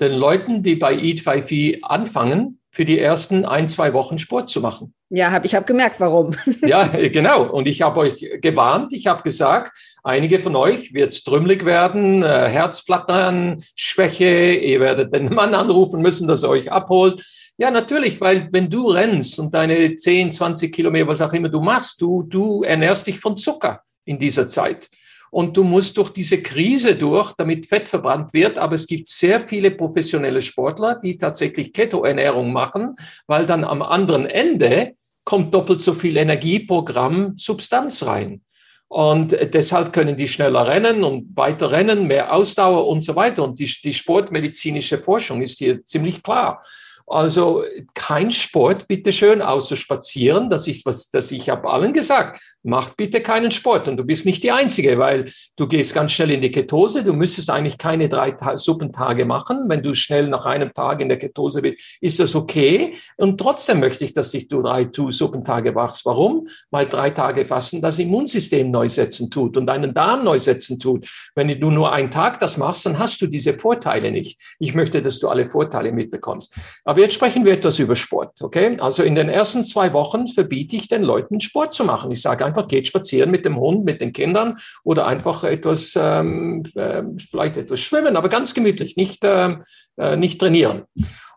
den 0.00 0.12
Leuten, 0.12 0.62
die 0.62 0.76
bei 0.76 0.94
Eat 0.94 1.20
5 1.20 1.78
anfangen, 1.82 2.60
für 2.76 2.84
die 2.84 2.98
ersten 2.98 3.46
ein, 3.46 3.68
zwei 3.68 3.94
Wochen 3.94 4.18
Sport 4.18 4.50
zu 4.50 4.60
machen. 4.60 4.92
Ja, 5.08 5.30
hab, 5.30 5.46
ich 5.46 5.54
habe 5.54 5.64
gemerkt, 5.64 5.98
warum. 5.98 6.34
ja, 6.60 6.84
genau. 6.88 7.44
Und 7.44 7.68
ich 7.68 7.80
habe 7.80 8.00
euch 8.00 8.28
gewarnt, 8.42 8.92
ich 8.92 9.06
habe 9.06 9.22
gesagt, 9.22 9.74
einige 10.04 10.40
von 10.40 10.54
euch 10.56 10.92
wird 10.92 11.10
es 11.10 11.24
trümmelig 11.24 11.64
werden, 11.64 12.22
äh, 12.22 12.26
Herzflattern, 12.26 13.62
Schwäche, 13.76 14.52
ihr 14.56 14.78
werdet 14.80 15.14
den 15.14 15.32
Mann 15.32 15.54
anrufen 15.54 16.02
müssen, 16.02 16.28
dass 16.28 16.42
er 16.42 16.50
euch 16.50 16.70
abholt. 16.70 17.24
Ja, 17.56 17.70
natürlich, 17.70 18.20
weil 18.20 18.50
wenn 18.52 18.68
du 18.68 18.90
rennst 18.90 19.38
und 19.38 19.54
deine 19.54 19.96
10, 19.96 20.30
20 20.32 20.70
Kilometer, 20.70 21.08
was 21.08 21.22
auch 21.22 21.32
immer 21.32 21.48
du 21.48 21.62
machst, 21.62 22.02
du, 22.02 22.24
du 22.24 22.62
ernährst 22.62 23.06
dich 23.06 23.18
von 23.18 23.38
Zucker 23.38 23.80
in 24.04 24.18
dieser 24.18 24.48
Zeit 24.48 24.90
und 25.30 25.56
du 25.56 25.64
musst 25.64 25.96
durch 25.96 26.10
diese 26.10 26.42
Krise 26.42 26.96
durch, 26.96 27.32
damit 27.32 27.66
Fett 27.66 27.88
verbrannt 27.88 28.32
wird. 28.32 28.58
Aber 28.58 28.74
es 28.74 28.86
gibt 28.86 29.08
sehr 29.08 29.40
viele 29.40 29.70
professionelle 29.70 30.42
Sportler, 30.42 31.00
die 31.02 31.16
tatsächlich 31.16 31.72
Keto-Ernährung 31.72 32.52
machen, 32.52 32.94
weil 33.26 33.46
dann 33.46 33.64
am 33.64 33.82
anderen 33.82 34.26
Ende 34.26 34.94
kommt 35.24 35.52
doppelt 35.52 35.80
so 35.80 35.92
viel 35.94 36.16
Energie 36.16 36.60
pro 36.60 36.82
Gramm 36.82 37.34
Substanz 37.36 38.06
rein. 38.06 38.42
Und 38.88 39.36
deshalb 39.52 39.92
können 39.92 40.16
die 40.16 40.28
schneller 40.28 40.68
rennen 40.68 41.02
und 41.02 41.36
weiter 41.36 41.72
rennen, 41.72 42.06
mehr 42.06 42.32
Ausdauer 42.32 42.86
und 42.86 43.02
so 43.02 43.16
weiter. 43.16 43.42
Und 43.42 43.58
die, 43.58 43.70
die 43.82 43.92
sportmedizinische 43.92 44.98
Forschung 44.98 45.42
ist 45.42 45.58
hier 45.58 45.84
ziemlich 45.84 46.22
klar. 46.22 46.62
Also 47.08 47.62
kein 47.94 48.32
Sport, 48.32 48.88
bitteschön, 48.88 49.40
außer 49.40 49.76
spazieren. 49.76 50.48
Das 50.48 50.66
ist 50.66 50.84
was, 50.86 51.08
das 51.10 51.30
ich 51.30 51.48
habe 51.48 51.68
allen 51.68 51.92
gesagt. 51.92 52.40
Macht 52.66 52.96
bitte 52.96 53.20
keinen 53.20 53.52
Sport. 53.52 53.86
Und 53.86 53.96
du 53.96 54.04
bist 54.04 54.26
nicht 54.26 54.42
die 54.42 54.50
Einzige, 54.50 54.98
weil 54.98 55.30
du 55.56 55.68
gehst 55.68 55.94
ganz 55.94 56.12
schnell 56.12 56.32
in 56.32 56.42
die 56.42 56.50
Ketose. 56.50 57.04
Du 57.04 57.12
müsstest 57.12 57.48
eigentlich 57.48 57.78
keine 57.78 58.08
drei 58.08 58.32
Ta 58.32 58.56
Suppentage 58.56 59.24
machen. 59.24 59.66
Wenn 59.68 59.82
du 59.82 59.94
schnell 59.94 60.26
nach 60.26 60.46
einem 60.46 60.72
Tag 60.74 61.00
in 61.00 61.08
der 61.08 61.18
Ketose 61.18 61.62
bist, 61.62 61.98
ist 62.00 62.18
das 62.18 62.34
okay. 62.34 62.94
Und 63.16 63.38
trotzdem 63.38 63.78
möchte 63.78 64.04
ich, 64.04 64.12
dass 64.12 64.32
sich 64.32 64.48
du 64.48 64.62
drei 64.62 64.88
Suppentage 64.92 65.72
machst. 65.72 66.04
Warum? 66.04 66.48
Weil 66.70 66.86
drei 66.86 67.10
Tage 67.10 67.44
Fasten 67.44 67.80
das 67.80 68.00
Immunsystem 68.00 68.70
neu 68.70 68.88
setzen 68.88 69.30
tut 69.30 69.56
und 69.56 69.66
deinen 69.66 69.94
Darm 69.94 70.24
neu 70.24 70.40
setzen 70.40 70.80
tut. 70.80 71.08
Wenn 71.34 71.60
du 71.60 71.70
nur 71.70 71.92
einen 71.92 72.10
Tag 72.10 72.40
das 72.40 72.56
machst, 72.56 72.84
dann 72.84 72.98
hast 72.98 73.20
du 73.22 73.28
diese 73.28 73.54
Vorteile 73.54 74.10
nicht. 74.10 74.40
Ich 74.58 74.74
möchte, 74.74 75.02
dass 75.02 75.20
du 75.20 75.28
alle 75.28 75.46
Vorteile 75.46 75.92
mitbekommst. 75.92 76.54
Aber 76.84 77.00
jetzt 77.00 77.14
sprechen 77.14 77.44
wir 77.44 77.52
etwas 77.52 77.78
über 77.78 77.94
Sport, 77.94 78.42
okay? 78.42 78.76
Also 78.80 79.02
in 79.04 79.14
den 79.14 79.28
ersten 79.28 79.62
zwei 79.62 79.92
Wochen 79.92 80.26
verbiete 80.26 80.74
ich 80.76 80.88
den 80.88 81.02
Leuten 81.02 81.40
Sport 81.40 81.72
zu 81.72 81.84
machen. 81.84 82.10
Ich 82.10 82.22
sage 82.22 82.44
einfach, 82.56 82.68
geht 82.68 82.88
spazieren 82.88 83.30
mit 83.30 83.44
dem 83.44 83.56
Hund, 83.56 83.84
mit 83.84 84.00
den 84.00 84.12
Kindern 84.12 84.56
oder 84.84 85.06
einfach 85.06 85.44
etwas, 85.44 85.94
ähm, 86.00 86.62
äh, 86.74 87.02
vielleicht 87.30 87.56
etwas 87.56 87.80
schwimmen, 87.80 88.16
aber 88.16 88.28
ganz 88.28 88.54
gemütlich, 88.54 88.96
nicht, 88.96 89.20
ähm, 89.24 89.62
äh, 89.96 90.16
nicht 90.16 90.40
trainieren. 90.40 90.84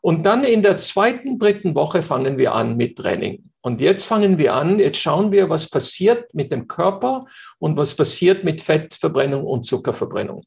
Und 0.01 0.25
dann 0.25 0.43
in 0.43 0.63
der 0.63 0.77
zweiten, 0.77 1.37
dritten 1.37 1.75
Woche 1.75 2.01
fangen 2.01 2.37
wir 2.37 2.53
an 2.53 2.77
mit 2.77 2.97
Training. 2.97 3.48
Und 3.61 3.81
jetzt 3.81 4.05
fangen 4.05 4.37
wir 4.37 4.53
an, 4.53 4.79
jetzt 4.79 4.99
schauen 4.99 5.31
wir, 5.31 5.49
was 5.49 5.69
passiert 5.69 6.33
mit 6.33 6.51
dem 6.51 6.67
Körper 6.67 7.25
und 7.57 7.75
was 7.75 7.93
passiert 7.93 8.43
mit 8.43 8.61
Fettverbrennung 8.61 9.43
und 9.43 9.65
Zuckerverbrennung. 9.65 10.43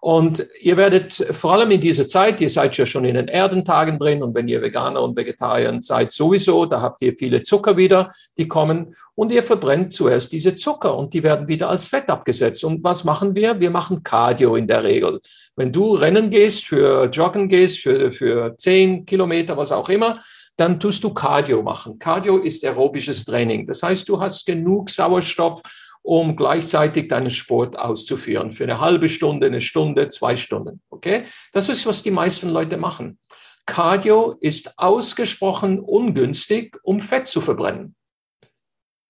Und 0.00 0.46
ihr 0.60 0.76
werdet 0.76 1.14
vor 1.14 1.54
allem 1.54 1.70
in 1.72 1.80
dieser 1.80 2.06
Zeit, 2.06 2.40
ihr 2.40 2.50
seid 2.50 2.76
ja 2.76 2.86
schon 2.86 3.04
in 3.04 3.16
den 3.16 3.28
Erdentagen 3.28 3.98
drin 3.98 4.22
und 4.22 4.34
wenn 4.34 4.46
ihr 4.46 4.62
Veganer 4.62 5.02
und 5.02 5.16
Vegetarier 5.16 5.76
seid 5.80 6.12
sowieso, 6.12 6.66
da 6.66 6.80
habt 6.80 7.02
ihr 7.02 7.16
viele 7.16 7.42
Zucker 7.42 7.76
wieder, 7.76 8.12
die 8.36 8.46
kommen 8.46 8.94
und 9.14 9.32
ihr 9.32 9.42
verbrennt 9.42 9.92
zuerst 9.92 10.32
diese 10.32 10.54
Zucker 10.54 10.96
und 10.96 11.14
die 11.14 11.22
werden 11.22 11.48
wieder 11.48 11.68
als 11.68 11.88
Fett 11.88 12.08
abgesetzt. 12.10 12.62
Und 12.64 12.84
was 12.84 13.04
machen 13.04 13.34
wir? 13.34 13.58
Wir 13.58 13.70
machen 13.70 14.02
Cardio 14.02 14.54
in 14.54 14.68
der 14.68 14.84
Regel. 14.84 15.20
Wenn 15.56 15.72
du 15.72 15.96
rennen 15.96 16.30
gehst, 16.30 16.64
für 16.64 17.06
Joggen 17.06 17.48
gehst, 17.48 17.80
für, 17.80 18.12
für 18.12 18.56
zehn 18.56 19.04
Kilometer, 19.04 19.56
was 19.56 19.72
auch 19.72 19.88
immer, 19.88 20.20
dann 20.58 20.80
tust 20.80 21.04
du 21.04 21.14
Cardio 21.14 21.62
machen. 21.62 21.98
Cardio 21.98 22.38
ist 22.38 22.64
aerobisches 22.64 23.24
Training. 23.24 23.64
Das 23.64 23.82
heißt, 23.82 24.08
du 24.08 24.20
hast 24.20 24.44
genug 24.44 24.90
Sauerstoff, 24.90 25.62
um 26.02 26.34
gleichzeitig 26.34 27.06
deinen 27.06 27.30
Sport 27.30 27.78
auszuführen. 27.78 28.50
Für 28.50 28.64
eine 28.64 28.80
halbe 28.80 29.08
Stunde, 29.08 29.46
eine 29.46 29.60
Stunde, 29.60 30.08
zwei 30.08 30.34
Stunden. 30.34 30.82
Okay? 30.90 31.22
Das 31.52 31.68
ist, 31.68 31.86
was 31.86 32.02
die 32.02 32.10
meisten 32.10 32.48
Leute 32.48 32.76
machen. 32.76 33.20
Cardio 33.66 34.36
ist 34.40 34.76
ausgesprochen 34.78 35.78
ungünstig, 35.78 36.76
um 36.82 37.00
Fett 37.00 37.28
zu 37.28 37.40
verbrennen. 37.40 37.94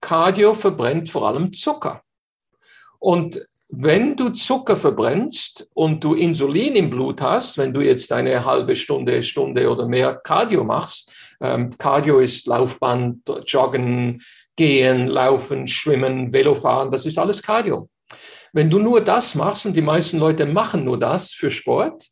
Cardio 0.02 0.52
verbrennt 0.52 1.08
vor 1.08 1.28
allem 1.28 1.52
Zucker. 1.52 2.02
Und 2.98 3.40
wenn 3.70 4.16
du 4.16 4.30
Zucker 4.30 4.76
verbrennst 4.76 5.68
und 5.74 6.02
du 6.02 6.14
Insulin 6.14 6.74
im 6.74 6.90
Blut 6.90 7.20
hast, 7.20 7.58
wenn 7.58 7.72
du 7.72 7.80
jetzt 7.80 8.10
eine 8.12 8.44
halbe 8.44 8.74
Stunde, 8.74 9.22
Stunde 9.22 9.70
oder 9.70 9.86
mehr 9.86 10.14
Cardio 10.14 10.64
machst, 10.64 11.27
ähm, 11.40 11.70
Cardio 11.78 12.18
ist 12.18 12.46
Laufband, 12.46 13.22
Joggen, 13.46 14.20
Gehen, 14.56 15.06
Laufen, 15.06 15.68
Schwimmen, 15.68 16.32
Velofahren, 16.32 16.90
das 16.90 17.06
ist 17.06 17.18
alles 17.18 17.42
Cardio. 17.42 17.88
Wenn 18.52 18.70
du 18.70 18.78
nur 18.78 19.00
das 19.00 19.34
machst, 19.34 19.66
und 19.66 19.76
die 19.76 19.82
meisten 19.82 20.18
Leute 20.18 20.46
machen 20.46 20.84
nur 20.84 20.98
das 20.98 21.32
für 21.32 21.50
Sport, 21.50 22.04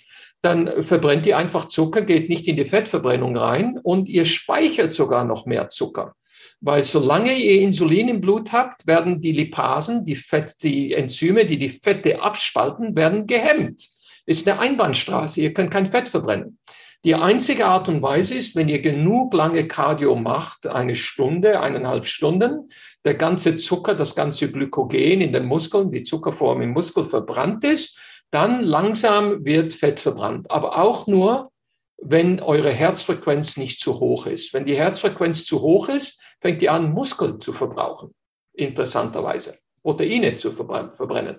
dann 0.42 0.82
verbrennt 0.82 1.26
ihr 1.26 1.36
einfach 1.38 1.66
Zucker, 1.66 2.02
geht 2.02 2.28
nicht 2.28 2.46
in 2.46 2.56
die 2.56 2.66
Fettverbrennung 2.66 3.36
rein 3.36 3.80
und 3.82 4.08
ihr 4.08 4.24
speichert 4.24 4.92
sogar 4.92 5.24
noch 5.24 5.46
mehr 5.46 5.68
Zucker. 5.68 6.14
Weil 6.60 6.82
solange 6.82 7.34
ihr 7.34 7.60
Insulin 7.62 8.08
im 8.08 8.20
Blut 8.20 8.52
habt, 8.52 8.86
werden 8.86 9.20
die 9.20 9.32
Lipasen, 9.32 10.04
die 10.04 10.16
Fett, 10.16 10.54
die 10.62 10.94
Enzyme, 10.94 11.46
die 11.46 11.58
die 11.58 11.68
Fette 11.68 12.22
abspalten, 12.22 12.96
werden 12.96 13.26
gehemmt. 13.26 13.86
Ist 14.24 14.48
eine 14.48 14.58
Einbahnstraße. 14.58 15.40
Ihr 15.40 15.52
könnt 15.52 15.70
kein 15.70 15.86
Fett 15.86 16.08
verbrennen. 16.08 16.58
Die 17.04 17.14
einzige 17.14 17.66
Art 17.66 17.88
und 17.88 18.02
Weise 18.02 18.34
ist, 18.34 18.56
wenn 18.56 18.68
ihr 18.68 18.80
genug 18.80 19.32
lange 19.32 19.68
Cardio 19.68 20.16
macht, 20.16 20.66
eine 20.66 20.94
Stunde, 20.94 21.60
eineinhalb 21.60 22.06
Stunden, 22.06 22.68
der 23.04 23.14
ganze 23.14 23.56
Zucker, 23.56 23.94
das 23.94 24.14
ganze 24.14 24.50
Glykogen 24.50 25.20
in 25.20 25.32
den 25.32 25.46
Muskeln, 25.46 25.90
die 25.90 26.02
Zuckerform 26.02 26.62
im 26.62 26.70
Muskel 26.70 27.04
verbrannt 27.04 27.62
ist, 27.64 28.24
dann 28.30 28.62
langsam 28.62 29.44
wird 29.44 29.72
Fett 29.72 30.00
verbrannt. 30.00 30.50
Aber 30.50 30.78
auch 30.78 31.06
nur, 31.06 31.52
wenn 31.98 32.40
eure 32.40 32.72
Herzfrequenz 32.72 33.56
nicht 33.56 33.80
zu 33.80 34.00
hoch 34.00 34.26
ist. 34.26 34.52
Wenn 34.52 34.66
die 34.66 34.76
Herzfrequenz 34.76 35.44
zu 35.44 35.60
hoch 35.60 35.88
ist, 35.88 36.36
fängt 36.40 36.60
ihr 36.62 36.72
an, 36.72 36.92
Muskeln 36.92 37.40
zu 37.40 37.52
verbrauchen. 37.52 38.14
Interessanterweise. 38.52 39.58
Proteine 39.86 40.34
zu 40.34 40.50
verbrennen. 40.50 41.36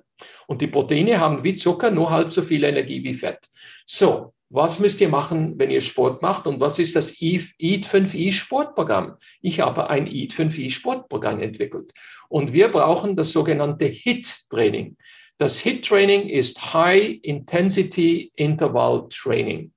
Und 0.47 0.61
die 0.61 0.67
Proteine 0.67 1.19
haben 1.19 1.43
wie 1.43 1.53
Zucker 1.53 1.91
nur 1.91 2.09
halb 2.09 2.31
so 2.31 2.41
viel 2.41 2.63
Energie 2.63 3.03
wie 3.03 3.13
Fett. 3.13 3.39
So, 3.85 4.33
was 4.49 4.79
müsst 4.79 5.01
ihr 5.01 5.09
machen, 5.09 5.55
wenn 5.59 5.69
ihr 5.69 5.81
Sport 5.81 6.21
macht? 6.21 6.47
Und 6.47 6.61
was 6.61 6.79
ist 6.79 6.95
das 6.95 7.21
EAT 7.21 7.85
5i 7.85 8.31
Sportprogramm? 8.31 9.17
Ich 9.41 9.59
habe 9.59 9.89
ein 9.89 10.07
EAT 10.07 10.31
5i 10.31 10.71
Sportprogramm 10.71 11.41
entwickelt. 11.41 11.91
Und 12.29 12.53
wir 12.53 12.69
brauchen 12.69 13.17
das 13.17 13.33
sogenannte 13.33 13.83
HIT-Training. 13.83 14.95
Das 15.37 15.59
HIT-Training 15.59 16.29
ist 16.29 16.73
High 16.73 17.19
Intensity 17.23 18.31
Interval 18.35 19.09
Training. 19.09 19.73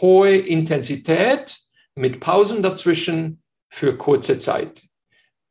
Hohe 0.00 0.34
Intensität 0.38 1.56
mit 1.94 2.18
Pausen 2.18 2.64
dazwischen 2.64 3.44
für 3.68 3.96
kurze 3.96 4.38
Zeit. 4.38 4.87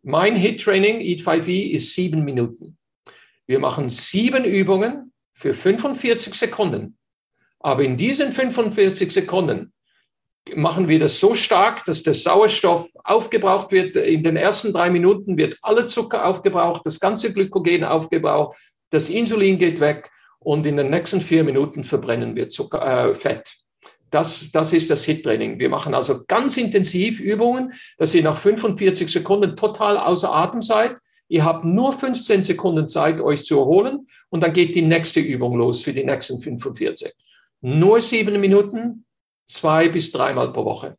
Mein 0.10 0.38
HIT-Training, 0.38 1.02
EAT 1.02 1.20
5i, 1.20 1.72
ist 1.72 1.94
sieben 1.94 2.24
Minuten. 2.24 2.78
Wir 3.46 3.60
machen 3.60 3.90
sieben 3.90 4.46
Übungen 4.46 5.12
für 5.34 5.54
45 5.54 6.34
Sekunden. 6.34 6.98
Aber 7.60 7.84
in 7.84 7.98
diesen 7.98 8.32
45 8.32 9.12
Sekunden 9.12 9.74
machen 10.56 10.88
wir 10.88 10.98
das 11.00 11.20
so 11.20 11.34
stark, 11.34 11.84
dass 11.84 12.04
der 12.04 12.14
Sauerstoff 12.14 12.90
aufgebraucht 13.04 13.74
wird. 13.74 13.98
In 13.98 14.24
den 14.24 14.38
ersten 14.38 14.72
drei 14.72 14.90
Minuten 14.90 15.36
wird 15.36 15.58
alle 15.62 15.88
Zucker 15.88 16.26
aufgebraucht, 16.26 16.86
das 16.86 17.02
ganze 17.02 17.34
Glykogen 17.34 17.84
aufgebraucht, 17.84 18.58
das 18.92 19.10
Insulin 19.10 19.58
geht 19.58 19.82
weg 19.82 20.10
und 20.40 20.66
in 20.66 20.78
den 20.78 20.90
nächsten 20.90 21.20
vier 21.20 21.44
Minuten 21.44 21.84
verbrennen 21.84 22.34
wir 22.34 22.48
Zucker, 22.48 23.10
äh, 23.10 23.14
Fett. 23.14 23.58
Das, 24.10 24.52
das 24.52 24.74
ist 24.74 24.90
das 24.90 25.04
HIT-Training. 25.04 25.60
Wir 25.60 25.70
machen 25.70 25.94
also 25.94 26.24
ganz 26.28 26.58
intensiv 26.58 27.20
Übungen, 27.20 27.74
dass 27.98 28.16
ihr 28.16 28.24
nach 28.24 28.38
45 28.38 29.12
Sekunden 29.12 29.56
total 29.56 29.98
außer 29.98 30.34
Atem 30.34 30.62
seid. 30.62 31.00
Ihr 31.28 31.44
habt 31.44 31.66
nur 31.66 31.92
15 31.92 32.44
Sekunden 32.44 32.88
Zeit, 32.88 33.20
euch 33.20 33.44
zu 33.44 33.60
erholen 33.60 34.08
und 34.30 34.42
dann 34.42 34.54
geht 34.54 34.76
die 34.76 34.82
nächste 34.82 35.20
Übung 35.20 35.58
los 35.58 35.82
für 35.82 35.94
die 35.94 36.06
nächsten 36.06 36.40
45. 36.40 37.14
Nur 37.62 38.00
sieben 38.00 38.40
Minuten, 38.40 39.06
zwei 39.46 39.90
bis 39.90 40.12
dreimal 40.12 40.54
pro 40.54 40.64
Woche. 40.64 40.98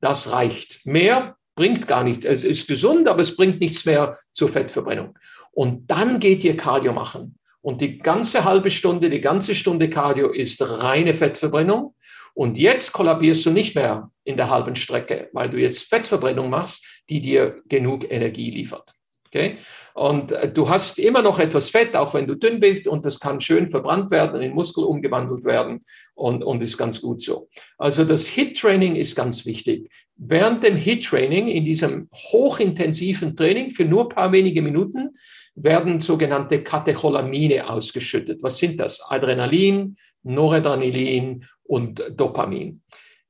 Das 0.00 0.32
reicht. 0.32 0.84
Mehr 0.84 1.36
bringt 1.54 1.88
gar 1.88 2.04
nichts. 2.04 2.24
Es 2.24 2.44
ist 2.44 2.68
gesund, 2.68 3.08
aber 3.08 3.22
es 3.22 3.34
bringt 3.34 3.60
nichts 3.60 3.84
mehr 3.86 4.16
zur 4.32 4.48
Fettverbrennung. 4.48 5.18
Und 5.52 5.90
dann 5.90 6.20
geht 6.20 6.44
ihr 6.44 6.56
Cardio 6.56 6.92
machen. 6.92 7.38
Und 7.66 7.80
die 7.80 7.98
ganze 7.98 8.44
halbe 8.44 8.70
Stunde, 8.70 9.10
die 9.10 9.20
ganze 9.20 9.52
Stunde 9.52 9.90
Cardio 9.90 10.28
ist 10.28 10.62
reine 10.84 11.12
Fettverbrennung. 11.14 11.96
Und 12.32 12.58
jetzt 12.58 12.92
kollabierst 12.92 13.44
du 13.44 13.50
nicht 13.50 13.74
mehr 13.74 14.08
in 14.22 14.36
der 14.36 14.50
halben 14.50 14.76
Strecke, 14.76 15.30
weil 15.32 15.50
du 15.50 15.56
jetzt 15.58 15.88
Fettverbrennung 15.88 16.48
machst, 16.48 17.02
die 17.10 17.20
dir 17.20 17.60
genug 17.68 18.08
Energie 18.08 18.52
liefert. 18.52 18.94
Okay? 19.26 19.56
Und 19.94 20.30
äh, 20.30 20.48
du 20.48 20.68
hast 20.68 21.00
immer 21.00 21.22
noch 21.22 21.40
etwas 21.40 21.70
Fett, 21.70 21.96
auch 21.96 22.14
wenn 22.14 22.28
du 22.28 22.36
dünn 22.36 22.60
bist, 22.60 22.86
und 22.86 23.04
das 23.04 23.18
kann 23.18 23.40
schön 23.40 23.68
verbrannt 23.68 24.12
werden, 24.12 24.42
in 24.42 24.54
Muskel 24.54 24.84
umgewandelt 24.84 25.44
werden 25.44 25.82
und, 26.14 26.44
und 26.44 26.62
ist 26.62 26.78
ganz 26.78 27.00
gut 27.00 27.20
so. 27.20 27.48
Also 27.78 28.04
das 28.04 28.28
HIT-Training 28.28 28.94
ist 28.94 29.16
ganz 29.16 29.44
wichtig. 29.44 29.90
Während 30.16 30.62
dem 30.62 30.76
HIT-Training, 30.76 31.48
in 31.48 31.64
diesem 31.64 32.08
hochintensiven 32.12 33.34
Training 33.34 33.70
für 33.70 33.84
nur 33.84 34.04
ein 34.04 34.08
paar 34.10 34.30
wenige 34.30 34.62
Minuten, 34.62 35.16
werden 35.56 36.00
sogenannte 36.00 36.62
Katecholamine 36.62 37.68
ausgeschüttet. 37.68 38.42
Was 38.42 38.58
sind 38.58 38.78
das? 38.78 39.00
Adrenalin, 39.08 39.96
Noradrenalin 40.22 41.44
und 41.64 42.02
Dopamin. 42.14 42.82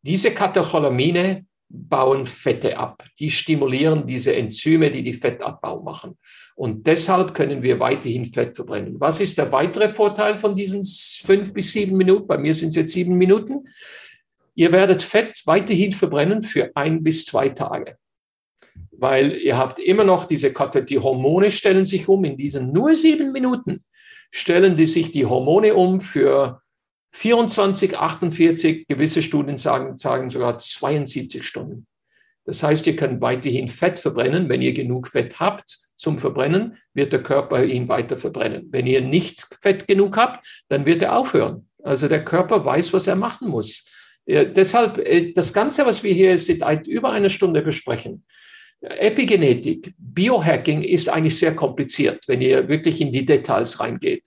Diese 0.03 0.33
Katecholamine 0.33 1.47
bauen 1.69 2.27
Fette 2.27 2.77
ab. 2.79 3.05
Die 3.19 3.31
stimulieren 3.31 4.07
diese 4.07 4.35
Enzyme, 4.35 4.91
die 4.91 5.03
die 5.03 5.15
Fettabbau 5.15 5.83
machen. 5.83 6.17
Und 6.55 6.87
deshalb 6.87 7.35
können 7.35 7.63
wir 7.63 7.79
weiterhin 7.81 8.33
Fett 8.33 8.57
verbrennen. 8.57 9.01
Was 9.01 9.21
ist 9.21 9.37
der 9.39 9.51
weitere 9.53 9.89
Vorteil 9.89 10.39
von 10.39 10.55
diesen 10.55 10.83
fünf 11.25 11.53
bis 11.53 11.73
sieben 11.73 11.97
Minuten? 11.97 12.27
Bei 12.27 12.39
mir 12.39 12.55
sind 12.55 12.69
es 12.69 12.77
jetzt 12.77 12.93
sieben 12.93 13.19
Minuten. 13.19 13.69
Ihr 14.55 14.73
werdet 14.73 15.03
Fett 15.03 15.43
weiterhin 15.45 15.93
verbrennen 15.93 16.43
für 16.43 16.71
ein 16.75 17.03
bis 17.03 17.27
zwei 17.27 17.51
Tage. 17.51 17.99
Weil 18.99 19.33
ihr 19.33 19.59
habt 19.59 19.79
immer 19.79 20.05
noch 20.05 20.25
diese 20.25 20.53
Karte, 20.53 20.83
die 20.83 20.99
Hormone 20.99 21.51
stellen 21.51 21.85
sich 21.85 22.09
um. 22.09 22.25
In 22.25 22.37
diesen 22.37 22.73
nur 22.73 22.95
sieben 22.95 23.33
Minuten 23.33 23.81
stellen 24.31 24.75
die 24.77 24.87
sich 24.87 25.11
die 25.11 25.27
Hormone 25.27 25.75
um 25.75 26.01
für 26.01 26.61
24, 27.13 27.99
48, 27.99 28.87
gewisse 28.87 29.23
Studien 29.23 29.57
sagen, 29.57 29.97
sagen 29.97 30.29
sogar 30.31 30.59
72 30.59 31.47
Stunden. 31.47 31.87
Das 32.45 32.63
heißt, 32.63 32.87
ihr 32.87 32.97
könnt 32.97 33.21
weiterhin 33.21 33.69
Fett 33.69 33.99
verbrennen. 33.99 34.49
Wenn 34.49 34.63
ihr 34.63 34.73
genug 34.73 35.09
Fett 35.09 35.41
habt 35.41 35.79
zum 35.97 36.19
Verbrennen, 36.19 36.77
wird 36.93 37.13
der 37.13 37.23
Körper 37.23 37.65
ihn 37.65 37.89
weiter 37.89 38.19
verbrennen. 38.19 38.69
Wenn 38.71 38.87
ihr 38.87 39.01
nicht 39.01 39.47
Fett 39.63 39.89
genug 39.89 40.17
habt, 40.17 40.47
dann 40.69 40.87
wird 40.87 41.03
er 41.03 41.17
aufhören. 41.17 41.69
Also 41.83 42.07
der 42.07 42.25
Körper 42.25 42.65
weiß, 42.65 42.93
was 42.93 43.07
er 43.07 43.17
machen 43.17 43.49
muss. 43.49 43.85
Ja, 44.27 44.45
deshalb, 44.45 44.99
äh, 44.99 45.33
das 45.33 45.53
Ganze, 45.53 45.87
was 45.87 46.03
wir 46.03 46.13
hier 46.13 46.39
seit 46.39 46.87
über 46.87 47.13
einer 47.13 47.29
Stunde 47.29 47.63
besprechen, 47.63 48.25
Epigenetik, 48.81 49.95
Biohacking 49.99 50.83
ist 50.83 51.09
eigentlich 51.09 51.39
sehr 51.39 51.57
kompliziert, 51.57 52.25
wenn 52.29 52.41
ihr 52.41 52.69
wirklich 52.69 53.01
in 53.01 53.13
die 53.13 53.25
Details 53.25 53.81
reingeht. 53.81 54.27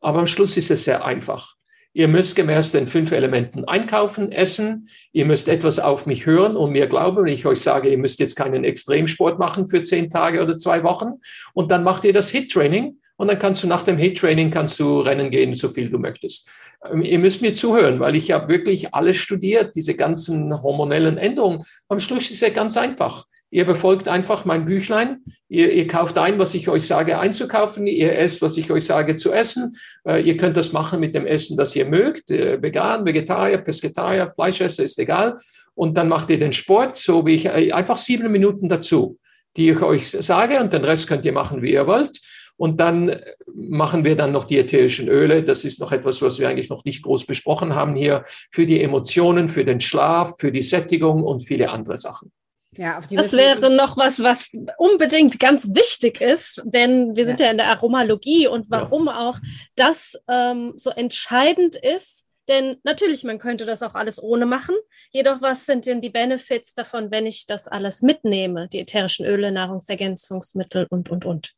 Aber 0.00 0.20
am 0.20 0.26
Schluss 0.26 0.56
ist 0.56 0.70
es 0.70 0.84
sehr 0.84 1.04
einfach. 1.04 1.54
Ihr 1.92 2.06
müsst 2.06 2.36
gemäß 2.36 2.72
den 2.72 2.86
fünf 2.86 3.12
Elementen 3.12 3.64
einkaufen, 3.64 4.30
essen. 4.30 4.88
Ihr 5.12 5.24
müsst 5.24 5.48
etwas 5.48 5.78
auf 5.80 6.06
mich 6.06 6.26
hören 6.26 6.56
und 6.56 6.70
mir 6.70 6.86
glauben, 6.86 7.24
wenn 7.24 7.32
ich 7.32 7.44
euch 7.44 7.60
sage, 7.60 7.88
ihr 7.88 7.98
müsst 7.98 8.20
jetzt 8.20 8.36
keinen 8.36 8.62
Extremsport 8.62 9.38
machen 9.38 9.68
für 9.68 9.82
zehn 9.82 10.08
Tage 10.08 10.42
oder 10.42 10.56
zwei 10.56 10.84
Wochen. 10.84 11.14
Und 11.54 11.70
dann 11.70 11.82
macht 11.82 12.04
ihr 12.04 12.12
das 12.12 12.30
HIT-Training 12.30 12.98
und 13.16 13.28
dann 13.28 13.38
kannst 13.38 13.64
du 13.64 13.66
nach 13.66 13.82
dem 13.82 13.98
HIT-Training 13.98 14.52
kannst 14.52 14.78
du 14.78 15.00
rennen 15.00 15.30
gehen, 15.30 15.54
so 15.54 15.70
viel 15.70 15.90
du 15.90 15.98
möchtest. 15.98 16.48
Ähm, 16.88 17.02
ihr 17.02 17.18
müsst 17.18 17.42
mir 17.42 17.52
zuhören, 17.52 17.98
weil 17.98 18.14
ich 18.14 18.30
habe 18.30 18.48
wirklich 18.48 18.94
alles 18.94 19.16
studiert, 19.16 19.74
diese 19.74 19.94
ganzen 19.94 20.62
hormonellen 20.62 21.18
Änderungen. 21.18 21.64
Am 21.88 21.98
Schluss 21.98 22.30
ist 22.30 22.42
es 22.42 22.54
ganz 22.54 22.76
einfach. 22.76 23.24
Ihr 23.50 23.64
befolgt 23.64 24.08
einfach 24.08 24.44
mein 24.44 24.66
Büchlein. 24.66 25.22
Ihr, 25.48 25.72
ihr, 25.72 25.86
kauft 25.86 26.18
ein, 26.18 26.38
was 26.38 26.54
ich 26.54 26.68
euch 26.68 26.86
sage 26.86 27.18
einzukaufen. 27.18 27.86
Ihr 27.86 28.18
esst, 28.18 28.42
was 28.42 28.58
ich 28.58 28.70
euch 28.70 28.84
sage 28.84 29.16
zu 29.16 29.32
essen. 29.32 29.74
Äh, 30.06 30.22
ihr 30.22 30.36
könnt 30.36 30.56
das 30.56 30.72
machen 30.72 31.00
mit 31.00 31.14
dem 31.14 31.26
Essen, 31.26 31.56
das 31.56 31.74
ihr 31.74 31.86
mögt. 31.86 32.30
Äh, 32.30 32.60
vegan, 32.60 33.06
Vegetarier, 33.06 33.58
Pesketarier, 33.58 34.28
Fleischesser, 34.28 34.82
ist 34.82 34.98
egal. 34.98 35.36
Und 35.74 35.96
dann 35.96 36.08
macht 36.08 36.28
ihr 36.28 36.38
den 36.38 36.52
Sport, 36.52 36.94
so 36.94 37.24
wie 37.24 37.36
ich, 37.36 37.46
äh, 37.46 37.72
einfach 37.72 37.96
sieben 37.96 38.30
Minuten 38.30 38.68
dazu, 38.68 39.18
die 39.56 39.70
ich 39.70 39.80
euch 39.80 40.10
sage. 40.10 40.60
Und 40.60 40.74
den 40.74 40.84
Rest 40.84 41.08
könnt 41.08 41.24
ihr 41.24 41.32
machen, 41.32 41.62
wie 41.62 41.72
ihr 41.72 41.86
wollt. 41.86 42.20
Und 42.58 42.80
dann 42.80 43.16
machen 43.54 44.04
wir 44.04 44.16
dann 44.16 44.32
noch 44.32 44.44
die 44.44 44.58
ätherischen 44.58 45.08
Öle. 45.08 45.42
Das 45.42 45.64
ist 45.64 45.80
noch 45.80 45.92
etwas, 45.92 46.20
was 46.20 46.38
wir 46.38 46.48
eigentlich 46.48 46.68
noch 46.68 46.84
nicht 46.84 47.02
groß 47.02 47.24
besprochen 47.24 47.74
haben 47.74 47.94
hier. 47.94 48.24
Für 48.50 48.66
die 48.66 48.82
Emotionen, 48.82 49.48
für 49.48 49.64
den 49.64 49.80
Schlaf, 49.80 50.34
für 50.38 50.52
die 50.52 50.62
Sättigung 50.62 51.22
und 51.22 51.46
viele 51.46 51.70
andere 51.70 51.96
Sachen. 51.96 52.32
Ja, 52.76 53.00
das 53.10 53.32
wäre 53.32 53.70
noch 53.70 53.96
was, 53.96 54.22
was 54.22 54.50
unbedingt 54.76 55.38
ganz 55.38 55.68
wichtig 55.74 56.20
ist, 56.20 56.62
denn 56.64 57.16
wir 57.16 57.24
sind 57.24 57.40
ja, 57.40 57.46
ja 57.46 57.52
in 57.52 57.58
der 57.58 57.68
Aromalogie 57.68 58.46
und 58.46 58.70
warum 58.70 59.06
ja. 59.06 59.18
auch 59.28 59.38
das 59.74 60.18
ähm, 60.28 60.74
so 60.76 60.90
entscheidend 60.90 61.76
ist. 61.76 62.24
Denn 62.46 62.76
natürlich, 62.82 63.24
man 63.24 63.38
könnte 63.38 63.64
das 63.64 63.82
auch 63.82 63.94
alles 63.94 64.22
ohne 64.22 64.46
machen. 64.46 64.74
Jedoch, 65.10 65.42
was 65.42 65.66
sind 65.66 65.86
denn 65.86 66.00
die 66.00 66.10
Benefits 66.10 66.74
davon, 66.74 67.10
wenn 67.10 67.26
ich 67.26 67.46
das 67.46 67.68
alles 67.68 68.00
mitnehme? 68.02 68.68
Die 68.68 68.80
ätherischen 68.80 69.26
Öle, 69.26 69.50
Nahrungsergänzungsmittel 69.50 70.86
und, 70.90 71.10
und, 71.10 71.24
und. 71.24 71.54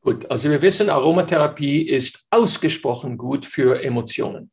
Gut, 0.00 0.30
also 0.30 0.50
wir 0.50 0.62
wissen, 0.62 0.88
Aromatherapie 0.88 1.82
ist 1.82 2.24
ausgesprochen 2.30 3.18
gut 3.18 3.44
für 3.44 3.82
Emotionen. 3.82 4.50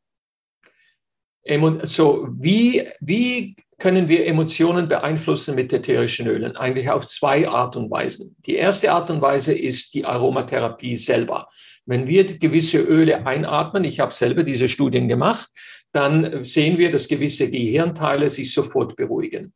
So, 1.82 2.28
wie, 2.30 2.86
wie 3.00 3.56
können 3.80 4.08
wir 4.08 4.26
Emotionen 4.26 4.86
beeinflussen 4.86 5.56
mit 5.56 5.72
ätherischen 5.72 6.28
Ölen? 6.28 6.56
Eigentlich 6.56 6.90
auf 6.90 7.06
zwei 7.06 7.48
Art 7.48 7.76
und 7.76 7.90
Weisen. 7.90 8.36
Die 8.46 8.54
erste 8.54 8.92
Art 8.92 9.10
und 9.10 9.20
Weise 9.20 9.52
ist 9.52 9.94
die 9.94 10.04
Aromatherapie 10.04 10.94
selber. 10.94 11.48
Wenn 11.86 12.06
wir 12.06 12.24
gewisse 12.24 12.78
Öle 12.78 13.26
einatmen, 13.26 13.82
ich 13.84 13.98
habe 13.98 14.14
selber 14.14 14.44
diese 14.44 14.68
Studien 14.68 15.08
gemacht, 15.08 15.48
dann 15.92 16.44
sehen 16.44 16.78
wir, 16.78 16.92
dass 16.92 17.08
gewisse 17.08 17.50
Gehirnteile 17.50 18.28
sich 18.28 18.52
sofort 18.52 18.94
beruhigen, 18.94 19.52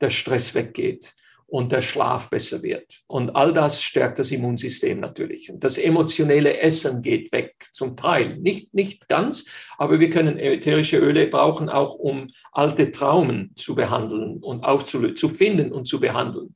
der 0.00 0.10
Stress 0.10 0.54
weggeht 0.54 1.14
und 1.48 1.72
der 1.72 1.80
Schlaf 1.80 2.28
besser 2.28 2.62
wird. 2.62 3.00
Und 3.06 3.34
all 3.34 3.52
das 3.52 3.82
stärkt 3.82 4.18
das 4.18 4.30
Immunsystem 4.30 5.00
natürlich. 5.00 5.50
Und 5.50 5.64
das 5.64 5.78
emotionelle 5.78 6.60
Essen 6.60 7.00
geht 7.02 7.32
weg, 7.32 7.54
zum 7.72 7.96
Teil. 7.96 8.36
Nicht, 8.36 8.74
nicht 8.74 9.08
ganz, 9.08 9.72
aber 9.78 9.98
wir 9.98 10.10
können 10.10 10.38
ätherische 10.38 10.98
Öle 10.98 11.26
brauchen 11.26 11.70
auch, 11.70 11.94
um 11.94 12.28
alte 12.52 12.90
Traumen 12.90 13.52
zu 13.56 13.74
behandeln 13.74 14.38
und 14.42 14.62
aufzulösen, 14.64 15.16
zu 15.16 15.28
finden 15.30 15.72
und 15.72 15.86
zu 15.86 15.98
behandeln. 16.00 16.54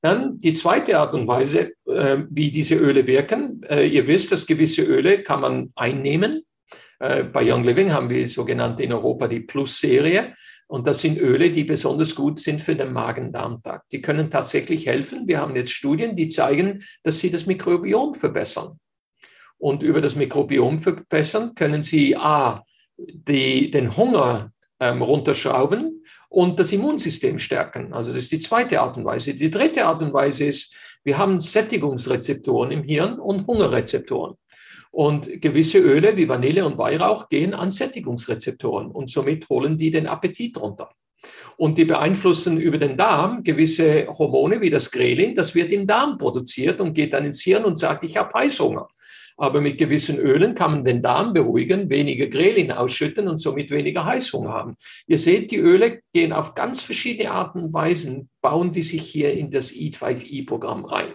Dann 0.00 0.38
die 0.38 0.52
zweite 0.52 0.98
Art 0.98 1.14
und 1.14 1.26
Weise, 1.28 1.72
äh, 1.86 2.18
wie 2.30 2.50
diese 2.50 2.76
Öle 2.76 3.06
wirken. 3.06 3.62
Äh, 3.68 3.86
ihr 3.86 4.06
wisst, 4.06 4.32
dass 4.32 4.46
gewisse 4.46 4.82
Öle 4.82 5.22
kann 5.22 5.40
man 5.40 5.72
einnehmen. 5.76 6.44
Äh, 6.98 7.24
bei 7.24 7.50
Young 7.50 7.64
Living 7.64 7.92
haben 7.92 8.08
wir 8.08 8.26
sogenannte 8.26 8.82
in 8.82 8.92
Europa 8.92 9.28
die 9.28 9.40
Plus-Serie. 9.40 10.34
Und 10.66 10.86
das 10.86 11.00
sind 11.00 11.18
Öle, 11.18 11.50
die 11.50 11.64
besonders 11.64 12.14
gut 12.14 12.40
sind 12.40 12.62
für 12.62 12.74
den 12.74 12.92
Magen-Darm-Trakt. 12.92 13.92
Die 13.92 14.00
können 14.00 14.30
tatsächlich 14.30 14.86
helfen. 14.86 15.26
Wir 15.26 15.40
haben 15.40 15.56
jetzt 15.56 15.72
Studien, 15.72 16.16
die 16.16 16.28
zeigen, 16.28 16.82
dass 17.02 17.20
sie 17.20 17.30
das 17.30 17.46
Mikrobiom 17.46 18.14
verbessern. 18.14 18.78
Und 19.58 19.82
über 19.82 20.00
das 20.00 20.16
Mikrobiom 20.16 20.80
verbessern 20.80 21.54
können 21.54 21.82
sie 21.82 22.16
A, 22.16 22.64
die, 22.96 23.70
den 23.70 23.96
Hunger 23.96 24.52
ähm, 24.80 25.02
runterschrauben 25.02 26.02
und 26.28 26.58
das 26.58 26.72
Immunsystem 26.72 27.38
stärken. 27.38 27.92
Also 27.92 28.10
das 28.10 28.24
ist 28.24 28.32
die 28.32 28.38
zweite 28.38 28.80
Art 28.80 28.96
und 28.96 29.04
Weise. 29.04 29.34
Die 29.34 29.50
dritte 29.50 29.84
Art 29.84 30.02
und 30.02 30.12
Weise 30.12 30.44
ist, 30.44 30.74
wir 31.04 31.18
haben 31.18 31.38
Sättigungsrezeptoren 31.40 32.70
im 32.70 32.82
Hirn 32.82 33.18
und 33.18 33.46
Hungerrezeptoren. 33.46 34.36
Und 34.94 35.42
gewisse 35.42 35.78
Öle 35.78 36.16
wie 36.16 36.28
Vanille 36.28 36.64
und 36.64 36.78
Weihrauch 36.78 37.28
gehen 37.28 37.52
an 37.52 37.72
Sättigungsrezeptoren 37.72 38.92
und 38.92 39.10
somit 39.10 39.48
holen 39.48 39.76
die 39.76 39.90
den 39.90 40.06
Appetit 40.06 40.56
runter. 40.60 40.88
Und 41.56 41.78
die 41.78 41.84
beeinflussen 41.84 42.60
über 42.60 42.78
den 42.78 42.96
Darm 42.96 43.42
gewisse 43.42 44.06
Hormone 44.06 44.60
wie 44.60 44.70
das 44.70 44.92
Grelin, 44.92 45.34
das 45.34 45.56
wird 45.56 45.72
im 45.72 45.88
Darm 45.88 46.16
produziert 46.16 46.80
und 46.80 46.94
geht 46.94 47.12
dann 47.12 47.24
ins 47.24 47.42
Hirn 47.42 47.64
und 47.64 47.76
sagt, 47.76 48.04
ich 48.04 48.16
habe 48.16 48.38
Heißhunger. 48.38 48.86
Aber 49.36 49.60
mit 49.60 49.78
gewissen 49.78 50.16
Ölen 50.16 50.54
kann 50.54 50.70
man 50.70 50.84
den 50.84 51.02
Darm 51.02 51.32
beruhigen, 51.32 51.90
weniger 51.90 52.28
Grelin 52.28 52.70
ausschütten 52.70 53.26
und 53.26 53.38
somit 53.38 53.72
weniger 53.72 54.04
Heißhunger 54.04 54.52
haben. 54.52 54.76
Ihr 55.08 55.18
seht, 55.18 55.50
die 55.50 55.58
Öle 55.58 56.02
gehen 56.12 56.32
auf 56.32 56.54
ganz 56.54 56.82
verschiedene 56.82 57.32
Arten 57.32 57.58
und 57.58 57.72
Weisen, 57.72 58.28
bauen 58.40 58.70
die 58.70 58.82
sich 58.82 59.02
hier 59.02 59.32
in 59.32 59.50
das 59.50 59.72
E5E-Programm 59.72 60.84
rein. 60.84 61.14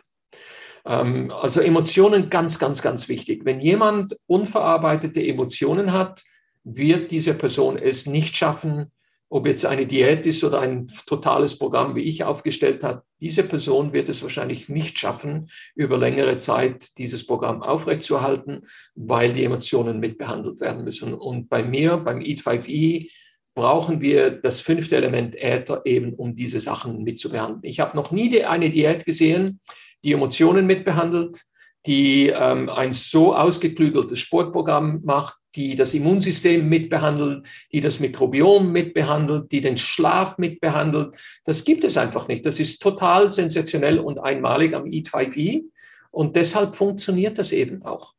Ähm, 0.86 1.32
also 1.32 1.62
Emotionen 1.62 2.30
ganz, 2.30 2.60
ganz, 2.60 2.82
ganz 2.82 3.10
wichtig. 3.10 3.46
Wenn 3.46 3.60
jemand 3.60 4.18
unverarbeitete 4.28 5.26
Emotionen 5.26 5.94
hat, 5.94 6.24
wird 6.64 7.12
diese 7.12 7.34
Person 7.34 7.78
es 7.78 8.06
nicht 8.06 8.36
schaffen, 8.36 8.92
ob 9.30 9.46
jetzt 9.46 9.66
eine 9.66 9.86
Diät 9.86 10.26
ist 10.26 10.44
oder 10.44 10.60
ein 10.60 10.88
totales 11.06 11.58
Programm, 11.58 11.96
wie 11.96 12.02
ich 12.02 12.24
aufgestellt 12.24 12.84
habe, 12.84 13.04
diese 13.22 13.44
Person 13.44 13.94
wird 13.94 14.10
es 14.10 14.24
wahrscheinlich 14.24 14.70
nicht 14.70 14.98
schaffen, 14.98 15.48
über 15.76 15.98
längere 15.98 16.38
Zeit 16.38 16.98
dieses 16.98 17.28
Programm 17.28 17.62
aufrechtzuerhalten, 17.62 18.62
weil 18.96 19.32
die 19.34 19.44
Emotionen 19.44 20.00
mitbehandelt 20.00 20.60
werden 20.60 20.84
müssen. 20.84 21.14
Und 21.14 21.48
bei 21.48 21.64
mir, 21.64 21.98
beim 21.98 22.22
Eat 22.22 22.42
5E, 22.42 23.12
brauchen 23.54 24.02
wir 24.02 24.32
das 24.32 24.62
fünfte 24.62 24.96
Element 24.96 25.36
Äther 25.36 25.82
eben, 25.86 26.14
um 26.14 26.34
diese 26.34 26.60
Sachen 26.60 27.04
mitzubehandeln. 27.04 27.64
Ich 27.64 27.80
habe 27.80 27.96
noch 27.96 28.12
nie 28.12 28.44
eine 28.44 28.72
Diät 28.72 29.06
gesehen, 29.06 29.60
die 30.04 30.14
Emotionen 30.14 30.66
mitbehandelt, 30.66 31.44
die 31.86 32.28
ähm, 32.28 32.70
ein 32.70 32.94
so 32.94 33.36
ausgeklügeltes 33.36 34.20
Sportprogramm 34.20 35.02
macht, 35.04 35.38
die 35.56 35.76
das 35.76 35.94
Immunsystem 35.94 36.68
mitbehandelt, 36.68 37.48
die 37.72 37.82
das 37.82 38.00
Mikrobiom 38.00 38.72
mitbehandelt, 38.72 39.52
die 39.52 39.62
den 39.62 39.78
Schlaf 39.78 40.38
mitbehandelt. 40.38 41.16
Das 41.46 41.64
gibt 41.64 41.84
es 41.84 41.98
einfach 41.98 42.28
nicht. 42.28 42.46
Das 42.46 42.60
ist 42.60 42.82
total 42.82 43.30
sensationell 43.30 44.00
und 44.00 44.20
einmalig 44.20 44.76
am 44.76 44.84
E2E 44.84 45.64
und 46.12 46.36
deshalb 46.36 46.76
funktioniert 46.76 47.38
das 47.38 47.52
eben 47.52 47.84
auch. 47.84 48.14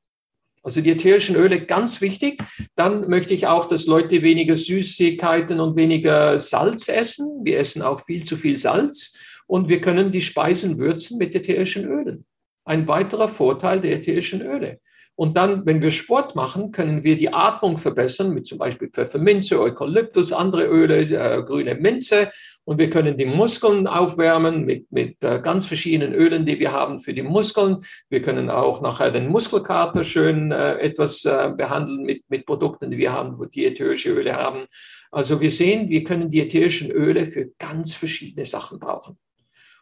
Also 0.63 0.83
die 0.83 0.91
ätherischen 0.91 1.37
Öle 1.37 1.65
ganz 1.65 2.01
wichtig. 2.03 2.43
Dann 2.75 3.09
möchte 3.09 3.33
ich 3.33 3.47
auch, 3.47 3.67
dass 3.67 3.87
Leute 3.87 4.23
weniger 4.23 4.57
Süßigkeiten 4.57 5.59
und 5.59 5.75
weniger 5.77 6.39
Salz 6.39 6.89
essen. 6.89 7.45
Wir 7.45 7.59
essen 7.59 7.81
auch 7.81 8.05
viel 8.05 8.23
zu 8.25 8.37
viel 8.37 8.59
Salz 8.59 9.15
und 9.51 9.69
wir 9.69 9.81
können 9.81 10.13
die 10.13 10.21
Speisen 10.21 10.79
würzen 10.79 11.19
mit 11.19 11.35
ätherischen 11.35 11.85
Ölen. 11.85 12.25
Ein 12.65 12.87
weiterer 12.87 13.27
Vorteil 13.27 13.81
der 13.81 13.97
ätherischen 13.97 14.43
Öle. 14.43 14.79
Und 15.17 15.37
dann, 15.37 15.67
wenn 15.67 15.83
wir 15.83 15.91
Sport 15.91 16.37
machen, 16.37 16.71
können 16.71 17.03
wir 17.03 17.17
die 17.17 17.35
Atmung 17.35 17.77
verbessern 17.77 18.33
mit 18.33 18.47
zum 18.47 18.59
Beispiel 18.59 18.91
Pfefferminze, 18.91 19.61
Eukalyptus, 19.61 20.33
andere 20.33 20.67
Öle, 20.67 21.01
äh, 21.01 21.43
grüne 21.43 21.75
Minze. 21.75 22.31
Und 22.65 22.79
wir 22.79 22.91
können 22.91 23.17
die 23.17 23.27
Muskeln 23.27 23.89
aufwärmen 23.89 24.65
mit, 24.65 24.91
mit 24.93 25.23
äh, 25.25 25.41
ganz 25.43 25.67
verschiedenen 25.67 26.15
Ölen, 26.15 26.47
die 26.47 26.61
wir 26.61 26.71
haben 26.71 27.01
für 27.01 27.13
die 27.13 27.25
Muskeln. 27.25 27.79
Wir 28.09 28.23
können 28.23 28.51
auch 28.51 28.81
nachher 28.81 29.11
den 29.11 29.29
Muskelkater 29.29 30.05
schön 30.05 30.53
äh, 30.53 30.79
etwas 30.79 31.25
äh, 31.25 31.53
behandeln 31.57 32.05
mit, 32.05 32.23
mit 32.29 32.47
Produkten, 32.47 32.93
die 32.93 32.99
wir 32.99 33.13
haben, 33.13 33.37
wo 33.37 33.47
die 33.47 33.67
ätherische 33.67 34.11
Öle 34.11 34.37
haben. 34.37 34.67
Also 35.11 35.41
wir 35.41 35.51
sehen, 35.51 35.91
wir 35.91 36.05
können 36.05 36.31
die 36.31 36.41
ätherischen 36.41 36.93
Öle 36.93 37.27
für 37.27 37.51
ganz 37.59 37.95
verschiedene 37.95 38.47
Sachen 38.47 38.79
brauchen. 38.79 39.19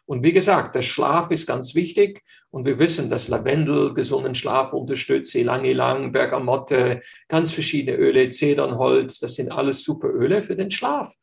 Und 0.09 0.23
wie 0.23 0.33
gesagt, 0.33 0.73
der 0.73 0.81
Schlaf 0.81 1.29
ist 1.29 1.45
ganz 1.45 1.75
wichtig. 1.75 2.23
Und 2.49 2.65
wir 2.65 2.79
wissen, 2.79 3.11
dass 3.11 3.27
Lavendel 3.27 3.93
gesunden 3.93 4.33
Schlaf 4.33 4.73
unterstützt, 4.73 5.35
Ylang-Ylang, 5.35 6.11
Bergamotte, 6.11 6.99
ganz 7.27 7.53
verschiedene 7.53 7.95
Öle, 7.95 8.31
Zedernholz, 8.31 9.19
das 9.19 9.35
sind 9.35 9.51
alles 9.51 9.83
super 9.83 10.09
Öle 10.09 10.41
für 10.41 10.55
den 10.55 10.71
Schlaf. 10.71 11.13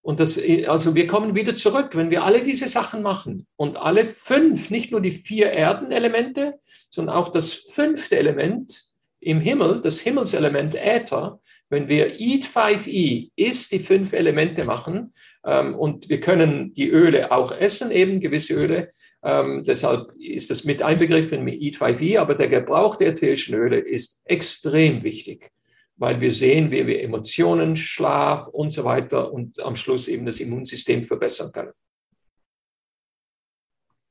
Und 0.00 0.18
das, 0.18 0.40
also 0.66 0.94
wir 0.94 1.06
kommen 1.06 1.34
wieder 1.34 1.54
zurück, 1.54 1.90
wenn 1.92 2.10
wir 2.10 2.24
alle 2.24 2.42
diese 2.42 2.68
Sachen 2.68 3.02
machen 3.02 3.46
und 3.56 3.76
alle 3.76 4.06
fünf, 4.06 4.70
nicht 4.70 4.92
nur 4.92 5.02
die 5.02 5.10
vier 5.10 5.50
Erdenelemente, 5.50 6.54
sondern 6.88 7.16
auch 7.16 7.28
das 7.28 7.52
fünfte 7.52 8.16
Element 8.16 8.84
im 9.20 9.40
Himmel, 9.40 9.82
das 9.82 10.00
Himmelselement 10.00 10.74
Äther, 10.74 11.38
wenn 11.68 11.88
wir 11.88 12.18
Eat 12.18 12.44
5E, 12.44 13.30
ist 13.36 13.72
die 13.72 13.80
fünf 13.80 14.12
Elemente 14.12 14.64
machen 14.64 15.10
und 15.46 16.08
wir 16.08 16.20
können 16.20 16.74
die 16.74 16.88
Öle 16.88 17.30
auch 17.30 17.52
essen, 17.52 17.90
eben 17.90 18.20
gewisse 18.20 18.54
Öle, 18.54 18.90
ähm, 19.22 19.64
deshalb 19.64 20.12
ist 20.18 20.50
das 20.50 20.64
mit 20.64 20.82
einbegriffen 20.82 21.42
mit 21.42 21.60
Eat 21.60 21.76
5E, 21.76 22.18
aber 22.18 22.34
der 22.34 22.48
Gebrauch 22.48 22.96
der 22.96 23.08
ätherischen 23.08 23.54
Öle 23.54 23.78
ist 23.78 24.22
extrem 24.24 25.02
wichtig, 25.02 25.50
weil 25.96 26.20
wir 26.20 26.30
sehen, 26.30 26.70
wie 26.70 26.86
wir 26.86 27.02
Emotionen, 27.02 27.74
Schlaf 27.76 28.46
und 28.46 28.70
so 28.70 28.84
weiter 28.84 29.32
und 29.32 29.60
am 29.62 29.74
Schluss 29.74 30.08
eben 30.08 30.26
das 30.26 30.38
Immunsystem 30.38 31.04
verbessern 31.04 31.50
können. 31.52 31.72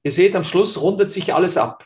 Ihr 0.03 0.11
seht, 0.11 0.35
am 0.35 0.43
Schluss 0.43 0.79
rundet 0.81 1.11
sich 1.11 1.33
alles 1.33 1.57
ab. 1.57 1.85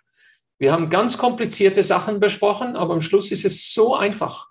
Wir 0.57 0.73
haben 0.73 0.89
ganz 0.89 1.17
komplizierte 1.17 1.83
Sachen 1.83 2.19
besprochen, 2.19 2.75
aber 2.75 2.93
am 2.93 3.01
Schluss 3.01 3.31
ist 3.31 3.45
es 3.45 3.73
so 3.73 3.95
einfach. 3.95 4.49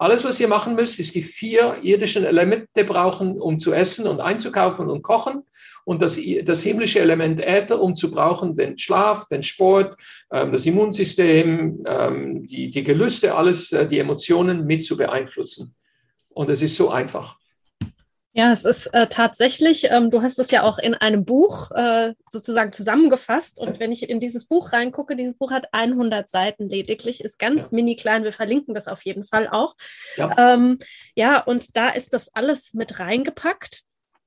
Alles, 0.00 0.24
was 0.24 0.40
ihr 0.40 0.48
machen 0.48 0.76
müsst, 0.76 0.98
ist 0.98 1.14
die 1.14 1.20
vier 1.20 1.76
irdischen 1.82 2.24
Elemente 2.24 2.84
brauchen, 2.84 3.38
um 3.38 3.58
zu 3.58 3.74
essen 3.74 4.06
und 4.06 4.18
einzukaufen 4.18 4.88
und 4.88 5.02
kochen. 5.02 5.42
Und 5.84 6.00
das, 6.00 6.18
das 6.44 6.62
himmlische 6.62 7.00
Element 7.00 7.46
Äther, 7.46 7.78
um 7.78 7.94
zu 7.94 8.10
brauchen, 8.10 8.56
den 8.56 8.78
Schlaf, 8.78 9.28
den 9.28 9.42
Sport, 9.42 9.94
ähm, 10.32 10.52
das 10.52 10.64
Immunsystem, 10.64 11.84
ähm, 11.86 12.46
die, 12.46 12.70
die 12.70 12.82
Gelüste, 12.82 13.34
alles, 13.34 13.72
äh, 13.72 13.86
die 13.86 13.98
Emotionen 13.98 14.64
mit 14.64 14.84
zu 14.84 14.96
beeinflussen. 14.96 15.74
Und 16.30 16.48
es 16.48 16.62
ist 16.62 16.78
so 16.78 16.88
einfach. 16.88 17.36
Ja, 18.32 18.52
es 18.52 18.64
ist 18.64 18.86
äh, 18.86 19.08
tatsächlich, 19.08 19.90
ähm, 19.90 20.10
du 20.10 20.22
hast 20.22 20.38
es 20.38 20.52
ja 20.52 20.62
auch 20.62 20.78
in 20.78 20.94
einem 20.94 21.24
Buch 21.24 21.72
äh, 21.72 22.14
sozusagen 22.30 22.70
zusammengefasst. 22.72 23.58
Und 23.58 23.80
wenn 23.80 23.90
ich 23.90 24.08
in 24.08 24.20
dieses 24.20 24.44
Buch 24.44 24.72
reingucke, 24.72 25.16
dieses 25.16 25.36
Buch 25.36 25.50
hat 25.50 25.68
100 25.72 26.30
Seiten 26.30 26.68
lediglich, 26.68 27.24
ist 27.24 27.40
ganz 27.40 27.64
ja. 27.64 27.68
mini 27.72 27.96
klein. 27.96 28.22
Wir 28.22 28.32
verlinken 28.32 28.72
das 28.72 28.86
auf 28.86 29.04
jeden 29.04 29.24
Fall 29.24 29.48
auch. 29.48 29.74
Ja, 30.16 30.54
ähm, 30.54 30.78
ja 31.16 31.42
und 31.42 31.76
da 31.76 31.88
ist 31.88 32.12
das 32.12 32.32
alles 32.32 32.72
mit 32.72 33.00
reingepackt. 33.00 33.82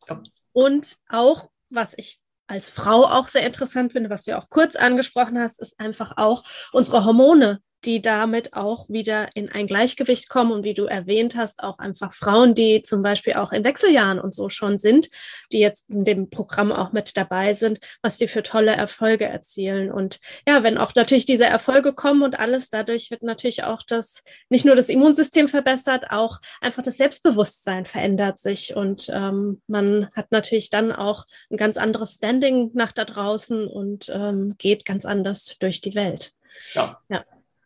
Ja. 0.09 0.21
Und 0.51 0.97
auch, 1.07 1.49
was 1.69 1.93
ich 1.95 2.19
als 2.47 2.69
Frau 2.69 3.05
auch 3.05 3.29
sehr 3.29 3.45
interessant 3.45 3.93
finde, 3.93 4.09
was 4.09 4.25
du 4.25 4.31
ja 4.31 4.41
auch 4.41 4.49
kurz 4.49 4.75
angesprochen 4.75 5.39
hast, 5.39 5.61
ist 5.61 5.79
einfach 5.79 6.17
auch 6.17 6.43
unsere 6.73 7.05
Hormone 7.05 7.61
die 7.85 8.01
damit 8.01 8.53
auch 8.53 8.87
wieder 8.89 9.29
in 9.35 9.51
ein 9.51 9.67
Gleichgewicht 9.67 10.29
kommen 10.29 10.51
und 10.51 10.63
wie 10.63 10.73
du 10.73 10.85
erwähnt 10.85 11.35
hast, 11.35 11.61
auch 11.61 11.79
einfach 11.79 12.13
Frauen, 12.13 12.55
die 12.55 12.81
zum 12.81 13.01
Beispiel 13.01 13.33
auch 13.33 13.51
in 13.51 13.63
Wechseljahren 13.63 14.19
und 14.19 14.33
so 14.33 14.49
schon 14.49 14.79
sind, 14.79 15.09
die 15.51 15.59
jetzt 15.59 15.89
in 15.89 16.05
dem 16.05 16.29
Programm 16.29 16.71
auch 16.71 16.91
mit 16.91 17.17
dabei 17.17 17.53
sind, 17.53 17.79
was 18.01 18.17
die 18.17 18.27
für 18.27 18.43
tolle 18.43 18.71
Erfolge 18.71 19.25
erzielen. 19.25 19.91
Und 19.91 20.19
ja, 20.47 20.63
wenn 20.63 20.77
auch 20.77 20.95
natürlich 20.95 21.25
diese 21.25 21.45
Erfolge 21.45 21.93
kommen 21.93 22.23
und 22.23 22.39
alles, 22.39 22.69
dadurch 22.69 23.11
wird 23.11 23.23
natürlich 23.23 23.63
auch 23.63 23.83
das, 23.83 24.23
nicht 24.49 24.65
nur 24.65 24.75
das 24.75 24.89
Immunsystem 24.89 25.47
verbessert, 25.47 26.11
auch 26.11 26.39
einfach 26.61 26.83
das 26.83 26.97
Selbstbewusstsein 26.97 27.85
verändert 27.85 28.39
sich 28.39 28.75
und 28.75 29.09
ähm, 29.13 29.61
man 29.67 30.09
hat 30.15 30.31
natürlich 30.31 30.69
dann 30.69 30.91
auch 30.91 31.25
ein 31.51 31.57
ganz 31.57 31.77
anderes 31.77 32.13
Standing 32.13 32.71
nach 32.73 32.91
da 32.91 33.05
draußen 33.05 33.67
und 33.67 34.09
ähm, 34.13 34.55
geht 34.57 34.85
ganz 34.85 35.05
anders 35.05 35.55
durch 35.59 35.81
die 35.81 35.95
Welt. 35.95 36.33
Ja. 36.73 36.99
ja. 37.09 37.23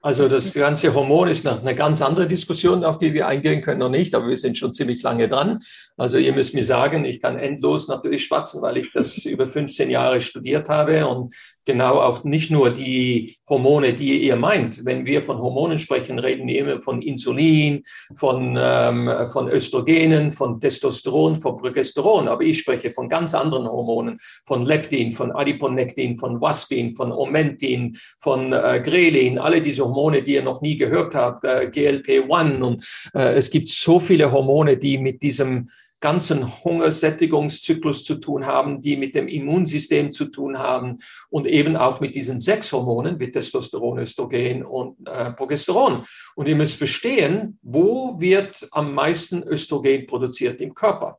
Also 0.08 0.30
das 0.30 0.54
ganze 0.54 0.94
Hormon 0.94 1.28
ist 1.28 1.44
noch 1.44 1.60
eine 1.60 1.76
ganz 1.76 2.02
andere 2.02 2.30
Diskussion, 2.30 2.86
auf 2.86 2.98
die 2.98 3.14
wir 3.14 3.28
eingehen 3.28 3.62
können 3.62 3.80
noch 3.80 3.90
nicht, 3.90 4.16
aber 4.16 4.30
wir 4.30 4.38
sind 4.38 4.58
schon 4.58 4.72
ziemlich 4.72 5.04
lange 5.04 5.28
dran. 5.28 5.60
Also 5.98 6.18
ihr 6.18 6.32
müsst 6.32 6.54
mir 6.54 6.64
sagen, 6.64 7.04
ich 7.04 7.22
kann 7.22 7.38
endlos 7.38 7.90
natürlich 7.90 8.24
schwatzen, 8.24 8.62
weil 8.62 8.78
ich 8.78 8.94
das 8.94 9.18
über 9.26 9.48
15 9.48 9.90
Jahre 9.90 10.22
studiert 10.22 10.70
habe 10.70 11.06
und 11.06 11.36
genau 11.68 12.00
auch 12.00 12.24
nicht 12.24 12.50
nur 12.50 12.72
die 12.72 13.38
Hormone, 13.48 13.94
die 13.94 14.24
ihr 14.24 14.38
meint. 14.38 14.84
Wenn 14.86 15.06
wir 15.06 15.24
von 15.24 15.38
Hormonen 15.38 15.78
sprechen, 15.78 16.18
reden 16.18 16.48
wir 16.48 16.60
immer 16.60 16.82
von 16.82 17.02
Insulin, 17.02 17.84
von, 18.16 18.58
ähm, 18.60 19.12
von 19.32 19.50
Östrogenen, 19.50 20.32
von 20.32 20.60
Testosteron, 20.60 21.38
von 21.38 21.58
Progesteron. 21.58 22.30
Aber 22.30 22.42
ich 22.42 22.60
spreche 22.60 22.92
von 22.92 23.10
ganz 23.10 23.36
anderen 23.36 23.68
Hormonen, 23.68 24.18
von 24.46 24.64
Leptin, 24.64 25.12
von 25.12 25.32
Adiponektin, 25.32 26.18
von 26.18 26.42
Waspin, 26.42 26.94
von 26.94 27.12
Omentin, 27.12 27.96
von 28.18 28.54
äh, 28.54 28.82
Grelin, 28.84 29.38
alle 29.38 29.62
diese 29.62 29.84
Hormone, 29.84 30.24
die 30.24 30.36
ihr 30.36 30.44
noch 30.44 30.62
nie 30.62 30.78
gehört 30.78 31.14
habt, 31.14 31.44
äh, 31.44 31.70
GLP-1. 31.72 32.62
Und 32.62 32.88
äh, 33.14 33.36
es 33.36 33.50
gibt 33.50 33.68
so 33.68 34.00
viele 34.00 34.32
Hormone, 34.32 34.78
die 34.78 34.98
mit 34.98 35.22
diesem 35.22 35.68
ganzen 36.00 36.64
Hungersättigungszyklus 36.64 38.04
zu 38.04 38.16
tun 38.16 38.46
haben, 38.46 38.82
die 38.82 38.98
mit 38.98 39.16
dem 39.16 39.28
Immunsystem 39.28 40.12
zu 40.12 40.26
tun 40.26 40.60
haben 40.60 40.98
und 41.30 41.48
eben 41.48 41.76
auch 41.76 42.00
mit 42.00 42.16
diesen 42.16 42.40
sechs 42.40 42.72
Hormonen 42.72 43.20
wie 43.20 43.32
Testosteron, 43.32 44.00
Östrogen 44.00 44.64
und 44.64 45.08
äh, 45.08 45.32
Progesteron. 45.32 46.04
Und 46.36 46.48
ihr 46.48 46.56
müsst 46.56 46.78
verstehen, 46.78 47.60
wo 47.62 48.20
wird 48.20 48.68
am 48.72 48.94
meisten 48.94 49.44
Östrogen 49.44 50.06
produziert 50.06 50.62
im 50.62 50.76
Körper? 50.76 51.18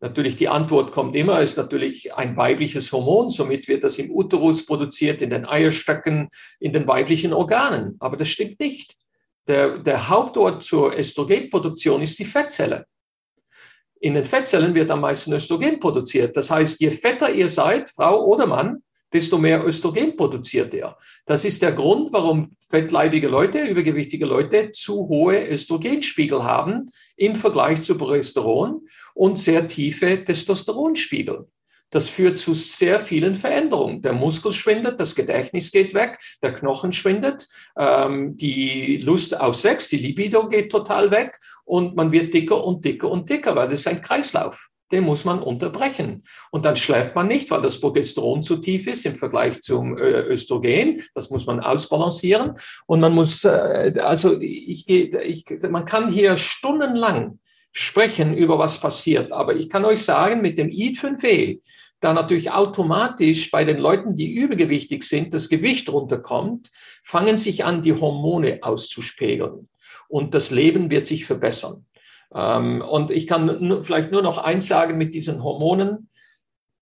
Natürlich, 0.00 0.36
die 0.36 0.48
Antwort 0.48 0.92
kommt 0.92 1.16
immer, 1.16 1.40
ist 1.40 1.56
natürlich 1.56 2.14
ein 2.14 2.36
weibliches 2.36 2.92
Hormon, 2.92 3.30
somit 3.30 3.68
wird 3.68 3.84
das 3.84 3.98
im 3.98 4.10
Uterus 4.10 4.66
produziert, 4.66 5.22
in 5.22 5.30
den 5.30 5.46
Eierstöcken, 5.46 6.28
in 6.60 6.72
den 6.72 6.86
weiblichen 6.86 7.32
Organen. 7.32 7.96
Aber 8.00 8.16
das 8.16 8.28
stimmt 8.28 8.60
nicht. 8.60 8.96
Der, 9.48 9.78
der 9.78 10.08
Hauptort 10.08 10.62
zur 10.62 10.94
Östrogenproduktion 10.96 12.02
ist 12.02 12.18
die 12.18 12.24
Fettzelle. 12.24 12.86
In 14.04 14.12
den 14.12 14.26
Fettzellen 14.26 14.74
wird 14.74 14.90
am 14.90 15.00
meisten 15.00 15.32
Östrogen 15.32 15.80
produziert. 15.80 16.36
Das 16.36 16.50
heißt, 16.50 16.78
je 16.78 16.90
fetter 16.90 17.32
ihr 17.32 17.48
seid, 17.48 17.88
Frau 17.88 18.22
oder 18.26 18.46
Mann, 18.46 18.82
desto 19.10 19.38
mehr 19.38 19.66
Östrogen 19.66 20.14
produziert 20.14 20.74
ihr. 20.74 20.94
Das 21.24 21.46
ist 21.46 21.62
der 21.62 21.72
Grund, 21.72 22.12
warum 22.12 22.54
fettleibige 22.68 23.28
Leute, 23.28 23.62
übergewichtige 23.62 24.26
Leute 24.26 24.72
zu 24.72 25.08
hohe 25.08 25.48
Östrogenspiegel 25.48 26.44
haben 26.44 26.90
im 27.16 27.34
Vergleich 27.34 27.80
zu 27.80 27.96
Progesteron 27.96 28.86
und 29.14 29.38
sehr 29.38 29.66
tiefe 29.66 30.22
Testosteronspiegel. 30.22 31.46
Das 31.90 32.08
führt 32.08 32.38
zu 32.38 32.54
sehr 32.54 33.00
vielen 33.00 33.36
Veränderungen. 33.36 34.02
Der 34.02 34.12
Muskel 34.12 34.52
schwindet, 34.52 34.98
das 34.98 35.14
Gedächtnis 35.14 35.70
geht 35.70 35.94
weg, 35.94 36.18
der 36.42 36.52
Knochen 36.52 36.92
schwindet, 36.92 37.46
ähm, 37.78 38.36
die 38.36 38.98
Lust 38.98 39.38
auf 39.38 39.54
Sex, 39.54 39.88
die 39.88 39.98
Libido 39.98 40.48
geht 40.48 40.72
total 40.72 41.10
weg 41.10 41.38
und 41.64 41.94
man 41.94 42.10
wird 42.10 42.34
dicker 42.34 42.64
und 42.64 42.84
dicker 42.84 43.10
und 43.10 43.30
dicker, 43.30 43.54
weil 43.54 43.68
das 43.68 43.80
ist 43.80 43.88
ein 43.88 44.02
Kreislauf. 44.02 44.70
Den 44.92 45.04
muss 45.04 45.24
man 45.24 45.42
unterbrechen. 45.42 46.22
Und 46.50 46.64
dann 46.64 46.76
schläft 46.76 47.14
man 47.14 47.26
nicht, 47.26 47.50
weil 47.50 47.62
das 47.62 47.80
Progesteron 47.80 48.42
zu 48.42 48.56
tief 48.56 48.86
ist 48.86 49.06
im 49.06 49.16
Vergleich 49.16 49.60
zum 49.62 49.96
äh, 49.96 50.20
Östrogen. 50.20 51.02
Das 51.14 51.30
muss 51.30 51.46
man 51.46 51.60
ausbalancieren. 51.60 52.52
Und 52.86 53.00
man 53.00 53.14
muss, 53.14 53.44
äh, 53.44 53.94
also 54.00 54.38
ich, 54.40 54.88
ich, 54.88 55.46
man 55.70 55.86
kann 55.86 56.08
hier 56.08 56.36
stundenlang 56.36 57.38
sprechen 57.74 58.34
über 58.34 58.58
was 58.58 58.80
passiert. 58.80 59.32
Aber 59.32 59.56
ich 59.56 59.68
kann 59.68 59.84
euch 59.84 60.02
sagen, 60.02 60.40
mit 60.40 60.56
dem 60.56 60.70
ID5E 60.70 61.58
da 62.00 62.12
natürlich 62.12 62.50
automatisch 62.52 63.50
bei 63.50 63.64
den 63.64 63.78
Leuten, 63.78 64.14
die 64.14 64.34
übergewichtig 64.34 65.02
sind, 65.02 65.34
das 65.34 65.48
Gewicht 65.48 65.90
runterkommt, 65.90 66.70
fangen 67.02 67.36
sich 67.36 67.64
an, 67.64 67.82
die 67.82 67.94
Hormone 67.94 68.58
auszuspiegeln. 68.62 69.68
Und 70.08 70.34
das 70.34 70.50
Leben 70.50 70.90
wird 70.90 71.06
sich 71.06 71.24
verbessern. 71.24 71.86
Ähm, 72.32 72.82
und 72.82 73.10
ich 73.10 73.26
kann 73.26 73.82
vielleicht 73.82 74.12
nur 74.12 74.22
noch 74.22 74.38
eins 74.38 74.68
sagen 74.68 74.96
mit 74.96 75.14
diesen 75.14 75.42
Hormonen. 75.42 76.08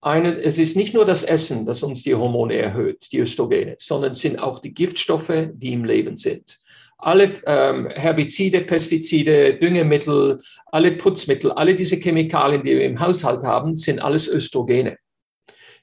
Eine, 0.01 0.37
es 0.37 0.59
ist 0.59 0.77
nicht 0.77 0.93
nur 0.93 1.07
das 1.07 1.23
Essen, 1.23 1.65
das 1.65 1.85
uns 1.85 2.03
die 2.03 2.15
Hormone 2.15 2.57
erhöht, 2.57 3.07
die 3.13 3.21
Östrogene, 3.21 3.77
sondern 3.79 4.13
es 4.13 4.19
sind 4.19 4.41
auch 4.43 4.59
die 4.59 4.75
Giftstoffe, 4.75 5.51
die 5.53 5.73
im 5.73 5.85
Leben 5.85 6.17
sind. 6.17 6.59
Alle 7.05 7.33
ähm, 7.47 7.89
Herbizide, 7.89 8.61
Pestizide, 8.61 9.55
Düngemittel, 9.55 10.39
alle 10.67 10.93
Putzmittel, 10.93 11.51
alle 11.51 11.75
diese 11.75 11.97
Chemikalien, 11.97 12.63
die 12.63 12.77
wir 12.77 12.85
im 12.85 13.01
Haushalt 13.01 13.43
haben, 13.43 13.75
sind 13.75 14.01
alles 14.01 14.29
Östrogene. 14.29 14.99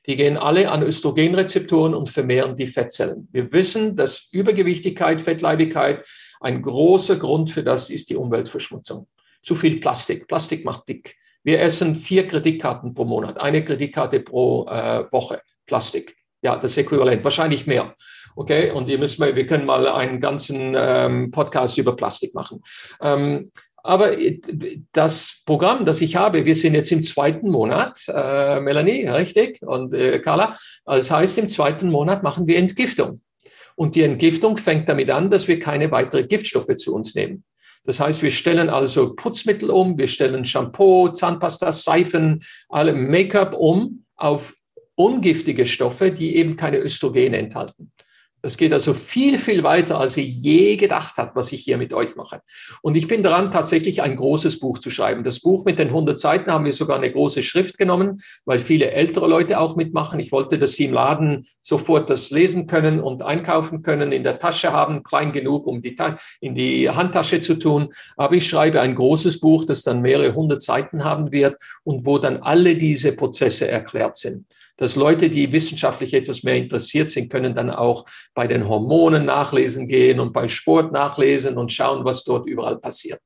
Die 0.07 0.15
gehen 0.15 0.37
alle 0.37 0.71
an 0.71 0.81
Östrogenrezeptoren 0.81 1.93
und 1.93 2.07
vermehren 2.07 2.55
die 2.55 2.67
Fettzellen. 2.67 3.27
Wir 3.33 3.51
wissen, 3.51 3.97
dass 3.97 4.29
Übergewichtigkeit, 4.31 5.19
Fettleibigkeit 5.19 6.07
ein 6.39 6.61
großer 6.61 7.17
Grund 7.17 7.51
für 7.51 7.63
das 7.63 7.89
ist 7.89 8.09
die 8.09 8.15
Umweltverschmutzung. 8.15 9.07
Zu 9.43 9.55
viel 9.55 9.81
Plastik. 9.81 10.25
Plastik 10.25 10.63
macht 10.63 10.87
dick. 10.87 11.17
Wir 11.43 11.61
essen 11.61 11.95
vier 11.95 12.29
Kreditkarten 12.29 12.93
pro 12.93 13.03
Monat, 13.03 13.41
eine 13.41 13.65
Kreditkarte 13.65 14.21
pro 14.21 14.67
äh, 14.67 15.03
Woche. 15.11 15.41
Plastik. 15.65 16.15
Ja, 16.41 16.55
das 16.55 16.77
Äquivalent, 16.77 17.25
wahrscheinlich 17.25 17.67
mehr. 17.67 17.93
Okay, 18.35 18.71
und 18.71 18.89
ihr 18.89 18.97
müsst 18.97 19.19
mal, 19.19 19.35
wir 19.35 19.45
können 19.45 19.65
mal 19.65 19.87
einen 19.87 20.19
ganzen 20.19 20.73
ähm, 20.75 21.31
Podcast 21.31 21.77
über 21.77 21.95
Plastik 21.95 22.33
machen. 22.33 22.61
Ähm, 23.01 23.51
Aber 23.81 24.11
das 24.91 25.41
Programm, 25.45 25.85
das 25.85 26.01
ich 26.01 26.15
habe, 26.15 26.43
wir 26.45 26.55
sind 26.55 26.73
jetzt 26.73 26.91
im 26.91 27.01
zweiten 27.01 27.49
Monat, 27.49 27.97
äh, 28.07 28.59
Melanie, 28.59 29.07
richtig, 29.07 29.61
und 29.61 29.93
äh, 29.93 30.19
Carla. 30.19 30.55
Also 30.85 31.01
das 31.01 31.11
heißt, 31.11 31.37
im 31.37 31.47
zweiten 31.47 31.89
Monat 31.89 32.21
machen 32.21 32.45
wir 32.45 32.57
Entgiftung. 32.57 33.21
Und 33.75 33.95
die 33.95 34.03
Entgiftung 34.03 34.57
fängt 34.57 34.89
damit 34.89 35.09
an, 35.09 35.29
dass 35.29 35.47
wir 35.47 35.57
keine 35.57 35.89
weiteren 35.91 36.27
Giftstoffe 36.27 36.75
zu 36.75 36.93
uns 36.93 37.15
nehmen. 37.15 37.43
Das 37.85 38.01
heißt, 38.01 38.21
wir 38.21 38.31
stellen 38.31 38.69
also 38.69 39.15
Putzmittel 39.15 39.69
um, 39.69 39.97
wir 39.97 40.07
stellen 40.07 40.43
Shampoo, 40.43 41.09
Zahnpasta, 41.09 41.71
Seifen, 41.71 42.39
alle 42.67 42.93
Make-up 42.93 43.55
um 43.55 44.03
auf 44.17 44.53
ungiftige 44.95 45.65
Stoffe, 45.65 46.11
die 46.11 46.35
eben 46.35 46.57
keine 46.57 46.79
Östrogene 46.79 47.37
enthalten. 47.37 47.93
Das 48.41 48.55
geht 48.55 48.71
also 48.71 48.93
viel, 48.93 49.37
viel 49.37 49.63
weiter, 49.63 49.99
als 49.99 50.15
ich 50.15 50.33
je 50.41 50.77
gedacht 50.77 51.17
hat, 51.17 51.35
was 51.35 51.51
ich 51.51 51.61
hier 51.61 51.77
mit 51.77 51.93
euch 51.93 52.15
mache. 52.15 52.41
Und 52.81 52.95
ich 52.95 53.07
bin 53.07 53.21
dran, 53.21 53.51
tatsächlich 53.51 54.01
ein 54.01 54.15
großes 54.15 54.59
Buch 54.59 54.79
zu 54.79 54.89
schreiben. 54.89 55.23
Das 55.23 55.41
Buch 55.41 55.65
mit 55.65 55.77
den 55.77 55.89
100 55.89 56.17
Seiten 56.17 56.51
haben 56.51 56.65
wir 56.65 56.71
sogar 56.71 56.97
eine 56.97 57.11
große 57.11 57.43
Schrift 57.43 57.77
genommen, 57.77 58.17
weil 58.45 58.59
viele 58.59 58.91
ältere 58.91 59.27
Leute 59.27 59.59
auch 59.59 59.75
mitmachen. 59.75 60.19
Ich 60.19 60.31
wollte, 60.31 60.57
dass 60.57 60.73
sie 60.73 60.85
im 60.85 60.93
Laden 60.93 61.45
sofort 61.61 62.09
das 62.09 62.31
lesen 62.31 62.65
können 62.65 63.01
und 63.01 63.23
einkaufen 63.23 63.81
können, 63.81 64.11
in 64.11 64.23
der 64.23 64.39
Tasche 64.39 64.71
haben, 64.71 65.03
klein 65.03 65.33
genug, 65.33 65.67
um 65.67 65.81
die 65.81 65.95
in 66.39 66.55
die 66.55 66.89
Handtasche 66.89 67.41
zu 67.41 67.55
tun. 67.55 67.89
Aber 68.15 68.35
ich 68.35 68.47
schreibe 68.47 68.79
ein 68.79 68.95
großes 68.95 69.41
Buch, 69.41 69.65
das 69.65 69.83
dann 69.83 70.01
mehrere 70.01 70.33
hundert 70.33 70.61
Seiten 70.61 71.03
haben 71.03 71.31
wird 71.31 71.57
und 71.83 72.05
wo 72.05 72.17
dann 72.17 72.37
alle 72.37 72.75
diese 72.75 73.11
Prozesse 73.11 73.67
erklärt 73.67 74.15
sind 74.15 74.45
dass 74.79 74.95
Leute, 74.95 75.29
die 75.29 75.51
wissenschaftlich 75.51 76.13
etwas 76.13 76.43
mehr 76.43 76.55
interessiert 76.55 77.11
sind, 77.11 77.29
können 77.29 77.53
dann 77.53 77.69
auch 77.69 78.05
bei 78.33 78.47
den 78.47 78.67
Hormonen 78.67 79.25
nachlesen 79.25 79.89
gehen 79.89 80.21
und 80.21 80.31
beim 80.31 80.47
Sport 80.47 80.93
nachlesen 80.93 81.57
und 81.57 81.71
schauen, 81.71 82.05
was 82.05 82.23
dort 82.23 82.47
überall 82.47 82.77
passiert. 82.77 83.21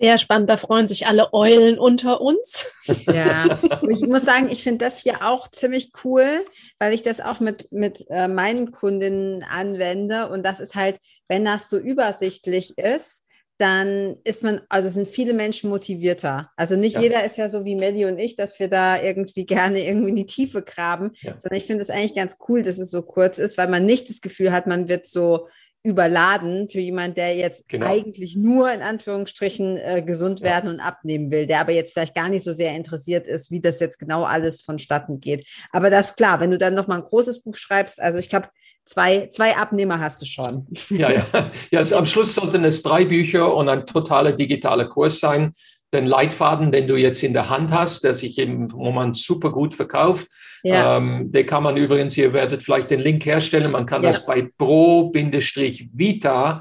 Sehr 0.00 0.18
spannend, 0.18 0.48
da 0.48 0.56
freuen 0.56 0.88
sich 0.88 1.06
alle 1.06 1.32
Eulen 1.32 1.78
unter 1.78 2.20
uns. 2.20 2.66
Ja, 3.06 3.58
ich 3.88 4.00
muss 4.02 4.24
sagen, 4.24 4.48
ich 4.50 4.62
finde 4.62 4.84
das 4.84 5.00
hier 5.00 5.24
auch 5.24 5.48
ziemlich 5.48 5.92
cool, 6.04 6.44
weil 6.78 6.94
ich 6.94 7.02
das 7.02 7.20
auch 7.20 7.38
mit, 7.40 7.70
mit 7.72 8.04
äh, 8.08 8.28
meinen 8.28 8.72
Kundinnen 8.72 9.44
anwende. 9.44 10.28
Und 10.28 10.44
das 10.44 10.60
ist 10.60 10.74
halt, 10.74 10.98
wenn 11.28 11.44
das 11.44 11.70
so 11.70 11.78
übersichtlich 11.78 12.76
ist, 12.78 13.24
dann 13.58 14.16
ist 14.22 14.42
man, 14.44 14.60
also 14.68 14.88
sind 14.88 15.08
viele 15.08 15.34
Menschen 15.34 15.68
motivierter. 15.68 16.50
Also 16.56 16.76
nicht 16.76 16.94
ja. 16.94 17.02
jeder 17.02 17.24
ist 17.24 17.36
ja 17.36 17.48
so 17.48 17.64
wie 17.64 17.74
Melly 17.74 18.04
und 18.04 18.18
ich, 18.18 18.36
dass 18.36 18.58
wir 18.58 18.68
da 18.68 19.02
irgendwie 19.02 19.46
gerne 19.46 19.84
irgendwie 19.84 20.10
in 20.10 20.16
die 20.16 20.26
Tiefe 20.26 20.62
graben, 20.62 21.10
ja. 21.20 21.36
sondern 21.36 21.58
ich 21.58 21.66
finde 21.66 21.82
es 21.82 21.90
eigentlich 21.90 22.14
ganz 22.14 22.38
cool, 22.48 22.62
dass 22.62 22.78
es 22.78 22.90
so 22.90 23.02
kurz 23.02 23.38
ist, 23.38 23.58
weil 23.58 23.68
man 23.68 23.84
nicht 23.84 24.08
das 24.08 24.20
Gefühl 24.20 24.52
hat, 24.52 24.66
man 24.66 24.88
wird 24.88 25.06
so 25.06 25.48
überladen 25.84 26.68
für 26.68 26.80
jemand, 26.80 27.16
der 27.16 27.36
jetzt 27.36 27.68
genau. 27.68 27.86
eigentlich 27.86 28.36
nur 28.36 28.70
in 28.72 28.82
Anführungsstrichen 28.82 29.76
äh, 29.76 30.02
gesund 30.02 30.42
werden 30.42 30.66
ja. 30.66 30.72
und 30.72 30.80
abnehmen 30.80 31.30
will, 31.30 31.46
der 31.46 31.60
aber 31.60 31.72
jetzt 31.72 31.92
vielleicht 31.92 32.14
gar 32.14 32.28
nicht 32.28 32.42
so 32.42 32.52
sehr 32.52 32.74
interessiert 32.74 33.26
ist, 33.26 33.50
wie 33.50 33.60
das 33.60 33.78
jetzt 33.78 33.98
genau 33.98 34.24
alles 34.24 34.60
vonstatten 34.60 35.20
geht. 35.20 35.46
Aber 35.70 35.88
das 35.88 36.10
ist 36.10 36.16
klar, 36.16 36.40
wenn 36.40 36.50
du 36.50 36.58
dann 36.58 36.74
noch 36.74 36.88
mal 36.88 36.96
ein 36.96 37.04
großes 37.04 37.42
Buch 37.42 37.54
schreibst, 37.54 38.00
also 38.00 38.18
ich 38.18 38.28
glaube, 38.28 38.48
zwei, 38.88 39.28
zwei 39.30 39.56
Abnehmer 39.56 40.00
hast 40.00 40.22
du 40.22 40.26
schon. 40.26 40.66
Ja, 40.88 41.12
ja. 41.12 41.26
ja 41.70 41.78
also 41.78 41.96
am 41.96 42.06
Schluss 42.06 42.34
sollten 42.34 42.64
es 42.64 42.82
drei 42.82 43.04
Bücher 43.04 43.54
und 43.54 43.68
ein 43.68 43.86
totaler 43.86 44.32
digitaler 44.32 44.86
Kurs 44.86 45.20
sein. 45.20 45.52
Den 45.92 46.06
Leitfaden, 46.06 46.70
den 46.70 46.86
du 46.86 46.96
jetzt 46.96 47.22
in 47.22 47.32
der 47.32 47.48
Hand 47.48 47.72
hast, 47.72 48.04
der 48.04 48.12
sich 48.12 48.38
im 48.38 48.66
Moment 48.66 49.16
super 49.16 49.50
gut 49.50 49.72
verkauft, 49.72 50.26
ja. 50.62 50.98
ähm, 50.98 51.32
den 51.32 51.46
kann 51.46 51.62
man 51.62 51.78
übrigens, 51.78 52.14
ihr 52.18 52.34
werdet 52.34 52.62
vielleicht 52.62 52.90
den 52.90 53.00
Link 53.00 53.24
herstellen, 53.24 53.70
man 53.70 53.86
kann 53.86 54.02
ja. 54.02 54.10
das 54.10 54.26
bei 54.26 54.50
pro-vita 54.58 56.60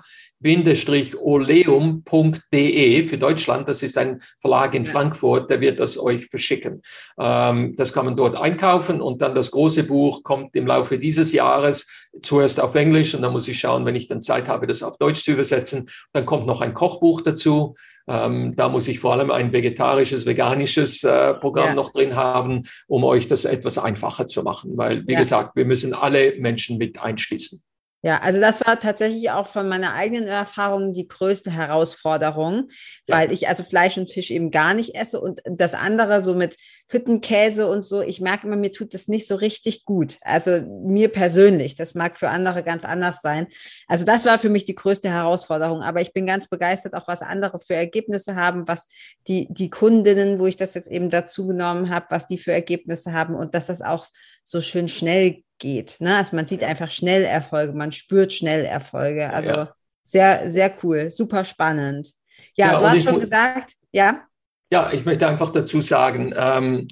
oleum.de 1.15 3.03
für 3.03 3.17
Deutschland. 3.17 3.67
Das 3.67 3.83
ist 3.83 3.97
ein 3.97 4.19
Verlag 4.39 4.75
in 4.75 4.85
Frankfurt, 4.85 5.49
der 5.49 5.61
wird 5.61 5.79
das 5.79 5.97
euch 5.97 6.27
verschicken. 6.27 6.81
Ähm, 7.19 7.75
das 7.75 7.93
kann 7.93 8.05
man 8.05 8.15
dort 8.15 8.35
einkaufen 8.35 9.01
und 9.01 9.21
dann 9.21 9.35
das 9.35 9.51
große 9.51 9.83
Buch 9.83 10.23
kommt 10.23 10.55
im 10.55 10.67
Laufe 10.67 10.99
dieses 10.99 11.33
Jahres 11.33 12.09
zuerst 12.21 12.59
auf 12.59 12.75
Englisch 12.75 13.15
und 13.15 13.21
dann 13.21 13.33
muss 13.33 13.47
ich 13.47 13.59
schauen, 13.59 13.85
wenn 13.85 13.95
ich 13.95 14.07
dann 14.07 14.21
Zeit 14.21 14.47
habe, 14.47 14.67
das 14.67 14.83
auf 14.83 14.97
Deutsch 14.97 15.23
zu 15.23 15.31
übersetzen. 15.31 15.89
Dann 16.13 16.25
kommt 16.25 16.45
noch 16.45 16.61
ein 16.61 16.73
Kochbuch 16.73 17.21
dazu. 17.21 17.75
Ähm, 18.07 18.55
da 18.55 18.69
muss 18.69 18.87
ich 18.87 18.99
vor 18.99 19.13
allem 19.13 19.31
ein 19.31 19.51
vegetarisches, 19.51 20.25
veganisches 20.25 21.03
äh, 21.03 21.33
Programm 21.33 21.69
ja. 21.69 21.75
noch 21.75 21.91
drin 21.91 22.15
haben, 22.15 22.63
um 22.87 23.03
euch 23.03 23.27
das 23.27 23.45
etwas 23.45 23.77
einfacher 23.77 24.27
zu 24.27 24.43
machen, 24.43 24.77
weil, 24.77 25.05
wie 25.07 25.13
ja. 25.13 25.19
gesagt, 25.19 25.55
wir 25.55 25.65
müssen 25.65 25.93
alle 25.93 26.35
Menschen 26.39 26.77
mit 26.77 27.01
einschließen. 27.01 27.61
Ja, 28.03 28.19
also 28.19 28.39
das 28.39 28.65
war 28.65 28.79
tatsächlich 28.79 29.31
auch 29.31 29.47
von 29.47 29.67
meiner 29.67 29.93
eigenen 29.93 30.27
Erfahrung 30.27 30.93
die 30.93 31.07
größte 31.07 31.49
Herausforderung, 31.49 32.69
ja. 33.07 33.17
weil 33.17 33.31
ich 33.31 33.47
also 33.47 33.63
Fleisch 33.63 33.97
und 33.97 34.11
Fisch 34.11 34.29
eben 34.29 34.51
gar 34.51 34.75
nicht 34.75 34.95
esse 34.95 35.19
und 35.19 35.41
das 35.45 35.73
andere 35.73 36.21
so 36.21 36.35
mit 36.35 36.57
Hüttenkäse 36.89 37.67
und 37.67 37.83
so, 37.83 38.01
ich 38.01 38.21
merke 38.21 38.45
immer, 38.45 38.55
mir 38.55 38.71
tut 38.71 38.93
das 38.93 39.07
nicht 39.07 39.27
so 39.27 39.35
richtig 39.35 39.83
gut. 39.83 40.17
Also 40.21 40.61
mir 40.61 41.09
persönlich, 41.09 41.75
das 41.75 41.95
mag 41.95 42.19
für 42.19 42.29
andere 42.29 42.61
ganz 42.61 42.85
anders 42.85 43.19
sein. 43.21 43.47
Also 43.87 44.05
das 44.05 44.25
war 44.25 44.37
für 44.37 44.49
mich 44.49 44.65
die 44.65 44.75
größte 44.75 45.09
Herausforderung, 45.09 45.81
aber 45.81 45.99
ich 45.99 46.13
bin 46.13 46.27
ganz 46.27 46.47
begeistert, 46.47 46.93
auch 46.93 47.07
was 47.07 47.23
andere 47.23 47.59
für 47.59 47.75
Ergebnisse 47.75 48.35
haben, 48.35 48.67
was 48.67 48.87
die, 49.27 49.47
die 49.49 49.71
Kundinnen, 49.71 50.39
wo 50.39 50.45
ich 50.45 50.55
das 50.55 50.75
jetzt 50.75 50.89
eben 50.89 51.09
dazu 51.09 51.47
genommen 51.47 51.89
habe, 51.89 52.05
was 52.09 52.27
die 52.27 52.37
für 52.37 52.53
Ergebnisse 52.53 53.11
haben 53.11 53.35
und 53.35 53.55
dass 53.55 53.65
das 53.65 53.81
auch 53.81 54.05
so 54.43 54.61
schön 54.61 54.87
schnell 54.87 55.43
geht. 55.59 55.97
Ne? 55.99 56.17
Also 56.17 56.35
man 56.35 56.47
sieht 56.47 56.63
einfach 56.63 56.91
schnell 56.91 57.23
Erfolge, 57.23 57.73
man 57.73 57.91
spürt 57.91 58.33
schnell 58.33 58.65
Erfolge. 58.65 59.31
Also 59.31 59.49
ja. 59.49 59.75
sehr, 60.03 60.49
sehr 60.49 60.73
cool, 60.83 61.11
super 61.11 61.45
spannend. 61.45 62.13
Ja, 62.55 62.73
ja 62.73 62.79
du 62.79 62.89
hast 62.89 63.03
schon 63.03 63.19
gesagt, 63.19 63.73
ja. 63.91 64.23
Ja, 64.71 64.91
ich 64.91 65.05
möchte 65.05 65.27
einfach 65.27 65.51
dazu 65.51 65.81
sagen, 65.81 66.33
ähm, 66.35 66.87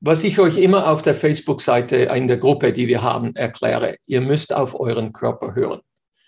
was 0.00 0.22
ich 0.24 0.38
euch 0.38 0.58
immer 0.58 0.88
auf 0.88 1.02
der 1.02 1.14
Facebook-Seite 1.14 1.96
in 1.96 2.28
der 2.28 2.38
Gruppe, 2.38 2.72
die 2.72 2.86
wir 2.86 3.02
haben, 3.02 3.34
erkläre, 3.34 3.96
ihr 4.06 4.20
müsst 4.20 4.54
auf 4.54 4.78
euren 4.78 5.12
Körper 5.12 5.54
hören. 5.54 5.80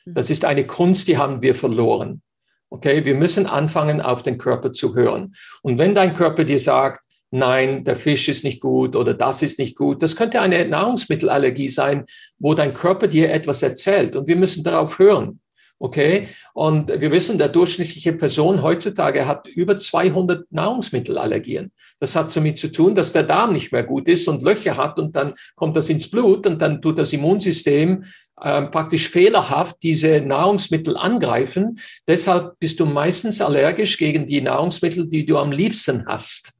Mhm. 0.04 0.14
Das 0.14 0.30
ist 0.30 0.44
eine 0.44 0.66
Kunst, 0.66 1.08
die 1.08 1.18
haben 1.18 1.40
wir 1.40 1.54
verloren. 1.54 2.22
Okay, 2.68 3.04
wir 3.04 3.14
müssen 3.14 3.46
anfangen, 3.46 4.00
auf 4.00 4.22
den 4.22 4.38
Körper 4.38 4.70
zu 4.72 4.94
hören. 4.94 5.32
Und 5.62 5.78
wenn 5.78 5.94
dein 5.94 6.14
Körper 6.14 6.44
dir 6.44 6.60
sagt, 6.60 7.04
nein, 7.30 7.84
der 7.84 7.96
Fisch 7.96 8.28
ist 8.28 8.44
nicht 8.44 8.60
gut 8.60 8.96
oder 8.96 9.14
das 9.14 9.42
ist 9.42 9.58
nicht 9.58 9.76
gut. 9.76 10.02
Das 10.02 10.16
könnte 10.16 10.40
eine 10.40 10.64
Nahrungsmittelallergie 10.66 11.68
sein, 11.68 12.04
wo 12.38 12.54
dein 12.54 12.74
Körper 12.74 13.06
dir 13.06 13.32
etwas 13.32 13.62
erzählt 13.62 14.16
und 14.16 14.26
wir 14.26 14.36
müssen 14.36 14.64
darauf 14.64 14.98
hören. 14.98 15.40
Okay. 15.82 16.28
Und 16.52 16.88
wir 16.88 17.10
wissen, 17.10 17.38
der 17.38 17.48
durchschnittliche 17.48 18.12
Person 18.12 18.62
heutzutage 18.62 19.26
hat 19.26 19.48
über 19.48 19.78
200 19.78 20.52
Nahrungsmittelallergien. 20.52 21.72
Das 21.98 22.14
hat 22.14 22.36
damit 22.36 22.58
zu 22.58 22.70
tun, 22.70 22.94
dass 22.94 23.14
der 23.14 23.22
Darm 23.22 23.54
nicht 23.54 23.72
mehr 23.72 23.84
gut 23.84 24.06
ist 24.06 24.28
und 24.28 24.42
Löcher 24.42 24.76
hat 24.76 24.98
und 24.98 25.16
dann 25.16 25.32
kommt 25.56 25.78
das 25.78 25.88
ins 25.88 26.10
Blut 26.10 26.46
und 26.46 26.60
dann 26.60 26.82
tut 26.82 26.98
das 26.98 27.14
Immunsystem 27.14 28.04
äh, 28.42 28.62
praktisch 28.62 29.08
fehlerhaft 29.08 29.76
diese 29.82 30.20
Nahrungsmittel 30.20 30.98
angreifen. 30.98 31.78
Deshalb 32.06 32.58
bist 32.58 32.78
du 32.78 32.84
meistens 32.84 33.40
allergisch 33.40 33.96
gegen 33.96 34.26
die 34.26 34.42
Nahrungsmittel, 34.42 35.06
die 35.06 35.24
du 35.24 35.38
am 35.38 35.50
liebsten 35.50 36.04
hast 36.06 36.59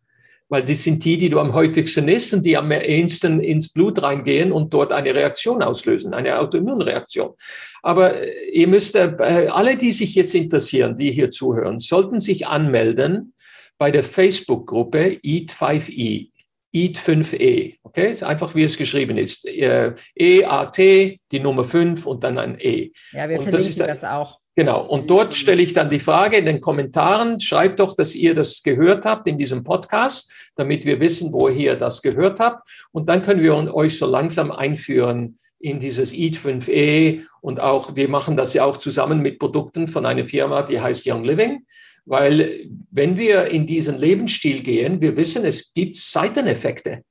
weil 0.50 0.64
das 0.64 0.82
sind 0.82 1.02
die, 1.04 1.16
die 1.16 1.30
du 1.30 1.38
am 1.38 1.54
häufigsten 1.54 2.08
isst 2.08 2.34
und 2.34 2.44
die 2.44 2.56
am 2.56 2.70
ehesten 2.72 3.40
ins 3.40 3.72
Blut 3.72 4.02
reingehen 4.02 4.52
und 4.52 4.74
dort 4.74 4.92
eine 4.92 5.14
Reaktion 5.14 5.62
auslösen, 5.62 6.12
eine 6.12 6.38
Autoimmunreaktion. 6.38 7.30
Aber 7.82 8.20
äh, 8.20 8.50
ihr 8.52 8.66
müsst, 8.66 8.96
äh, 8.96 9.48
alle, 9.50 9.76
die 9.76 9.92
sich 9.92 10.14
jetzt 10.16 10.34
interessieren, 10.34 10.96
die 10.96 11.12
hier 11.12 11.30
zuhören, 11.30 11.78
sollten 11.78 12.20
sich 12.20 12.48
anmelden 12.48 13.32
bei 13.78 13.90
der 13.90 14.04
Facebook-Gruppe 14.04 15.20
Eat5E. 15.24 16.28
Eat 16.72 16.98
5E, 16.98 17.78
okay? 17.82 18.12
Ist 18.12 18.22
einfach 18.22 18.54
wie 18.54 18.62
es 18.62 18.76
geschrieben 18.76 19.18
ist. 19.18 19.44
Äh, 19.44 19.92
E-A-T, 20.14 21.18
die 21.32 21.40
Nummer 21.40 21.64
5 21.64 22.06
und 22.06 22.22
dann 22.22 22.38
ein 22.38 22.60
E. 22.60 22.92
Ja, 23.10 23.28
wir 23.28 23.38
und 23.38 23.44
verlinken 23.44 23.52
das, 23.52 23.66
ist, 23.66 23.80
das 23.80 24.04
auch. 24.04 24.39
Genau. 24.56 24.84
Und 24.84 25.08
dort 25.08 25.34
stelle 25.34 25.62
ich 25.62 25.72
dann 25.72 25.90
die 25.90 26.00
Frage 26.00 26.36
in 26.36 26.44
den 26.44 26.60
Kommentaren, 26.60 27.38
schreibt 27.40 27.78
doch, 27.78 27.94
dass 27.94 28.14
ihr 28.14 28.34
das 28.34 28.62
gehört 28.62 29.04
habt 29.04 29.28
in 29.28 29.38
diesem 29.38 29.62
Podcast, 29.62 30.52
damit 30.56 30.84
wir 30.84 30.98
wissen, 30.98 31.32
wo 31.32 31.48
ihr 31.48 31.76
das 31.76 32.02
gehört 32.02 32.40
habt. 32.40 32.68
Und 32.90 33.08
dann 33.08 33.22
können 33.22 33.42
wir 33.42 33.74
euch 33.74 33.96
so 33.96 34.06
langsam 34.06 34.50
einführen 34.50 35.36
in 35.60 35.78
dieses 35.78 36.12
Eat 36.12 36.36
5e. 36.36 37.22
Und 37.40 37.60
auch, 37.60 37.94
wir 37.94 38.08
machen 38.08 38.36
das 38.36 38.52
ja 38.52 38.64
auch 38.64 38.76
zusammen 38.76 39.20
mit 39.20 39.38
Produkten 39.38 39.86
von 39.86 40.04
einer 40.04 40.24
Firma, 40.24 40.62
die 40.62 40.80
heißt 40.80 41.06
Young 41.06 41.24
Living. 41.24 41.64
Weil 42.04 42.68
wenn 42.90 43.16
wir 43.16 43.46
in 43.46 43.66
diesen 43.66 43.98
Lebensstil 43.98 44.62
gehen, 44.62 45.00
wir 45.00 45.16
wissen, 45.16 45.44
es 45.44 45.72
gibt 45.72 45.94
Seiteneffekte. 45.94 47.04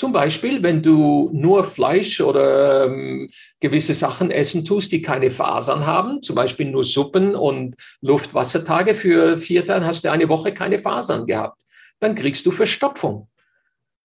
Zum 0.00 0.12
Beispiel, 0.12 0.62
wenn 0.62 0.80
du 0.82 1.28
nur 1.30 1.62
Fleisch 1.62 2.22
oder 2.22 2.86
ähm, 2.86 3.28
gewisse 3.60 3.92
Sachen 3.92 4.30
essen 4.30 4.64
tust, 4.64 4.92
die 4.92 5.02
keine 5.02 5.30
Fasern 5.30 5.84
haben, 5.84 6.22
zum 6.22 6.36
Beispiel 6.36 6.70
nur 6.70 6.84
Suppen 6.84 7.34
und 7.34 7.74
Luftwassertage 8.00 8.94
für 8.94 9.36
vier 9.36 9.66
Tage, 9.66 9.84
hast 9.84 10.02
du 10.02 10.10
eine 10.10 10.26
Woche 10.30 10.54
keine 10.54 10.78
Fasern 10.78 11.26
gehabt. 11.26 11.60
Dann 11.98 12.14
kriegst 12.14 12.46
du 12.46 12.50
Verstopfung. 12.50 13.28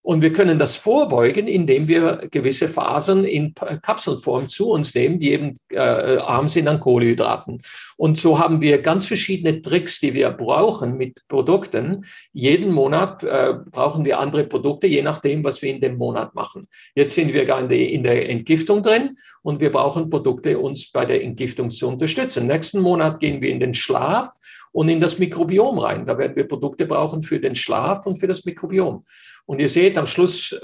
Und 0.05 0.21
wir 0.21 0.31
können 0.31 0.59
das 0.59 0.75
vorbeugen, 0.75 1.47
indem 1.47 1.87
wir 1.87 2.27
gewisse 2.29 2.69
Fasern 2.69 3.23
in 3.23 3.55
Kapselform 3.55 4.47
zu 4.47 4.69
uns 4.69 4.93
nehmen, 4.93 5.17
die 5.17 5.31
eben 5.31 5.55
äh, 5.71 5.79
arm 5.79 6.47
sind 6.47 6.67
an 6.67 6.79
Kohlenhydraten. 6.79 7.59
Und 7.97 8.19
so 8.19 8.37
haben 8.37 8.61
wir 8.61 8.83
ganz 8.83 9.07
verschiedene 9.07 9.63
Tricks, 9.63 9.99
die 9.99 10.13
wir 10.13 10.29
brauchen 10.29 10.97
mit 10.97 11.27
Produkten. 11.27 12.05
Jeden 12.33 12.71
Monat 12.71 13.23
äh, 13.23 13.55
brauchen 13.71 14.05
wir 14.05 14.19
andere 14.19 14.43
Produkte, 14.43 14.85
je 14.85 15.01
nachdem, 15.01 15.43
was 15.43 15.63
wir 15.63 15.71
in 15.71 15.81
dem 15.81 15.97
Monat 15.97 16.35
machen. 16.35 16.67
Jetzt 16.93 17.15
sind 17.15 17.33
wir 17.33 17.45
gar 17.45 17.71
in 17.71 18.03
der 18.03 18.29
Entgiftung 18.29 18.83
drin 18.83 19.15
und 19.41 19.59
wir 19.59 19.71
brauchen 19.71 20.11
Produkte, 20.11 20.59
uns 20.59 20.91
bei 20.91 21.05
der 21.05 21.23
Entgiftung 21.23 21.71
zu 21.71 21.87
unterstützen. 21.87 22.45
Nächsten 22.45 22.79
Monat 22.79 23.19
gehen 23.19 23.41
wir 23.41 23.49
in 23.49 23.59
den 23.59 23.73
Schlaf 23.73 24.29
und 24.71 24.89
in 24.89 24.99
das 24.99 25.17
Mikrobiom 25.19 25.79
rein. 25.79 26.05
Da 26.05 26.17
werden 26.17 26.35
wir 26.35 26.47
Produkte 26.47 26.85
brauchen 26.85 27.23
für 27.23 27.39
den 27.39 27.55
Schlaf 27.55 28.05
und 28.05 28.19
für 28.19 28.27
das 28.27 28.43
Mikrobiom. 28.43 29.03
Und 29.45 29.61
ihr 29.61 29.69
seht, 29.69 29.97
am 29.97 30.07
Schluss 30.07 30.55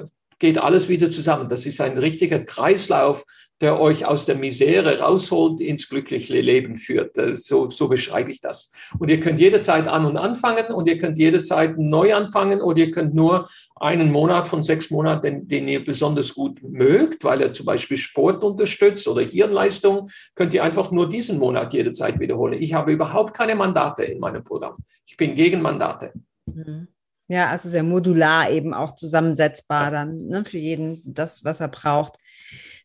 geht 0.41 0.57
alles 0.57 0.89
wieder 0.89 1.09
zusammen. 1.11 1.47
Das 1.47 1.65
ist 1.65 1.79
ein 1.81 1.95
richtiger 1.97 2.39
Kreislauf, 2.39 3.23
der 3.61 3.79
euch 3.79 4.05
aus 4.07 4.25
der 4.25 4.35
Misere 4.35 4.99
rausholt, 4.99 5.61
ins 5.61 5.87
glückliche 5.87 6.41
Leben 6.41 6.77
führt. 6.77 7.15
Äh, 7.17 7.35
so, 7.35 7.69
so 7.69 7.87
beschreibe 7.87 8.31
ich 8.31 8.41
das. 8.41 8.71
Und 8.97 9.11
ihr 9.11 9.19
könnt 9.19 9.39
jederzeit 9.39 9.87
an 9.87 10.05
und 10.05 10.17
anfangen 10.17 10.73
und 10.73 10.89
ihr 10.89 10.97
könnt 10.97 11.19
jederzeit 11.19 11.77
neu 11.77 12.15
anfangen 12.15 12.59
oder 12.59 12.79
ihr 12.79 12.91
könnt 12.91 13.13
nur 13.13 13.47
einen 13.75 14.11
Monat 14.11 14.47
von 14.47 14.63
sechs 14.63 14.89
Monaten, 14.89 15.21
den, 15.21 15.47
den 15.47 15.67
ihr 15.67 15.85
besonders 15.85 16.33
gut 16.33 16.57
mögt, 16.63 17.23
weil 17.23 17.41
er 17.41 17.53
zum 17.53 17.67
Beispiel 17.67 17.97
Sport 17.97 18.43
unterstützt 18.43 19.07
oder 19.07 19.21
Hirnleistung, 19.21 20.09
könnt 20.33 20.55
ihr 20.55 20.63
einfach 20.63 20.89
nur 20.89 21.07
diesen 21.07 21.37
Monat 21.37 21.71
jederzeit 21.73 22.19
wiederholen. 22.19 22.59
Ich 22.59 22.73
habe 22.73 22.91
überhaupt 22.91 23.35
keine 23.35 23.53
Mandate 23.53 24.05
in 24.05 24.19
meinem 24.19 24.43
Programm. 24.43 24.77
Ich 25.05 25.15
bin 25.17 25.35
gegen 25.35 25.61
Mandate. 25.61 26.13
Mhm. 26.47 26.87
Ja, 27.31 27.49
also 27.49 27.69
sehr 27.69 27.83
modular 27.83 28.49
eben 28.49 28.73
auch 28.73 28.97
zusammensetzbar 28.97 29.89
dann 29.89 30.27
ne, 30.27 30.43
für 30.43 30.57
jeden 30.57 31.01
das, 31.05 31.45
was 31.45 31.61
er 31.61 31.69
braucht. 31.69 32.17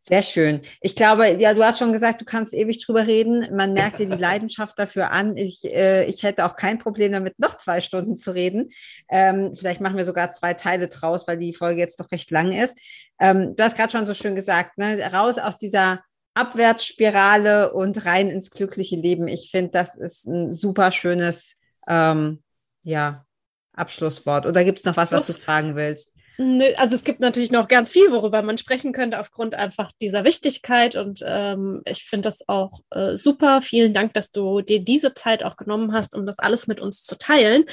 Sehr 0.09 0.22
schön. 0.22 0.61
Ich 0.80 0.94
glaube, 0.94 1.26
ja, 1.40 1.53
du 1.53 1.64
hast 1.64 1.80
schon 1.80 1.92
gesagt, 1.92 2.20
du 2.20 2.24
kannst 2.24 2.55
ewig 2.55 2.86
drüber 2.86 3.09
reden. 3.09 3.49
Man 3.57 3.72
merkt 3.74 3.99
dir 3.99 4.07
die 4.07 4.16
Leidenschaft 4.16 4.78
dafür 4.78 5.11
an. 5.11 5.36
Ich, 5.36 5.64
äh, 5.64 6.05
ich 6.05 6.22
hätte 6.22 6.44
auch 6.47 6.55
kein 6.55 6.78
Problem 6.78 7.11
damit, 7.11 7.40
noch 7.40 7.57
zwei 7.57 7.80
Stunden 7.80 8.18
zu 8.18 8.36
reden. 8.36 8.68
Ähm, 9.11 9.57
vielleicht 9.57 9.80
machen 9.80 9.97
wir 9.97 10.05
sogar 10.05 10.30
zwei 10.30 10.55
Teile 10.55 10.86
draus, 10.86 11.26
weil 11.26 11.38
die 11.38 11.53
Folge 11.53 11.80
jetzt 11.80 11.99
doch 11.99 12.12
recht 12.12 12.30
lang 12.30 12.53
ist. 12.53 12.78
Ähm, 13.18 13.57
du 13.57 13.64
hast 13.64 13.76
gerade 13.76 13.90
schon 13.90 14.07
so 14.07 14.14
schön 14.14 14.36
gesagt, 14.36 14.78
ne, 14.78 15.12
raus 15.12 15.38
aus 15.38 15.59
dieser 15.59 16.03
Abwärtsspirale 16.34 17.72
und 17.72 18.07
rein 18.07 18.30
ins 18.30 18.53
glückliche 18.53 18.94
Leben. 18.94 19.26
Ich 19.26 19.51
finde, 19.51 19.72
das 19.72 19.97
ist 19.97 20.24
ein 20.28 20.53
super 20.53 20.92
schönes, 20.92 21.57
ähm, 21.88 22.44
ja, 22.84 23.26
Abschlusswort. 23.77 24.47
Oder 24.47 24.64
gibt 24.64 24.79
es 24.79 24.85
noch 24.85 24.97
was, 24.97 25.12
was 25.12 25.27
du 25.27 25.35
fragen 25.35 25.77
willst? 25.77 26.16
Also 26.39 26.95
es 26.95 27.05
gibt 27.05 27.20
natürlich 27.20 27.51
noch 27.51 27.68
ganz 27.68 27.91
viel, 27.91 28.11
worüber 28.11 28.43
man 28.43 28.59
sprechen 28.59 28.93
könnte, 28.93 29.20
aufgrund 29.20 29.55
einfach 29.55 29.93
dieser 30.01 30.24
Wichtigkeit. 30.24 30.97
Und 30.97 31.22
ähm, 31.26 31.82
ich 31.87 32.05
finde 32.05 32.28
das 32.28 32.49
auch 32.49 32.80
äh, 32.91 33.16
super. 33.16 33.62
Vielen 33.62 33.95
Dank, 33.95 34.14
dass 34.14 34.32
du 34.32 34.61
dir 34.61 34.80
diese 34.80 35.14
Zeit 35.14 35.43
auch 35.43 35.57
genommen 35.57 35.93
hast, 35.93 36.14
um 36.14 36.26
das 36.26 36.39
alles 36.39 36.66
mit 36.66 36.80
uns 36.80 37.03
zu 37.03 37.16
teilen. 37.16 37.64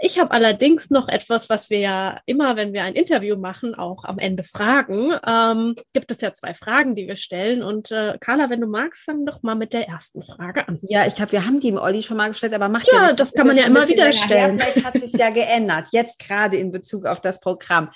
Ich 0.00 0.18
habe 0.18 0.30
allerdings 0.30 0.90
noch 0.90 1.08
etwas, 1.08 1.48
was 1.48 1.70
wir 1.70 1.78
ja 1.78 2.20
immer, 2.26 2.56
wenn 2.56 2.72
wir 2.72 2.84
ein 2.84 2.94
Interview 2.94 3.36
machen, 3.36 3.74
auch 3.74 4.04
am 4.04 4.18
Ende 4.18 4.42
fragen. 4.42 5.12
Ähm, 5.26 5.74
gibt 5.92 6.10
es 6.10 6.20
ja 6.20 6.32
zwei 6.34 6.54
Fragen, 6.54 6.94
die 6.94 7.06
wir 7.06 7.16
stellen. 7.16 7.62
Und 7.62 7.90
äh, 7.90 8.16
Carla, 8.20 8.50
wenn 8.50 8.60
du 8.60 8.66
magst, 8.66 9.04
fang 9.04 9.26
doch 9.26 9.42
mal 9.42 9.54
mit 9.54 9.72
der 9.72 9.88
ersten 9.88 10.22
Frage 10.22 10.68
an. 10.68 10.78
Ja, 10.82 11.06
ich 11.06 11.14
glaube, 11.14 11.32
wir 11.32 11.44
haben 11.44 11.60
die 11.60 11.68
im 11.68 11.78
Olli 11.78 12.02
schon 12.02 12.16
mal 12.16 12.28
gestellt, 12.28 12.54
aber 12.54 12.68
macht 12.68 12.90
ja 12.90 13.08
Ja, 13.08 13.12
das 13.12 13.32
kann 13.32 13.46
man 13.46 13.56
ja 13.56 13.66
immer 13.66 13.88
wieder 13.88 14.12
stellen. 14.12 14.58
Vielleicht 14.58 14.84
hat 14.84 14.98
sich 14.98 15.12
ja 15.12 15.30
geändert, 15.30 15.88
jetzt 15.92 16.18
gerade 16.18 16.56
in 16.56 16.70
Bezug 16.70 17.06
auf 17.06 17.20
das 17.20 17.40
Programm. 17.40 17.90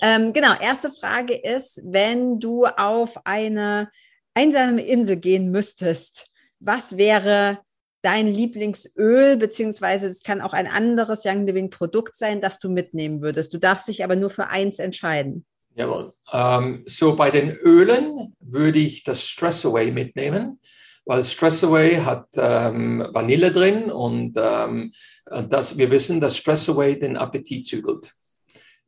Ähm, 0.00 0.32
genau, 0.32 0.54
erste 0.60 0.90
Frage 0.90 1.34
ist, 1.34 1.80
wenn 1.84 2.40
du 2.40 2.66
auf 2.66 3.26
eine 3.26 3.90
einsame 4.34 4.84
Insel 4.84 5.16
gehen 5.16 5.50
müsstest, 5.50 6.28
was 6.60 6.96
wäre 6.96 7.58
dein 8.02 8.28
Lieblingsöl, 8.28 9.36
beziehungsweise 9.36 10.06
es 10.06 10.22
kann 10.22 10.40
auch 10.40 10.52
ein 10.52 10.66
anderes 10.66 11.24
Young 11.24 11.46
Living 11.46 11.70
Produkt 11.70 12.16
sein, 12.16 12.40
das 12.40 12.58
du 12.58 12.70
mitnehmen 12.70 13.20
würdest. 13.20 13.52
Du 13.52 13.58
darfst 13.58 13.88
dich 13.88 14.04
aber 14.04 14.16
nur 14.16 14.30
für 14.30 14.48
eins 14.48 14.78
entscheiden. 14.78 15.44
Jawohl. 15.74 16.12
Ähm, 16.32 16.82
so 16.86 17.14
bei 17.14 17.30
den 17.30 17.50
Ölen 17.50 18.34
würde 18.40 18.78
ich 18.78 19.04
das 19.04 19.26
Stress 19.26 19.64
Away 19.64 19.90
mitnehmen, 19.90 20.58
weil 21.04 21.22
Stress 21.24 21.62
Away 21.62 21.96
hat 21.96 22.26
ähm, 22.36 23.06
Vanille 23.12 23.52
drin 23.52 23.90
und 23.90 24.36
ähm, 24.36 24.90
das, 25.48 25.78
wir 25.78 25.90
wissen, 25.90 26.20
dass 26.20 26.36
Stress 26.36 26.68
Away 26.68 26.98
den 26.98 27.16
Appetit 27.16 27.66
zügelt. 27.66 28.14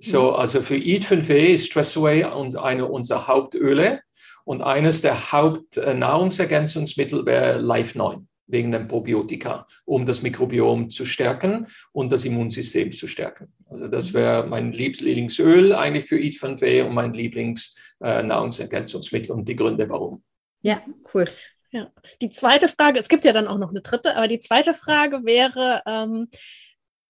So, 0.04 0.34
also 0.34 0.62
für 0.62 0.76
Eat 0.76 1.04
5e 1.04 1.54
ist 1.54 1.66
Stress 1.66 1.96
Away 1.96 2.24
eine 2.24 2.86
unserer 2.86 3.28
Hauptöle 3.28 4.00
und 4.44 4.60
eines 4.60 5.00
der 5.00 5.30
Hauptnahrungsergänzungsmittel 5.30 7.24
wäre 7.24 7.60
Life 7.60 7.96
9 7.96 8.26
wegen 8.48 8.72
dem 8.72 8.88
Probiotika, 8.88 9.64
um 9.84 10.04
das 10.04 10.22
Mikrobiom 10.22 10.90
zu 10.90 11.04
stärken 11.04 11.68
und 11.92 12.12
das 12.12 12.24
Immunsystem 12.24 12.90
zu 12.90 13.06
stärken. 13.06 13.52
Also 13.70 13.86
das 13.86 14.12
wäre 14.12 14.44
mein 14.44 14.72
Lieblingsöl 14.72 15.72
eigentlich 15.72 16.06
für 16.06 16.18
Eat 16.18 16.34
5e 16.34 16.82
und 16.82 16.94
mein 16.94 17.14
Lieblingsnahrungsergänzungsmittel 17.14 19.30
und 19.30 19.48
die 19.48 19.54
Gründe 19.54 19.88
warum. 19.88 20.24
Ja, 20.62 20.82
cool. 21.14 21.28
Ja. 21.70 21.92
Die 22.20 22.30
zweite 22.30 22.66
Frage, 22.66 22.98
es 22.98 23.08
gibt 23.08 23.24
ja 23.24 23.32
dann 23.32 23.46
auch 23.46 23.58
noch 23.58 23.70
eine 23.70 23.82
dritte, 23.82 24.16
aber 24.16 24.26
die 24.26 24.40
zweite 24.40 24.74
Frage 24.74 25.24
wäre, 25.24 25.80
ähm, 25.86 26.26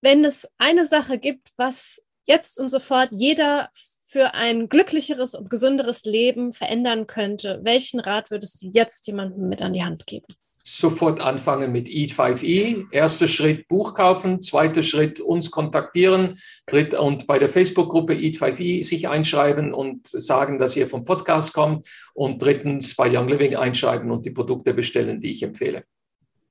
wenn 0.02 0.26
es 0.26 0.46
eine 0.58 0.84
Sache 0.86 1.16
gibt, 1.18 1.52
was 1.56 2.02
jetzt 2.24 2.58
und 2.58 2.68
sofort 2.68 3.08
jeder 3.12 3.70
für 4.06 4.34
ein 4.34 4.68
glücklicheres 4.68 5.34
und 5.34 5.48
gesünderes 5.48 6.04
Leben 6.04 6.52
verändern 6.52 7.06
könnte, 7.06 7.60
welchen 7.62 7.98
Rat 7.98 8.30
würdest 8.30 8.62
du 8.62 8.66
jetzt 8.70 9.06
jemandem 9.06 9.48
mit 9.48 9.62
an 9.62 9.72
die 9.72 9.84
Hand 9.84 10.06
geben? 10.06 10.26
Sofort 10.64 11.20
anfangen 11.20 11.72
mit 11.72 11.88
Eat 11.88 12.10
5E. 12.10 12.84
Erster 12.92 13.26
Schritt 13.26 13.66
Buch 13.66 13.94
kaufen, 13.94 14.42
zweiter 14.42 14.82
Schritt 14.84 15.18
uns 15.18 15.50
kontaktieren, 15.50 16.38
dritt 16.66 16.94
und 16.94 17.26
bei 17.26 17.40
der 17.40 17.48
Facebook-Gruppe 17.48 18.14
Eat 18.14 18.36
5E 18.36 18.84
sich 18.84 19.08
einschreiben 19.08 19.74
und 19.74 20.06
sagen, 20.06 20.60
dass 20.60 20.76
ihr 20.76 20.88
vom 20.88 21.04
Podcast 21.04 21.52
kommt 21.52 21.88
und 22.14 22.40
drittens 22.40 22.94
bei 22.94 23.10
Young 23.10 23.28
Living 23.28 23.56
einschreiben 23.56 24.10
und 24.12 24.24
die 24.24 24.30
Produkte 24.30 24.72
bestellen, 24.72 25.20
die 25.20 25.32
ich 25.32 25.42
empfehle. 25.42 25.84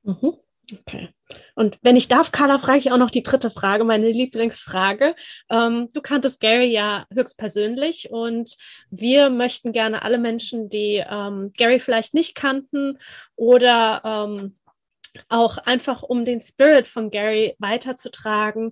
Mhm. 0.04 0.34
Okay. 0.72 1.10
Und 1.56 1.78
wenn 1.82 1.96
ich 1.96 2.08
darf, 2.08 2.32
Carla, 2.32 2.58
frage 2.60 2.80
ich 2.80 2.92
auch 2.92 2.98
noch 2.98 3.12
die 3.12 3.24
dritte 3.24 3.52
Frage, 3.52 3.84
meine 3.84 4.10
Lieblingsfrage. 4.10 5.16
Ähm, 5.50 5.90
du 5.94 6.02
kanntest 6.02 6.40
Gary 6.40 6.72
ja 6.72 7.06
höchstpersönlich 7.14 8.10
und 8.12 8.58
wir 8.90 9.30
möchten 9.30 9.72
gerne 9.72 10.04
alle 10.04 10.18
Menschen, 10.18 10.70
die 10.70 11.04
ähm, 11.08 11.52
Gary 11.58 11.80
vielleicht 11.80 12.14
nicht 12.14 12.36
kannten 12.36 12.98
oder 13.36 14.02
ähm, 14.04 14.58
auch 15.30 15.58
einfach 15.58 16.04
um 16.04 16.26
den 16.26 16.42
Spirit 16.42 16.88
von 16.88 17.12
Gary 17.12 17.56
weiterzutragen, 17.60 18.72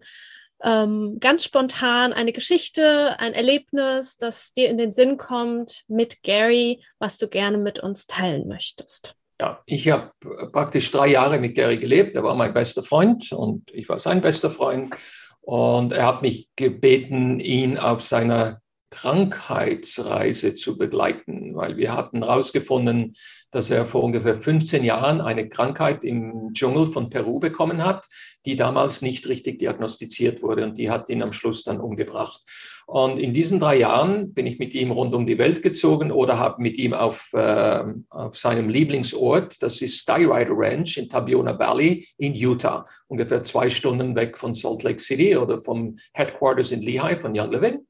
ähm, 0.63 1.19
ganz 1.19 1.43
spontan 1.43 2.13
eine 2.13 2.33
Geschichte, 2.33 3.19
ein 3.19 3.33
Erlebnis, 3.33 4.17
das 4.17 4.53
dir 4.53 4.69
in 4.69 4.77
den 4.77 4.91
Sinn 4.91 5.17
kommt 5.17 5.83
mit 5.87 6.21
Gary, 6.23 6.83
was 6.99 7.17
du 7.17 7.27
gerne 7.27 7.57
mit 7.57 7.79
uns 7.79 8.07
teilen 8.07 8.47
möchtest. 8.47 9.15
Ja, 9.39 9.61
ich 9.65 9.89
habe 9.89 10.11
praktisch 10.51 10.91
drei 10.91 11.07
Jahre 11.07 11.39
mit 11.39 11.55
Gary 11.55 11.77
gelebt. 11.77 12.15
Er 12.15 12.23
war 12.23 12.35
mein 12.35 12.53
bester 12.53 12.83
Freund 12.83 13.31
und 13.31 13.71
ich 13.73 13.87
war 13.87 13.97
sein 13.97 14.21
bester 14.21 14.49
Freund. 14.49 14.93
Und 15.41 15.93
er 15.93 16.05
hat 16.05 16.21
mich 16.21 16.49
gebeten, 16.55 17.39
ihn 17.39 17.77
auf 17.77 18.01
seiner 18.01 18.61
Krankheitsreise 18.91 20.53
zu 20.53 20.77
begleiten, 20.77 21.55
weil 21.55 21.77
wir 21.77 21.95
hatten 21.95 22.23
herausgefunden, 22.23 23.13
dass 23.51 23.69
er 23.69 23.85
vor 23.85 24.03
ungefähr 24.03 24.35
15 24.35 24.83
Jahren 24.83 25.21
eine 25.21 25.47
Krankheit 25.47 26.03
im 26.03 26.51
Dschungel 26.53 26.87
von 26.87 27.09
Peru 27.09 27.39
bekommen 27.39 27.85
hat, 27.85 28.07
die 28.45 28.55
damals 28.55 29.01
nicht 29.01 29.27
richtig 29.27 29.59
diagnostiziert 29.59 30.41
wurde 30.41 30.63
und 30.63 30.77
die 30.77 30.89
hat 30.89 31.09
ihn 31.09 31.21
am 31.21 31.31
Schluss 31.31 31.63
dann 31.63 31.79
umgebracht. 31.79 32.41
Und 32.87 33.19
in 33.19 33.33
diesen 33.33 33.59
drei 33.59 33.77
Jahren 33.77 34.33
bin 34.33 34.47
ich 34.47 34.57
mit 34.57 34.73
ihm 34.73 34.89
rund 34.89 35.13
um 35.13 35.27
die 35.27 35.37
Welt 35.37 35.61
gezogen 35.61 36.11
oder 36.11 36.39
habe 36.39 36.61
mit 36.61 36.77
ihm 36.79 36.93
auf, 36.93 37.29
äh, 37.33 37.83
auf 38.09 38.35
seinem 38.35 38.69
Lieblingsort, 38.69 39.61
das 39.61 39.81
ist 39.81 39.99
Sky 39.99 40.25
Rider 40.25 40.53
Ranch 40.53 40.97
in 40.97 41.07
Tabiona 41.07 41.57
Valley 41.59 42.07
in 42.17 42.33
Utah, 42.33 42.85
ungefähr 43.07 43.43
zwei 43.43 43.69
Stunden 43.69 44.15
weg 44.15 44.37
von 44.37 44.55
Salt 44.55 44.81
Lake 44.81 44.99
City 44.99 45.37
oder 45.37 45.61
vom 45.61 45.95
Headquarters 46.13 46.71
in 46.71 46.81
Lehigh 46.81 47.19
von 47.19 47.37
Young 47.37 47.51
Living. 47.51 47.85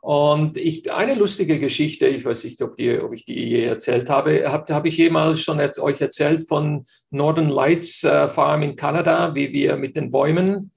Und 0.00 0.56
ich, 0.56 0.90
eine 0.92 1.14
lustige 1.14 1.58
Geschichte, 1.58 2.06
ich 2.06 2.24
weiß 2.24 2.44
nicht, 2.44 2.62
ob, 2.62 2.76
die, 2.76 2.98
ob 2.98 3.12
ich 3.12 3.26
die 3.26 3.48
je 3.50 3.64
erzählt 3.64 4.08
habe, 4.08 4.50
habe 4.50 4.74
hab 4.74 4.86
ich 4.86 4.96
jemals 4.96 5.42
schon 5.42 5.60
et, 5.60 5.78
euch 5.78 6.00
erzählt 6.00 6.48
von 6.48 6.84
Northern 7.10 7.50
Lights 7.50 8.02
äh, 8.04 8.28
Farm 8.28 8.62
in 8.62 8.76
Kanada, 8.76 9.34
wie 9.34 9.52
wir 9.52 9.76
mit 9.76 9.96
den 9.96 10.10
Bäumen 10.10 10.70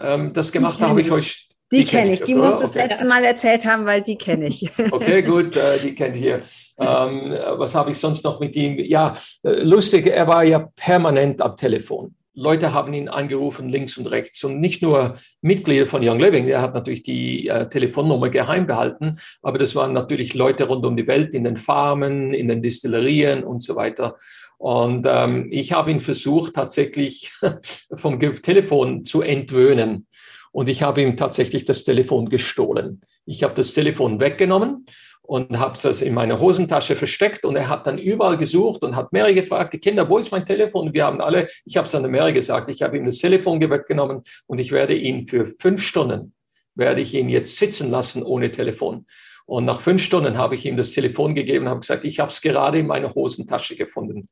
ähm, 0.00 0.32
das 0.32 0.52
gemacht 0.52 0.80
haben, 0.80 0.90
habe 0.90 1.02
ich 1.02 1.10
euch. 1.10 1.48
Die, 1.72 1.78
die 1.78 1.84
kenne 1.84 2.14
ich, 2.14 2.22
die 2.22 2.34
musst 2.34 2.56
du 2.56 2.62
das 2.62 2.70
okay. 2.70 2.88
letzte 2.88 3.04
Mal 3.04 3.22
erzählt 3.22 3.64
haben, 3.64 3.86
weil 3.86 4.02
die 4.02 4.16
kenne 4.16 4.48
ich. 4.48 4.68
Okay, 4.90 5.22
gut, 5.22 5.56
äh, 5.56 5.78
die 5.78 5.94
kennt 5.94 6.16
ihr. 6.16 6.40
Ähm, 6.78 7.32
was 7.58 7.74
habe 7.74 7.92
ich 7.92 7.98
sonst 7.98 8.24
noch 8.24 8.40
mit 8.40 8.56
ihm? 8.56 8.78
Ja, 8.78 9.14
äh, 9.44 9.62
lustig, 9.62 10.06
er 10.06 10.26
war 10.26 10.42
ja 10.42 10.68
permanent 10.74 11.40
am 11.42 11.56
Telefon 11.56 12.14
Leute 12.40 12.72
haben 12.72 12.94
ihn 12.94 13.08
angerufen, 13.08 13.68
links 13.68 13.98
und 13.98 14.06
rechts. 14.06 14.42
Und 14.44 14.60
nicht 14.60 14.82
nur 14.82 15.12
Mitglieder 15.42 15.86
von 15.86 16.02
Young 16.02 16.18
Living, 16.18 16.46
der 16.46 16.62
hat 16.62 16.74
natürlich 16.74 17.02
die 17.02 17.48
äh, 17.48 17.68
Telefonnummer 17.68 18.30
geheim 18.30 18.66
behalten, 18.66 19.18
aber 19.42 19.58
das 19.58 19.74
waren 19.74 19.92
natürlich 19.92 20.34
Leute 20.34 20.64
rund 20.64 20.86
um 20.86 20.96
die 20.96 21.06
Welt, 21.06 21.34
in 21.34 21.44
den 21.44 21.58
Farmen, 21.58 22.32
in 22.32 22.48
den 22.48 22.62
Distillerien 22.62 23.44
und 23.44 23.62
so 23.62 23.76
weiter. 23.76 24.14
Und 24.56 25.06
ähm, 25.08 25.48
ich 25.50 25.72
habe 25.72 25.90
ihn 25.90 26.00
versucht, 26.00 26.54
tatsächlich 26.54 27.32
vom 27.94 28.18
Telefon 28.18 29.04
zu 29.04 29.22
entwöhnen. 29.22 30.06
Und 30.52 30.68
ich 30.68 30.82
habe 30.82 31.02
ihm 31.02 31.16
tatsächlich 31.16 31.64
das 31.64 31.84
Telefon 31.84 32.28
gestohlen. 32.28 33.00
Ich 33.24 33.42
habe 33.42 33.54
das 33.54 33.72
Telefon 33.72 34.18
weggenommen 34.18 34.86
und 35.22 35.58
habe 35.58 35.78
das 35.80 36.02
in 36.02 36.12
meine 36.12 36.40
Hosentasche 36.40 36.96
versteckt 36.96 37.44
und 37.44 37.54
er 37.54 37.68
hat 37.68 37.86
dann 37.86 37.98
überall 37.98 38.36
gesucht 38.36 38.82
und 38.82 38.96
hat 38.96 39.12
Mary 39.12 39.32
gefragt, 39.34 39.72
die 39.74 39.78
Kinder, 39.78 40.08
wo 40.08 40.18
ist 40.18 40.32
mein 40.32 40.44
Telefon? 40.44 40.92
wir 40.92 41.04
haben 41.04 41.20
alle, 41.20 41.46
ich 41.64 41.76
habe 41.76 41.86
es 41.86 41.94
an 41.94 42.10
Mary 42.10 42.32
gesagt, 42.32 42.68
ich 42.68 42.82
habe 42.82 42.96
ihm 42.96 43.04
das 43.04 43.18
Telefon 43.18 43.60
weggenommen 43.60 44.22
und 44.48 44.58
ich 44.58 44.72
werde 44.72 44.94
ihn 44.94 45.28
für 45.28 45.46
fünf 45.60 45.82
Stunden, 45.82 46.34
werde 46.74 47.00
ich 47.00 47.14
ihn 47.14 47.28
jetzt 47.28 47.56
sitzen 47.56 47.90
lassen 47.90 48.24
ohne 48.24 48.50
Telefon. 48.50 49.06
Und 49.46 49.66
nach 49.66 49.80
fünf 49.80 50.02
Stunden 50.02 50.36
habe 50.36 50.56
ich 50.56 50.66
ihm 50.66 50.76
das 50.76 50.92
Telefon 50.92 51.34
gegeben 51.34 51.66
und 51.66 51.70
habe 51.70 51.80
gesagt, 51.80 52.04
ich 52.04 52.18
habe 52.18 52.32
es 52.32 52.40
gerade 52.40 52.78
in 52.78 52.88
meiner 52.88 53.14
Hosentasche 53.14 53.76
gefunden. 53.76 54.26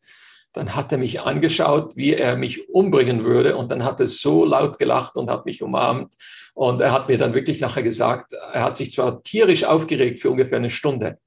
Dann 0.58 0.74
hat 0.74 0.90
er 0.90 0.98
mich 0.98 1.20
angeschaut, 1.20 1.96
wie 1.96 2.14
er 2.14 2.36
mich 2.36 2.68
umbringen 2.68 3.24
würde. 3.24 3.56
Und 3.56 3.70
dann 3.70 3.84
hat 3.84 4.00
er 4.00 4.08
so 4.08 4.44
laut 4.44 4.78
gelacht 4.78 5.16
und 5.16 5.30
hat 5.30 5.46
mich 5.46 5.62
umarmt. 5.62 6.14
Und 6.52 6.80
er 6.80 6.90
hat 6.90 7.08
mir 7.08 7.16
dann 7.16 7.32
wirklich 7.32 7.60
nachher 7.60 7.84
gesagt, 7.84 8.32
er 8.32 8.64
hat 8.64 8.76
sich 8.76 8.90
zwar 8.90 9.22
tierisch 9.22 9.62
aufgeregt 9.62 10.18
für 10.18 10.30
ungefähr 10.30 10.58
eine 10.58 10.70
Stunde, 10.70 11.18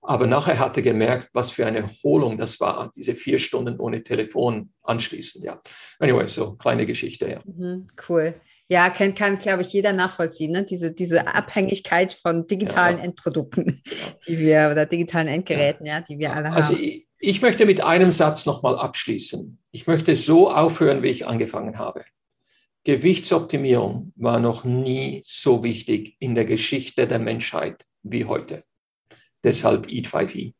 aber 0.00 0.28
nachher 0.28 0.60
hat 0.60 0.76
er 0.76 0.84
gemerkt, 0.84 1.30
was 1.32 1.50
für 1.50 1.66
eine 1.66 1.78
Erholung 1.78 2.38
das 2.38 2.60
war, 2.60 2.90
diese 2.94 3.16
vier 3.16 3.38
Stunden 3.38 3.80
ohne 3.80 4.04
Telefon 4.04 4.72
anschließend. 4.82 5.44
Ja. 5.44 5.60
Anyway, 5.98 6.28
so 6.28 6.52
kleine 6.52 6.86
Geschichte. 6.86 7.28
Ja. 7.28 7.40
Mhm, 7.44 7.88
cool. 8.08 8.40
Ja, 8.68 8.90
kann, 8.90 9.16
kann 9.16 9.38
glaube 9.38 9.62
ich, 9.62 9.72
jeder 9.72 9.92
nachvollziehen, 9.92 10.52
ne? 10.52 10.62
diese, 10.62 10.92
diese 10.92 11.26
Abhängigkeit 11.26 12.12
von 12.12 12.46
digitalen 12.46 12.98
ja. 12.98 13.04
Endprodukten, 13.04 13.82
die 14.28 14.38
wir, 14.38 14.68
oder 14.70 14.86
digitalen 14.86 15.26
Endgeräten, 15.26 15.86
ja, 15.86 15.98
ja 15.98 16.00
die 16.02 16.18
wir 16.20 16.36
alle 16.36 16.52
also 16.52 16.74
haben. 16.74 16.84
Ich, 16.84 17.07
ich 17.20 17.42
möchte 17.42 17.66
mit 17.66 17.82
einem 17.82 18.10
Satz 18.10 18.46
nochmal 18.46 18.78
abschließen. 18.78 19.58
Ich 19.70 19.86
möchte 19.86 20.14
so 20.14 20.50
aufhören, 20.50 21.02
wie 21.02 21.08
ich 21.08 21.26
angefangen 21.26 21.78
habe. 21.78 22.04
Gewichtsoptimierung 22.84 24.12
war 24.16 24.38
noch 24.40 24.64
nie 24.64 25.20
so 25.24 25.62
wichtig 25.62 26.16
in 26.20 26.34
der 26.34 26.44
Geschichte 26.44 27.06
der 27.06 27.18
Menschheit 27.18 27.84
wie 28.02 28.24
heute. 28.24 28.64
Deshalb 29.44 29.88
Eat 29.90 30.06
5E. 30.06 30.54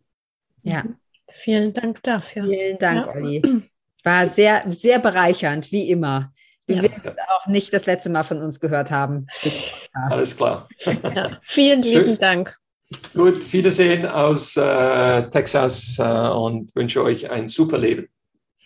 Ja. 0.62 0.84
Vielen 1.30 1.72
Dank 1.72 2.02
dafür. 2.02 2.44
Vielen 2.44 2.78
Dank, 2.78 3.06
ja. 3.06 3.12
Olli. 3.14 3.42
War 4.02 4.28
sehr, 4.28 4.64
sehr 4.70 4.98
bereichernd, 4.98 5.70
wie 5.72 5.90
immer. 5.90 6.32
Du 6.66 6.74
ja. 6.74 6.82
wirst 6.82 7.12
auch 7.28 7.46
nicht 7.46 7.72
das 7.72 7.86
letzte 7.86 8.10
Mal 8.10 8.22
von 8.22 8.42
uns 8.42 8.60
gehört 8.60 8.90
haben. 8.90 9.26
Alles 9.92 10.36
klar. 10.36 10.68
Ja. 10.84 11.38
Vielen 11.40 11.82
lieben 11.82 12.18
Dank. 12.18 12.58
Gut, 13.14 13.52
Wiedersehen 13.52 14.06
aus 14.06 14.56
äh, 14.56 15.28
Texas 15.28 15.98
äh, 15.98 16.02
und 16.02 16.74
wünsche 16.74 17.02
euch 17.02 17.30
ein 17.30 17.48
super 17.48 17.78
Leben. 17.78 18.08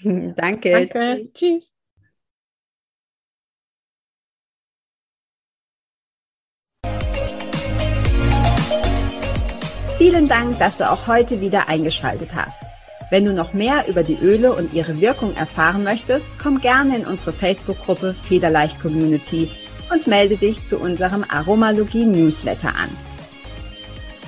Danke. 0.03 0.71
Danke. 0.71 1.29
Tschüss. 1.35 1.71
Vielen 9.99 10.29
Dank, 10.29 10.59
dass 10.59 10.79
du 10.79 10.91
auch 10.91 11.07
heute 11.07 11.41
wieder 11.41 11.69
eingeschaltet 11.69 12.31
hast. 12.35 12.61
Wenn 13.11 13.25
du 13.25 13.33
noch 13.33 13.53
mehr 13.53 13.87
über 13.89 14.03
die 14.03 14.17
Öle 14.17 14.53
und 14.53 14.73
ihre 14.73 15.01
Wirkung 15.01 15.37
erfahren 15.37 15.85
möchtest, 15.85 16.29
komm 16.41 16.61
gerne 16.61 16.97
in 16.97 17.07
unsere 17.07 17.33
Facebook-Gruppe 17.33 18.15
Federleicht 18.15 18.81
Community 18.81 19.51
und 19.93 20.07
melde 20.07 20.37
dich 20.37 20.65
zu 20.65 20.79
unserem 20.79 21.25
Aromalogie 21.29 22.07
Newsletter 22.07 22.75
an. 22.75 22.89